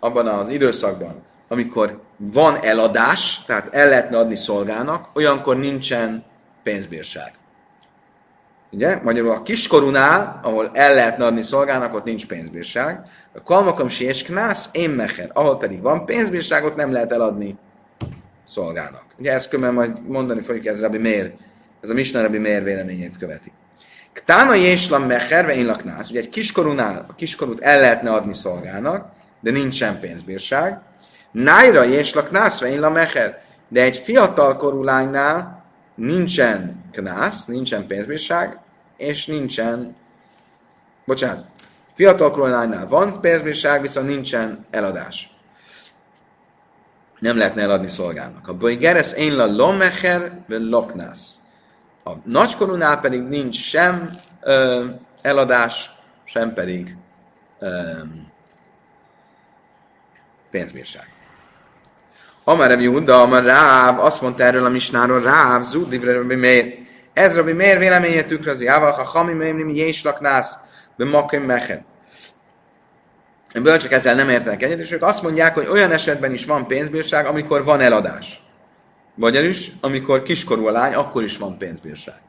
abban 0.00 0.26
az 0.26 0.48
időszakban, 0.48 1.22
amikor 1.48 2.00
van 2.16 2.56
eladás, 2.62 3.44
tehát 3.44 3.74
el 3.74 3.88
lehetne 3.88 4.18
adni 4.18 4.36
szolgának, 4.36 5.08
olyankor 5.12 5.56
nincsen 5.56 6.24
pénzbírság. 6.62 7.37
Ugye? 8.70 8.98
Magyarul 9.02 9.30
a 9.30 9.42
kiskorunál, 9.42 10.40
ahol 10.42 10.70
el 10.72 10.94
lehetne 10.94 11.24
adni 11.24 11.42
szolgának, 11.42 11.94
ott 11.94 12.04
nincs 12.04 12.26
pénzbírság. 12.26 13.00
A 13.34 13.42
kalmakom 13.42 13.86
és 13.98 14.22
knász, 14.22 14.68
én 14.72 14.90
mecher, 14.90 15.30
ahol 15.32 15.56
pedig 15.56 15.82
van 15.82 16.04
pénzbírság, 16.04 16.64
ott 16.64 16.76
nem 16.76 16.92
lehet 16.92 17.12
eladni 17.12 17.56
szolgának. 18.46 19.04
Ugye 19.18 19.32
ezt 19.32 19.48
kömmel 19.48 19.72
majd 19.72 20.08
mondani 20.08 20.40
fogjuk, 20.40 20.66
ez 20.66 20.80
Rabbi 20.80 20.98
Mér, 20.98 21.32
ez 21.80 21.90
a 21.90 21.94
Misna 21.94 22.20
Rabbi 22.20 22.38
Mér 22.38 22.62
véleményét 22.62 23.18
követi. 23.18 23.52
Ktána 24.12 24.54
jéslam 24.54 25.02
mecher, 25.02 25.48
én 25.48 25.66
laknász. 25.66 26.10
Ugye 26.10 26.18
egy 26.18 26.28
kiskorúnál 26.28 27.04
a 27.08 27.14
kiskorút 27.14 27.60
el 27.60 27.80
lehetne 27.80 28.12
adni 28.12 28.34
szolgának, 28.34 29.06
de 29.40 29.50
nincsen 29.50 30.00
pénzbírság. 30.00 30.80
Nájra 31.30 31.82
jéslak 31.82 32.30
nász, 32.30 32.60
én 32.60 32.80
la 32.80 32.90
mecher. 32.90 33.42
De 33.68 33.82
egy 33.82 33.96
fiatal 33.96 34.56
korú 34.56 34.82
lánynál 34.82 35.57
nincsen 35.98 36.84
knász, 36.92 37.46
nincsen 37.46 37.86
pénzbírság, 37.86 38.58
és 38.96 39.26
nincsen, 39.26 39.96
bocsánat, 41.04 41.46
fiatal 41.94 42.30
korú 42.30 42.46
lánynál 42.46 42.88
van 42.88 43.20
pénzbírság, 43.20 43.80
viszont 43.80 44.06
nincsen 44.06 44.66
eladás. 44.70 45.30
Nem 47.18 47.36
lehetne 47.36 47.62
eladni 47.62 47.88
szolgának. 47.88 48.48
A 48.48 48.54
bojgeres 48.54 49.12
én 49.12 49.36
la 49.36 49.46
lomecher, 49.46 50.44
loknász. 50.48 51.34
A 52.04 52.10
nagykorúnál 52.24 53.00
pedig 53.00 53.22
nincs 53.22 53.56
sem 53.56 54.10
ö, 54.40 54.86
eladás, 55.22 55.90
sem 56.24 56.52
pedig 56.54 56.96
ö, 57.58 57.92
pénzbírság. 60.50 61.17
Amar 62.48 62.78
Huda, 62.78 63.22
Amar 63.22 63.44
Ráv, 63.44 64.00
azt 64.00 64.20
mondta 64.20 64.42
erről 64.42 64.64
a 64.64 64.68
misnáról, 64.68 65.22
Ráv, 65.22 65.62
Zudivre 65.62 66.12
Rabbi 66.12 66.34
Meir. 66.34 66.78
Ez 67.12 67.36
Rabbi 67.36 67.52
Meir 67.52 67.78
véleménye 67.78 68.22
tükrözi, 68.22 68.66
Ával, 68.66 68.90
ha 68.90 69.02
Hami 69.02 69.32
Meimnim 69.32 69.68
Jés 69.68 70.02
laknász, 70.02 70.56
be 70.96 71.04
Makim 71.04 71.42
Mechen. 71.42 71.84
Bölcsek 73.62 73.92
ezzel 73.92 74.14
nem 74.14 74.28
értenek 74.28 74.62
egyet, 74.62 74.78
és 74.78 74.92
ők 74.92 75.02
azt 75.02 75.22
mondják, 75.22 75.54
hogy 75.54 75.66
olyan 75.66 75.90
esetben 75.90 76.32
is 76.32 76.44
van 76.44 76.66
pénzbírság, 76.66 77.26
amikor 77.26 77.64
van 77.64 77.80
eladás. 77.80 78.42
Vagyis, 79.14 79.70
amikor 79.80 80.22
kiskorú 80.22 80.66
a 80.66 80.70
lány, 80.70 80.94
akkor 80.94 81.22
is 81.22 81.36
van 81.36 81.58
pénzbírság. 81.58 82.20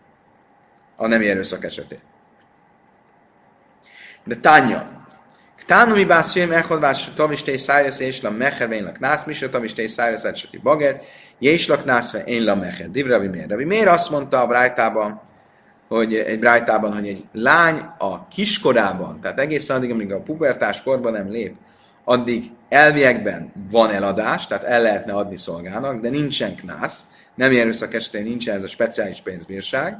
A 0.95 1.07
nem 1.07 1.21
erőszak 1.21 1.63
esetén. 1.63 1.99
De 4.23 4.35
Tánya, 4.35 4.98
Tánu 5.69 5.95
mi 5.95 6.05
bász 6.05 6.35
jöjjön 6.35 6.57
echod 6.57 6.79
vás 6.79 7.09
tavisté 7.15 7.57
szájesz 7.57 7.99
és 7.99 8.21
la 8.21 8.31
mecher 8.31 8.71
én 8.71 8.83
lak 8.83 8.99
nász, 8.99 9.23
misra 9.23 9.49
tavisté 9.49 9.87
szájesz 9.87 10.23
ecseti 10.23 10.57
bager, 10.57 11.01
és 11.39 11.67
lak 11.67 11.85
nász 11.85 12.15
én 12.25 12.43
la 12.43 12.55
mecher. 12.55 12.91
Divra 12.91 13.13
Rabbi 13.13 13.27
Mér. 13.27 13.49
Rabbi 13.49 13.63
Mér 13.63 13.87
azt 13.87 14.09
mondta 14.09 14.41
a 14.41 14.47
brájtában, 14.47 15.21
hogy 15.87 16.15
egy 16.15 16.39
brájtában, 16.39 16.93
hogy 16.93 17.07
egy 17.07 17.23
lány 17.33 17.85
a 17.97 18.27
kiskorában, 18.27 19.19
tehát 19.21 19.39
egészen 19.39 19.77
addig, 19.77 19.91
amíg 19.91 20.11
a 20.11 20.19
pubertás 20.19 20.83
korban 20.83 21.11
nem 21.11 21.29
lép, 21.29 21.55
addig 22.03 22.51
elviekben 22.69 23.51
van 23.71 23.89
eladás, 23.89 24.47
tehát 24.47 24.63
el 24.63 24.81
lehetne 24.81 25.13
adni 25.13 25.37
szolgának, 25.37 26.01
de 26.01 26.09
nincsen 26.09 26.55
knász, 26.55 27.01
nem 27.35 27.51
erőszak 27.51 27.93
esetén 27.93 28.23
nincsen 28.23 28.55
ez 28.55 28.63
a 28.63 28.67
speciális 28.67 29.21
pénzbírság. 29.21 29.97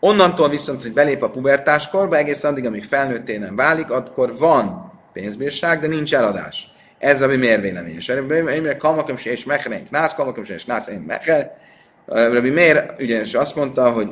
Onnantól 0.00 0.48
viszont, 0.48 0.82
hogy 0.82 0.92
belép 0.92 1.22
a 1.22 1.30
pubertáskorba, 1.30 2.16
egészen 2.16 2.50
addig, 2.50 2.66
amíg 2.66 2.84
felnőtté 2.84 3.36
nem 3.36 3.56
válik, 3.56 3.90
akkor 3.90 4.36
van 4.38 4.85
pénzbírság, 5.16 5.80
de 5.80 5.86
nincs 5.86 6.14
eladás. 6.14 6.70
Ez 6.98 7.20
a 7.20 7.26
mi 7.26 7.36
miért 7.36 7.60
véleményes. 7.60 8.08
Rabbi 8.08 8.76
kalmakom 8.78 9.16
és 9.24 9.44
mecher, 9.44 9.72
én 9.72 9.86
knász, 9.86 10.14
kalmakom 10.14 10.44
és 10.46 10.64
knász, 10.64 10.86
én 10.86 11.00
mecher. 11.00 11.58
Rabbi 12.06 12.50
miért 12.50 13.00
ugyanis 13.00 13.34
azt 13.34 13.54
mondta, 13.54 13.90
hogy 13.90 14.10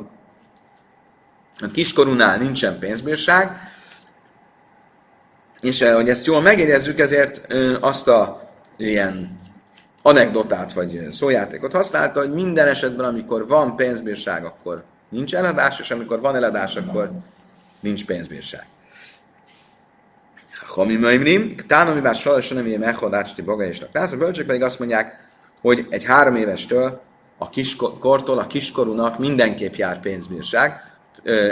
a 1.59 1.67
kiskorúnál 1.73 2.37
nincsen 2.37 2.79
pénzbírság, 2.79 3.49
és 5.61 5.81
hogy 5.81 6.09
ezt 6.09 6.25
jól 6.25 6.41
megjegyezzük, 6.41 6.99
ezért 6.99 7.53
azt 7.79 8.07
a 8.07 8.49
ilyen 8.77 9.39
anekdotát 10.01 10.73
vagy 10.73 11.05
szójátékot 11.09 11.73
használta, 11.73 12.19
hogy 12.19 12.33
minden 12.33 12.67
esetben, 12.67 13.05
amikor 13.05 13.47
van 13.47 13.75
pénzbírság, 13.75 14.45
akkor 14.45 14.83
nincs 15.09 15.35
eladás, 15.35 15.79
és 15.79 15.91
amikor 15.91 16.19
van 16.19 16.35
eladás, 16.35 16.75
akkor 16.75 17.11
nincs 17.79 18.05
pénzbírság. 18.05 18.65
Hami 20.75 20.95
Maimrim, 20.95 21.55
Tána, 21.67 21.93
mi 21.93 21.99
bár 21.99 22.15
sajnos 22.15 22.49
nem 22.49 22.65
ilyen 22.65 22.79
meghadácsti 22.79 23.41
baga 23.41 23.63
és 23.63 23.79
laktász, 23.79 24.11
a 24.11 24.17
bölcsök 24.17 24.45
pedig 24.45 24.61
azt 24.61 24.79
mondják, 24.79 25.29
hogy 25.61 25.87
egy 25.89 26.03
három 26.03 26.35
évestől 26.35 27.01
a 27.37 27.49
kiskortól, 27.49 28.39
a 28.39 28.47
kiskorúnak 28.47 29.19
mindenképp 29.19 29.73
jár 29.73 29.99
pénzbírság, 29.99 30.93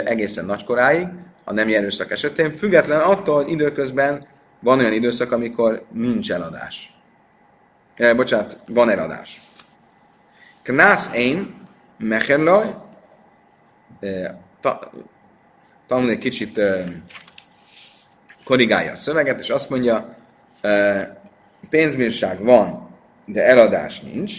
egészen 0.04 0.44
nagykoráig, 0.44 1.06
a 1.44 1.52
nem 1.52 1.68
erőszak 1.68 2.10
esetén, 2.10 2.54
független 2.54 3.00
attól, 3.00 3.42
hogy 3.42 3.50
időközben 3.50 4.26
van 4.60 4.78
olyan 4.78 4.92
időszak, 4.92 5.32
amikor 5.32 5.84
nincs 5.92 6.32
eladás. 6.32 6.96
E, 7.94 8.14
bocsánat, 8.14 8.58
van 8.66 8.90
eladás. 8.90 9.40
Knász 10.62 11.14
én, 11.14 11.54
mecherlaj, 11.98 12.74
e, 14.00 14.40
ta, 14.60 14.90
tanul 15.86 16.10
egy 16.10 16.18
kicsit 16.18 16.60
korrigálja 18.44 18.92
a 18.92 18.96
szöveget, 18.96 19.40
és 19.40 19.50
azt 19.50 19.70
mondja, 19.70 20.14
pénzbírság 21.70 22.44
van, 22.44 22.88
de 23.26 23.46
eladás 23.46 24.00
nincs. 24.00 24.34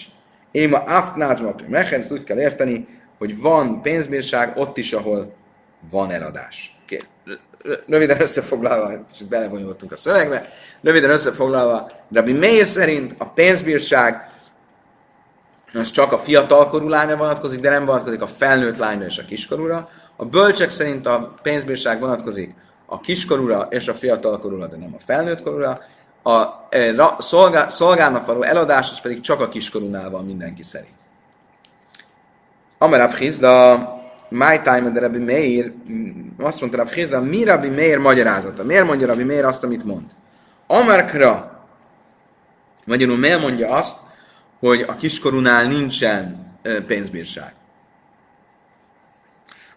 Én 0.51 0.70
ma 0.70 0.78
aftnázma 0.78 1.56
mechen, 1.68 1.99
ezt 2.01 2.12
úgy 2.12 2.24
kell 2.24 2.39
érteni, 2.39 2.88
hogy 3.18 3.41
van 3.41 3.82
pénzbírság 3.82 4.58
ott 4.58 4.78
is, 4.78 4.93
ahol 4.93 5.34
van 5.89 6.12
eladás. 6.12 6.78
Okay. 6.84 6.99
Röviden 7.88 8.22
összefoglalva, 8.22 9.06
és 9.14 9.24
belevonyultunk 9.24 9.91
a 9.91 9.97
szövegbe, 9.97 10.49
röviden 10.82 11.10
összefoglalva, 11.10 11.91
Rabbi 12.12 12.34
Meir 12.34 12.66
szerint 12.66 13.16
a 13.18 13.26
pénzbírság 13.26 14.30
az 15.74 15.91
csak 15.91 16.12
a 16.12 16.18
fiatalkorú 16.18 16.88
lányra 16.88 17.18
vonatkozik, 17.18 17.60
de 17.60 17.70
nem 17.70 17.86
vonatkozik 17.86 18.22
a 18.22 18.28
felnőtt 18.28 18.78
lányra 18.78 19.06
és 19.06 19.18
a 19.18 19.26
kiskorúra. 19.26 19.89
A 20.16 20.26
bölcsek 20.26 20.70
szerint 20.70 21.06
a 21.06 21.36
pénzbírság 21.41 21.99
vonatkozik 21.99 22.53
a 22.86 22.99
kiskorúra 22.99 23.67
és 23.69 23.88
a 23.88 23.93
fiatalkorúra, 23.93 24.67
de 24.67 24.77
nem 24.77 24.93
a 24.97 25.01
felnőtt 25.05 25.41
korúra. 25.41 25.79
A 26.23 26.45
e, 26.69 27.15
szolgá, 27.19 27.67
szolgának 27.67 28.25
való 28.25 28.41
eladás, 28.41 28.91
az 28.91 28.99
pedig 28.99 29.19
csak 29.19 29.41
a 29.41 29.49
kiskorúnál 29.49 30.09
van 30.09 30.25
mindenki 30.25 30.63
szerint. 30.63 30.95
Amarav 32.77 33.13
Hizda, 33.13 33.77
My 34.29 34.59
Time 34.63 34.89
de 34.89 34.99
Rabbi 34.99 35.17
Meir, 35.17 35.73
azt 36.38 36.59
mondta 36.59 36.77
Rav 36.77 36.89
Hizda, 36.89 37.21
mi 37.21 37.43
Rabbi 37.43 37.69
Meir 37.69 37.97
magyarázata? 37.97 38.63
Miért 38.63 38.86
mondja 38.86 39.07
Rabbi 39.07 39.23
Meir 39.23 39.45
azt, 39.45 39.63
amit 39.63 39.83
mond? 39.83 40.05
Amarkra, 40.67 41.65
magyarul 42.86 43.17
miért 43.17 43.41
mondja 43.41 43.69
azt, 43.69 43.97
hogy 44.59 44.81
a 44.88 44.95
kiskorúnál 44.95 45.67
nincsen 45.67 46.45
pénzbírság? 46.88 47.53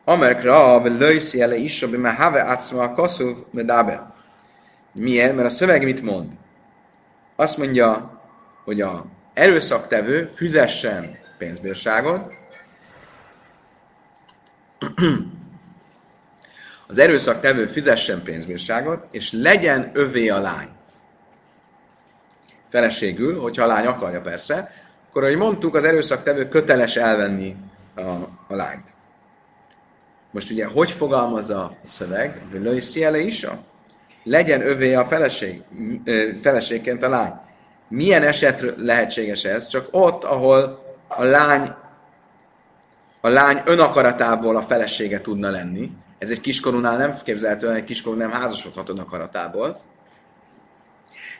Amerkra, 0.09 0.81
vagy 0.81 0.99
lőszi 0.99 1.41
ele 1.41 1.57
is, 1.57 1.81
hogy 1.81 1.91
már 1.99 2.15
have 2.15 2.43
átszma 2.43 2.83
a 2.83 2.93
kaszuv, 2.93 3.37
medábe. 3.51 4.15
Miért? 4.93 5.35
Mert 5.35 5.47
a 5.47 5.51
szöveg 5.51 5.85
mit 5.85 6.03
mond? 6.03 6.33
Azt 7.37 7.59
mondja, 7.59 8.21
hogy 8.65 8.81
a 8.81 9.07
erőszaktevő 9.35 10.31
fizessen 10.35 11.17
pénzbírságot, 11.39 12.35
az 16.87 16.99
erőszaktevő 16.99 17.67
fizessen 17.67 18.23
pénzbírságot, 18.23 19.07
és 19.11 19.33
legyen 19.33 19.91
övé 19.93 20.29
a 20.29 20.41
lány. 20.41 20.69
Feleségül, 22.69 23.41
hogyha 23.41 23.63
a 23.65 23.67
lány 23.67 23.87
akarja 23.87 24.21
persze, 24.21 24.73
akkor, 25.09 25.23
ahogy 25.23 25.37
mondtuk, 25.37 25.75
az 25.75 25.85
erőszaktevő 25.85 26.49
köteles 26.49 26.97
elvenni 26.97 27.57
a, 27.95 28.01
a 28.49 28.55
lányt. 28.55 28.97
Most 30.39 30.51
ugye, 30.51 30.67
hogy 30.67 30.91
fogalmazza 30.91 31.63
a 31.63 31.77
szöveg? 31.87 32.43
Lősziele 32.53 33.19
is 33.19 33.45
a? 33.45 33.59
Legyen 34.25 34.67
övé 34.67 34.95
a 34.95 35.05
feleség, 35.05 35.63
feleségként 36.43 37.03
a 37.03 37.09
lány. 37.09 37.33
Milyen 37.89 38.23
eset 38.23 38.75
lehetséges 38.77 39.45
ez? 39.45 39.67
Csak 39.67 39.89
ott, 39.91 40.25
ahol 40.25 40.83
a 41.09 41.25
lány 41.25 41.75
a 43.21 43.29
lány 43.29 43.63
önakaratából 43.65 44.57
a 44.57 44.63
felesége 44.63 45.21
tudna 45.21 45.51
lenni, 45.51 45.91
Ez 46.19 46.31
egy 46.31 46.41
kiskorúnál 46.41 46.97
nem 46.97 47.15
képzelhető, 47.25 47.73
egy 47.73 47.85
kiskorú 47.85 48.17
nem 48.17 48.31
házasodhat 48.31 48.89
akaratából. 48.89 49.81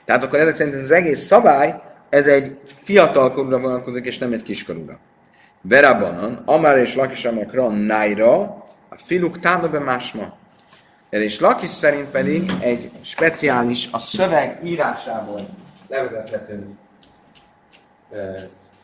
Tehát 0.05 0.23
akkor 0.23 0.39
ezek 0.39 0.55
szerint 0.55 0.75
az 0.75 0.91
egész 0.91 1.19
szabály, 1.19 1.81
ez 2.09 2.27
egy 2.27 2.59
fiatalkorúra 2.83 3.59
vonatkozik, 3.59 4.05
és 4.05 4.17
nem 4.17 4.33
egy 4.33 4.43
kiskorúra. 4.43 4.99
Verabanan, 5.61 6.43
Amár 6.45 6.77
és 6.77 6.95
Lakis 6.95 7.25
Amakra, 7.25 7.69
Naira, 7.69 8.67
a 8.89 8.97
filuk 8.97 9.39
támabe 9.39 9.79
másma. 9.79 10.37
És 11.09 11.39
Lakis 11.39 11.69
szerint 11.69 12.09
pedig 12.09 12.51
egy 12.59 12.91
speciális, 13.01 13.89
a 13.91 13.99
szöveg 13.99 14.59
írásából 14.63 15.47
levezethető 15.87 16.77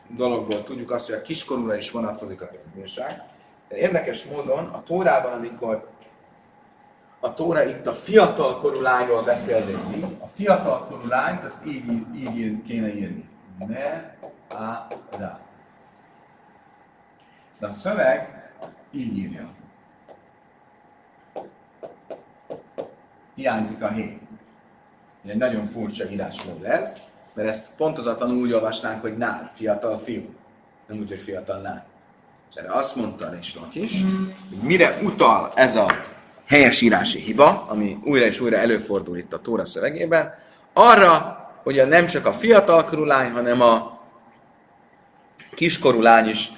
dologból 0.08 0.64
tudjuk 0.64 0.92
azt, 0.92 1.06
hogy 1.06 1.16
a 1.16 1.22
kiskorúra 1.22 1.76
is 1.76 1.92
vonatkozik 1.92 2.42
a 2.42 2.46
pénzbírság. 2.46 3.24
Érdekes 3.68 4.26
módon 4.26 4.66
a 4.66 4.84
Tórában, 4.84 5.32
amikor 5.32 5.88
a 7.20 7.34
Tóra 7.34 7.64
itt 7.64 7.88
a 7.88 7.94
fiatalkorú 7.94 8.82
lányról 8.82 9.24
beszél 9.24 9.66
végig, 9.66 10.04
a 10.04 10.28
fiatalkorú 10.36 11.08
lányt 11.08 11.44
azt 11.44 11.66
így, 11.66 11.92
így, 12.16 12.38
így 12.38 12.64
kéne 12.64 12.94
írni. 12.94 13.30
Ne 13.68 14.16
a 14.58 14.88
ra. 15.18 15.40
De 17.60 17.68
a 17.68 17.72
szöveg 17.72 18.52
így 18.92 19.18
írja. 19.18 19.50
Hiányzik 23.36 23.84
a 23.84 23.88
hé. 23.88 24.18
Egy 25.28 25.38
nagyon 25.38 25.66
furcsa 25.66 26.10
írásmód 26.10 26.66
ez, 26.66 26.98
mert 27.34 27.48
ezt 27.48 27.72
pontozatlanul 27.78 28.38
úgy 28.38 28.52
olvasnánk, 28.52 29.02
hogy 29.02 29.18
nár, 29.18 29.52
fiatal 29.56 29.98
fiú. 29.98 30.34
Nem 30.88 30.98
úgy, 30.98 31.10
hogy 31.10 31.20
fiatal 31.20 31.62
lány. 31.62 31.82
És 32.50 32.56
erre 32.56 32.72
azt 32.72 32.96
mondta 32.96 33.30
Réslak 33.30 33.76
is, 33.76 34.02
hogy 34.50 34.58
mire 34.62 34.98
utal 35.04 35.52
ez 35.56 35.76
a 35.76 35.86
helyesírási 36.46 37.20
hiba, 37.20 37.66
ami 37.68 37.98
újra 38.04 38.26
és 38.26 38.40
újra 38.40 38.58
előfordul 38.58 39.18
itt 39.18 39.34
a 39.34 39.40
Tóra 39.40 39.66
szövegében, 39.66 40.34
arra, 40.74 41.40
hogy 41.64 41.80
a 41.80 41.86
nem 41.86 42.06
csak 42.06 42.26
a 42.26 42.34
fiatalkorú 42.34 43.04
lány, 43.04 43.32
hanem 43.32 43.62
a 43.62 44.00
kiskorú 45.56 46.02
lány 46.02 46.28
is 46.28 46.52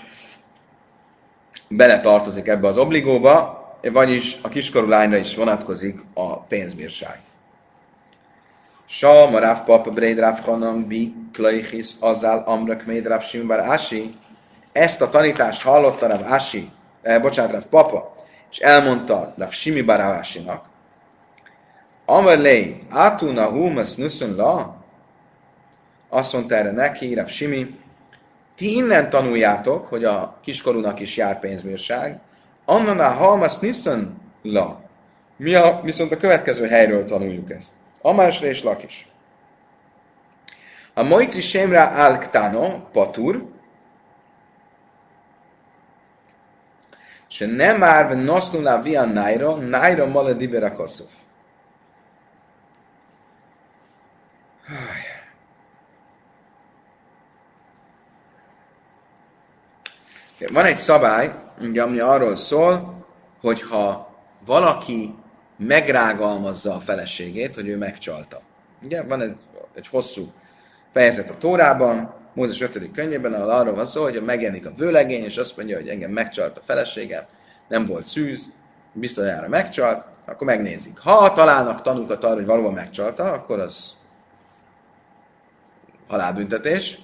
beletartozik 1.69 2.47
ebbe 2.47 2.67
az 2.67 2.77
obligóba, 2.77 3.56
vagyis 3.91 4.37
a 4.41 4.49
kiskorú 4.49 4.87
lányra 4.87 5.17
is 5.17 5.35
vonatkozik 5.35 5.99
a 6.13 6.39
pénzbírság. 6.39 7.19
Sa, 8.85 9.29
Maráv 9.29 9.63
Papa, 9.63 9.91
Breid 9.91 10.19
Ráv 10.19 10.39
Hanam, 10.39 10.87
Bi, 10.87 11.13
Klaichis, 11.33 11.91
Azál, 11.99 12.43
Amrak, 12.45 12.85
Méd, 12.85 13.07
Ráv 13.07 13.23
Simbar, 13.23 13.59
Ási. 13.59 14.13
Ezt 14.71 15.01
a 15.01 15.09
tanítást 15.09 15.61
hallotta 15.61 16.07
Ráv 16.07 16.23
Ási, 16.23 16.69
eh, 17.01 17.21
bocsánat, 17.21 17.51
Ráv 17.51 17.65
Papa, 17.65 18.15
és 18.51 18.57
elmondta 18.57 19.33
Rav 19.37 19.49
Simi 19.49 19.81
Baravásinak, 19.81 20.65
Amerlei, 22.05 22.83
Atuna 22.89 23.49
Humas 23.49 23.95
Nusun 23.95 24.35
La, 24.35 24.75
azt 26.09 26.33
mondta 26.33 26.55
erre 26.55 26.71
neki, 26.71 27.13
Rav 27.13 27.27
Simi, 27.27 27.79
ti 28.55 28.75
innen 28.75 29.09
tanuljátok, 29.09 29.87
hogy 29.87 30.03
a 30.03 30.37
kiskorúnak 30.41 30.99
is 30.99 31.17
jár 31.17 31.39
pénzbírság, 31.39 32.19
Annaná 32.69 33.09
halmas 33.09 33.59
niszen 33.59 34.21
la. 34.43 34.81
Mi 35.37 35.53
a, 35.53 35.81
viszont 35.83 36.11
a 36.11 36.17
következő 36.17 36.67
helyről 36.67 37.05
tanuljuk 37.05 37.51
ezt. 37.51 37.71
Amásra 38.01 38.47
és 38.47 38.63
lakis. 38.63 39.07
A 40.93 41.03
moici 41.03 41.41
semra 41.41 41.87
alktano 41.87 42.79
patur, 42.91 43.45
se 47.27 47.45
nem 47.45 47.77
már 47.77 48.15
nosznulá 48.23 48.81
via 48.81 49.05
nájra, 49.05 49.55
nájra 49.55 50.05
male 50.05 50.33
dibera 50.33 50.73
kaszuf. 50.73 51.11
Van 60.51 60.65
egy 60.65 60.77
szabály, 60.77 61.33
ugye, 61.61 61.81
ami 61.81 61.99
arról 61.99 62.35
szól, 62.35 63.05
hogy 63.41 63.61
ha 63.61 64.15
valaki 64.45 65.15
megrágalmazza 65.57 66.73
a 66.75 66.79
feleségét, 66.79 67.55
hogy 67.55 67.67
ő 67.67 67.77
megcsalta. 67.77 68.41
Ugye 68.83 69.03
van 69.03 69.21
egy, 69.21 69.35
egy 69.73 69.87
hosszú 69.87 70.31
fejezet 70.91 71.29
a 71.29 71.37
Tórában, 71.37 72.13
Mózes 72.33 72.61
5. 72.61 72.91
könyvében, 72.91 73.33
ahol 73.33 73.49
arról 73.49 73.73
van 73.73 73.85
szó, 73.85 74.03
hogy 74.03 74.23
megjelenik 74.23 74.65
a 74.65 74.73
vőlegény, 74.77 75.23
és 75.23 75.37
azt 75.37 75.57
mondja, 75.57 75.77
hogy 75.77 75.87
engem 75.87 76.11
megcsalt 76.11 76.57
a 76.57 76.61
feleségem, 76.61 77.23
nem 77.67 77.85
volt 77.85 78.07
szűz, 78.07 78.49
bizonyára 78.93 79.47
megcsalt, 79.47 80.05
akkor 80.25 80.47
megnézik. 80.47 80.99
Ha 80.99 81.31
találnak 81.31 81.81
tanúkat 81.81 82.23
arra, 82.23 82.35
hogy 82.35 82.45
valóban 82.45 82.73
megcsalta, 82.73 83.31
akkor 83.31 83.59
az 83.59 83.95
halálbüntetés. 86.07 86.97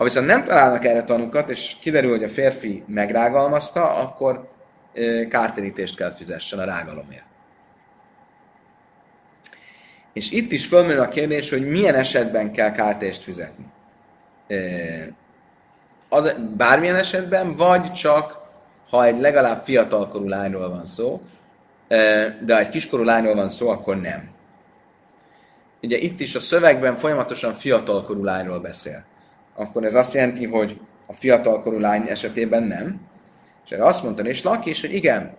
Ha 0.00 0.06
viszont 0.06 0.26
nem 0.26 0.42
találnak 0.42 0.84
erre 0.84 1.02
tanúkat, 1.02 1.48
és 1.48 1.76
kiderül, 1.80 2.10
hogy 2.10 2.24
a 2.24 2.28
férfi 2.28 2.82
megrágalmazta, 2.86 3.94
akkor 3.94 4.48
kártérítést 5.28 5.96
kell 5.96 6.10
fizessen 6.10 6.58
a 6.58 6.64
rágalomért. 6.64 7.24
És 10.12 10.30
itt 10.30 10.52
is 10.52 10.66
fölmerül 10.66 11.02
a 11.02 11.08
kérdés, 11.08 11.50
hogy 11.50 11.68
milyen 11.68 11.94
esetben 11.94 12.52
kell 12.52 12.72
kártést 12.72 13.22
fizetni 13.22 13.64
az, 16.08 16.36
bármilyen 16.56 16.96
esetben, 16.96 17.56
vagy 17.56 17.92
csak 17.92 18.38
ha 18.90 19.04
egy 19.04 19.20
legalább 19.20 19.58
fiatalkorú 19.58 20.28
lányról 20.28 20.68
van 20.68 20.84
szó, 20.84 21.20
de 22.44 22.54
ha 22.54 22.58
egy 22.58 22.68
kiskorú 22.68 23.02
lányról 23.02 23.34
van 23.34 23.48
szó, 23.48 23.68
akkor 23.68 24.00
nem. 24.00 24.30
Ugye 25.82 25.98
itt 25.98 26.20
is 26.20 26.34
a 26.34 26.40
szövegben 26.40 26.96
folyamatosan 26.96 27.54
fiatalkorú 27.54 28.24
lányról 28.24 28.60
beszél. 28.60 29.08
Akkor 29.60 29.84
ez 29.84 29.94
azt 29.94 30.14
jelenti, 30.14 30.46
hogy 30.46 30.80
a 31.06 31.12
fiatalkorú 31.12 31.78
lány 31.78 32.08
esetében 32.08 32.62
nem. 32.62 33.00
És 33.64 33.70
erre 33.70 33.84
azt 33.84 34.02
mondta 34.02 34.22
és 34.22 34.42
Laki 34.42 34.70
is, 34.70 34.80
hogy 34.80 34.94
igen, 34.94 35.34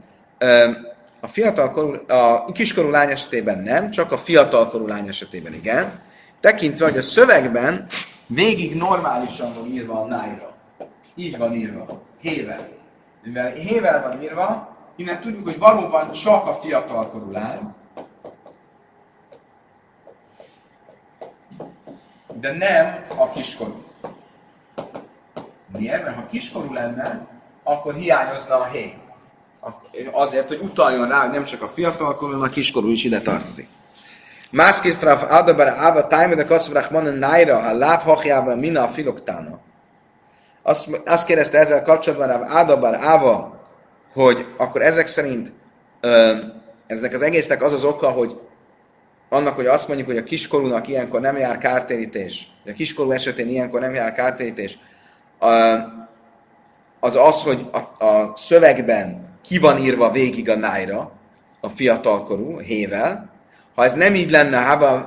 a 1.19 1.28
fiatalkorú, 1.28 1.95
a 2.07 2.51
kiskorú 2.51 2.89
lány 2.89 3.09
esetében 3.09 3.59
nem, 3.59 3.89
csak 3.89 4.11
a 4.11 4.17
fiatalkorú 4.17 4.88
lány 4.88 5.07
esetében 5.07 5.53
igen. 5.53 5.99
Tekintve, 6.39 6.86
hogy 6.86 6.97
a 6.97 7.01
szövegben 7.01 7.86
végig 8.28 8.76
normálisan 8.76 9.53
van 9.53 9.65
írva 9.65 10.01
a 10.01 10.05
nájra. 10.05 10.53
Így 11.15 11.38
van 11.38 11.53
írva. 11.53 12.01
Hével. 12.22 12.67
Mivel 13.24 13.51
hével 13.51 14.01
van 14.01 14.22
írva, 14.22 14.78
innen 14.95 15.19
tudjuk, 15.19 15.45
hogy 15.45 15.59
valóban 15.59 16.11
csak 16.11 16.47
a 16.47 16.53
fiatalkorú 16.53 17.32
lány, 17.32 17.74
de 22.34 22.51
nem 22.51 23.05
a 23.17 23.30
kiskorú. 23.30 23.89
Miért? 25.78 26.03
Mert 26.03 26.15
ha 26.15 26.28
kiskorú 26.32 26.74
lenne, 26.74 27.28
akkor 27.63 27.93
hiányozna 27.93 28.59
a 28.59 28.65
hé. 28.65 28.93
Azért, 30.11 30.47
hogy 30.47 30.59
utaljon 30.61 31.07
rá, 31.07 31.22
hogy 31.22 31.32
nem 31.32 31.43
csak 31.43 31.61
a 31.61 31.67
fiatalkorú, 31.67 32.32
hanem 32.32 32.47
a 32.47 32.51
kiskorú 32.51 32.88
is 32.88 33.03
ide 33.03 33.22
tartozik. 33.22 33.67
Mászkét 34.51 34.95
fraf 34.95 35.32
adabar 35.32 35.67
ába 35.67 36.07
tájma 36.07 36.36
de 36.36 36.43
kasszum 36.43 36.74
rachmanen 36.74 37.13
nájra, 37.13 37.57
a 37.57 37.74
láv 37.74 38.01
hachjába 38.01 38.55
mina 38.55 38.84
a 38.84 38.88
filoktána. 38.88 39.59
Azt, 40.61 41.01
azt 41.05 41.26
kérdezte 41.26 41.57
ezzel 41.57 41.82
kapcsolatban 41.82 42.28
Rav 42.28 42.55
Adabar 42.55 42.95
Áva, 42.95 43.59
hogy 44.13 44.45
akkor 44.57 44.82
ezek 44.82 45.07
szerint 45.07 45.51
ö, 45.99 46.38
ezek 46.88 47.13
az 47.13 47.22
egésznek 47.22 47.63
az 47.63 47.74
az 47.74 47.84
oka, 47.84 48.09
hogy 48.09 48.39
annak, 49.30 49.55
hogy 49.55 49.65
azt 49.65 49.88
mondjuk, 49.88 50.07
hogy 50.07 50.17
a 50.17 50.24
kiskorúnak 50.24 50.88
ilyenkor 50.88 51.19
nem 51.19 51.38
jár 51.38 51.57
kártérítés, 51.57 52.47
a 52.65 52.72
kiskorú 52.72 53.11
esetén 53.11 53.47
ilyenkor 53.47 53.80
nem 53.80 53.93
jár 53.93 54.13
kártérítés, 54.13 54.78
az 57.00 57.16
az, 57.16 57.44
hogy 57.44 57.66
a, 57.72 58.06
a 58.06 58.34
szövegben 58.36 59.30
ki 59.42 59.58
van 59.58 59.78
írva 59.78 60.12
végig 60.12 60.50
a 60.50 60.56
nájra, 60.56 61.12
a 61.62 61.70
fiatalkorú, 61.70 62.58
hével, 62.58 63.30
ha 63.76 63.84
ez 63.84 63.94
nem 63.94 64.16
így 64.16 64.32
lenne, 64.32 64.58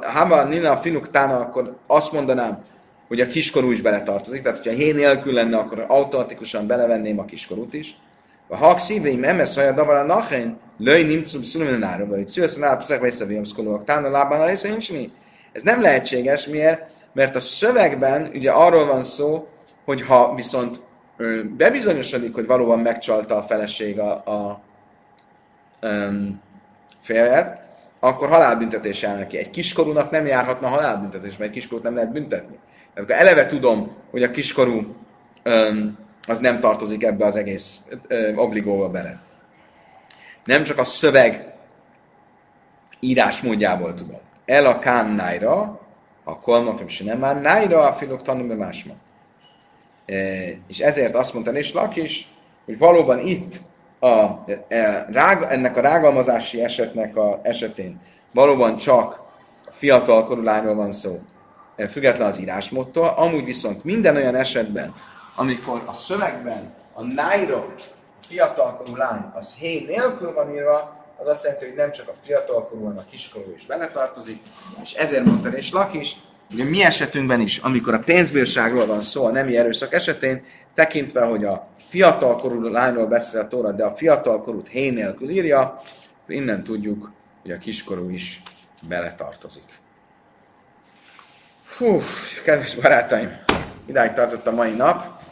Hava 0.03 0.45
Nina 0.45 0.77
Finuktána, 0.77 1.37
akkor 1.37 1.77
azt 1.87 2.13
mondanám, 2.13 2.63
hogy 3.09 3.21
a 3.21 3.27
kiskorú 3.27 3.71
is 3.71 3.81
beletartozik. 3.81 4.43
Tehát, 4.43 4.59
hogyha 4.59 4.79
hé 4.79 4.91
nélkül 4.91 5.33
lenne, 5.33 5.57
akkor 5.57 5.85
automatikusan 5.89 6.67
belevenném 6.67 7.19
a 7.19 7.25
kiskorút 7.25 7.75
is. 7.75 7.97
A 8.49 8.57
hak 8.57 8.79
szíveim 8.79 9.25
emes 9.25 9.55
haja 9.55 9.73
davara 9.73 10.03
nachen, 10.03 10.59
löj 10.79 11.03
nimcum 11.03 11.43
szulumenára, 11.43 12.07
vagy 12.07 12.29
szülszenál 12.29 12.77
pszak 12.77 13.01
veszavém 13.01 13.45
szkolóak, 13.45 13.85
tána 13.85 14.11
lábán 14.11 14.41
a. 14.41 14.49
Ez 15.53 15.63
nem 15.63 15.81
lehetséges, 15.81 16.47
miért? 16.47 16.83
Mert 17.13 17.37
a 17.37 17.41
szövegben 17.41 18.31
ugye 18.35 18.51
arról 18.51 18.87
van 18.87 19.03
szó, 19.03 19.49
hogy 19.85 20.03
ha 20.03 20.35
viszont 20.35 20.81
bebizonyosodik, 21.57 22.35
hogy 22.35 22.47
valóban 22.47 22.79
megcsalta 22.79 23.37
a 23.37 23.43
feleség 23.43 23.99
a, 23.99 24.23
a, 24.27 24.33
a 24.33 24.61
férjet, 27.01 27.63
akkor 28.01 28.29
halálbüntetés 28.29 29.03
jár 29.03 29.17
neki. 29.17 29.39
Egy 29.39 29.51
kiskorúnak 29.51 30.11
nem 30.11 30.27
járhatna 30.27 30.69
halálbüntetés, 30.69 31.37
mert 31.37 31.51
egy 31.51 31.57
kiskorút 31.57 31.85
nem 31.85 31.95
lehet 31.95 32.13
büntetni. 32.13 32.59
Tehát 32.95 33.11
akkor 33.11 33.23
eleve 33.27 33.47
tudom, 33.47 33.97
hogy 34.11 34.23
a 34.23 34.31
kiskorú 34.31 34.97
öm, 35.43 35.99
az 36.27 36.39
nem 36.39 36.61
tartozik 36.61 37.03
ebbe 37.03 37.27
az 37.27 37.37
egész 37.37 37.83
öm, 38.09 38.39
obligóba 38.39 38.91
bele. 38.91 39.21
Nem 40.45 40.63
csak 40.63 40.79
a 40.79 40.85
szöveg 40.85 41.55
írásmódjából 43.01 43.95
tudod. 43.95 44.21
El 44.45 44.67
a 44.67 44.79
kán 44.79 45.11
nájra, 45.11 45.81
a 46.25 46.39
kolmak, 46.39 46.81
és 46.87 47.03
nem 47.03 47.19
már 47.19 47.41
nájra, 47.41 47.81
a 47.81 47.93
filok 47.93 48.23
tanul 48.23 48.47
be 48.47 48.55
másma. 48.55 48.95
E, 50.07 50.15
és 50.67 50.79
ezért 50.79 51.15
azt 51.15 51.33
mondta 51.33 51.51
és 51.51 51.97
is, 51.97 52.29
hogy 52.65 52.79
valóban 52.79 53.19
itt 53.19 53.61
a, 53.99 54.45
e, 54.69 55.07
rága, 55.13 55.51
ennek 55.51 55.77
a 55.77 55.81
rágalmazási 55.81 56.63
esetnek 56.63 57.17
a 57.17 57.41
esetén 57.43 58.01
valóban 58.33 58.77
csak 58.77 59.21
a 59.67 59.71
fiatal 59.71 60.43
lányról 60.43 60.75
van 60.75 60.93
szó, 60.93 61.21
e, 61.77 61.89
független 61.89 62.27
az 62.27 62.41
írásmódtól, 62.41 63.07
amúgy 63.07 63.45
viszont 63.45 63.85
minden 63.85 64.17
olyan 64.17 64.35
esetben, 64.35 64.95
amikor 65.37 65.83
a 65.87 65.93
szövegben 65.93 66.75
a 66.93 67.03
a 68.21 68.27
fiatalkorú 68.27 68.97
lány, 68.97 69.25
az 69.35 69.55
hé 69.55 69.85
nélkül 69.87 70.33
van 70.33 70.55
írva, 70.55 71.05
az 71.17 71.29
azt 71.29 71.45
jelenti, 71.45 71.65
hogy 71.65 71.75
nem 71.75 71.93
csak 71.93 72.09
a 72.09 72.13
fiatalkorú, 72.23 72.83
hanem 72.83 72.99
a 72.99 73.11
kiskorú 73.11 73.53
is 73.57 73.67
beletartozik, 73.67 74.43
és 74.83 74.93
ezért 74.93 75.25
mondta 75.25 75.49
és 75.49 75.73
Lakis, 75.73 76.17
a 76.61 76.65
mi 76.65 76.85
esetünkben 76.85 77.41
is, 77.41 77.59
amikor 77.59 77.95
a 77.95 77.99
pénzbírságról 77.99 78.87
van 78.87 79.03
szó 79.03 79.25
a 79.25 79.31
nemi 79.31 79.57
erőszak 79.57 79.93
esetén, 79.93 80.43
tekintve, 80.75 81.25
hogy 81.25 81.45
a 81.45 81.69
fiatalkorú 81.77 82.69
lányról 82.69 83.07
beszél 83.07 83.41
a 83.41 83.49
Tóra, 83.49 83.73
de 83.73 83.85
a 83.85 83.95
fiatalkorút 83.95 84.69
hé 84.69 84.91
nélkül 84.91 85.31
írja, 85.31 85.81
innen 86.29 86.63
tudjuk, 86.63 87.13
hogy 87.43 87.51
a 87.51 87.59
kiskorú 87.59 88.11
is 88.11 88.43
beletartozik. 88.89 89.81
Hú, 91.79 92.01
kedves 92.45 92.75
barátaim, 92.75 93.39
idáig 93.87 94.13
tartott 94.13 94.47
a 94.47 94.53
mai 94.53 94.75
nap. 94.75 95.23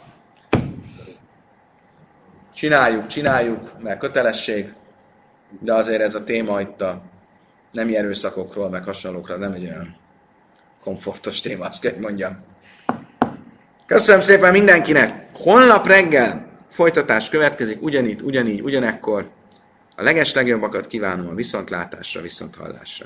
Csináljuk, 2.53 3.07
csináljuk, 3.07 3.81
mert 3.81 3.99
kötelesség, 3.99 4.73
de 5.59 5.73
azért 5.73 6.01
ez 6.01 6.15
a 6.15 6.23
téma 6.23 6.61
itt 6.61 6.81
a 6.81 7.01
nem 7.71 7.93
erőszakokról, 7.93 8.69
meg 8.69 8.83
hasonlókról 8.83 9.37
nem 9.37 9.51
egy 9.51 9.63
olyan 9.63 10.02
komfortos 10.83 11.39
téma, 11.39 11.65
azt 11.65 11.81
kell 11.81 11.95
mondjam. 11.99 12.37
Köszönöm 13.85 14.21
szépen 14.21 14.51
mindenkinek! 14.51 15.27
Holnap 15.33 15.87
reggel 15.87 16.47
folytatás 16.69 17.29
következik, 17.29 17.81
ugyanígy, 17.81 18.21
ugyanígy, 18.21 18.61
ugyanekkor. 18.61 19.29
A 19.95 20.03
leges 20.03 20.33
legjobbakat 20.33 20.87
kívánom 20.87 21.27
a 21.27 21.33
viszontlátásra, 21.33 22.21
viszonthallásra. 22.21 23.05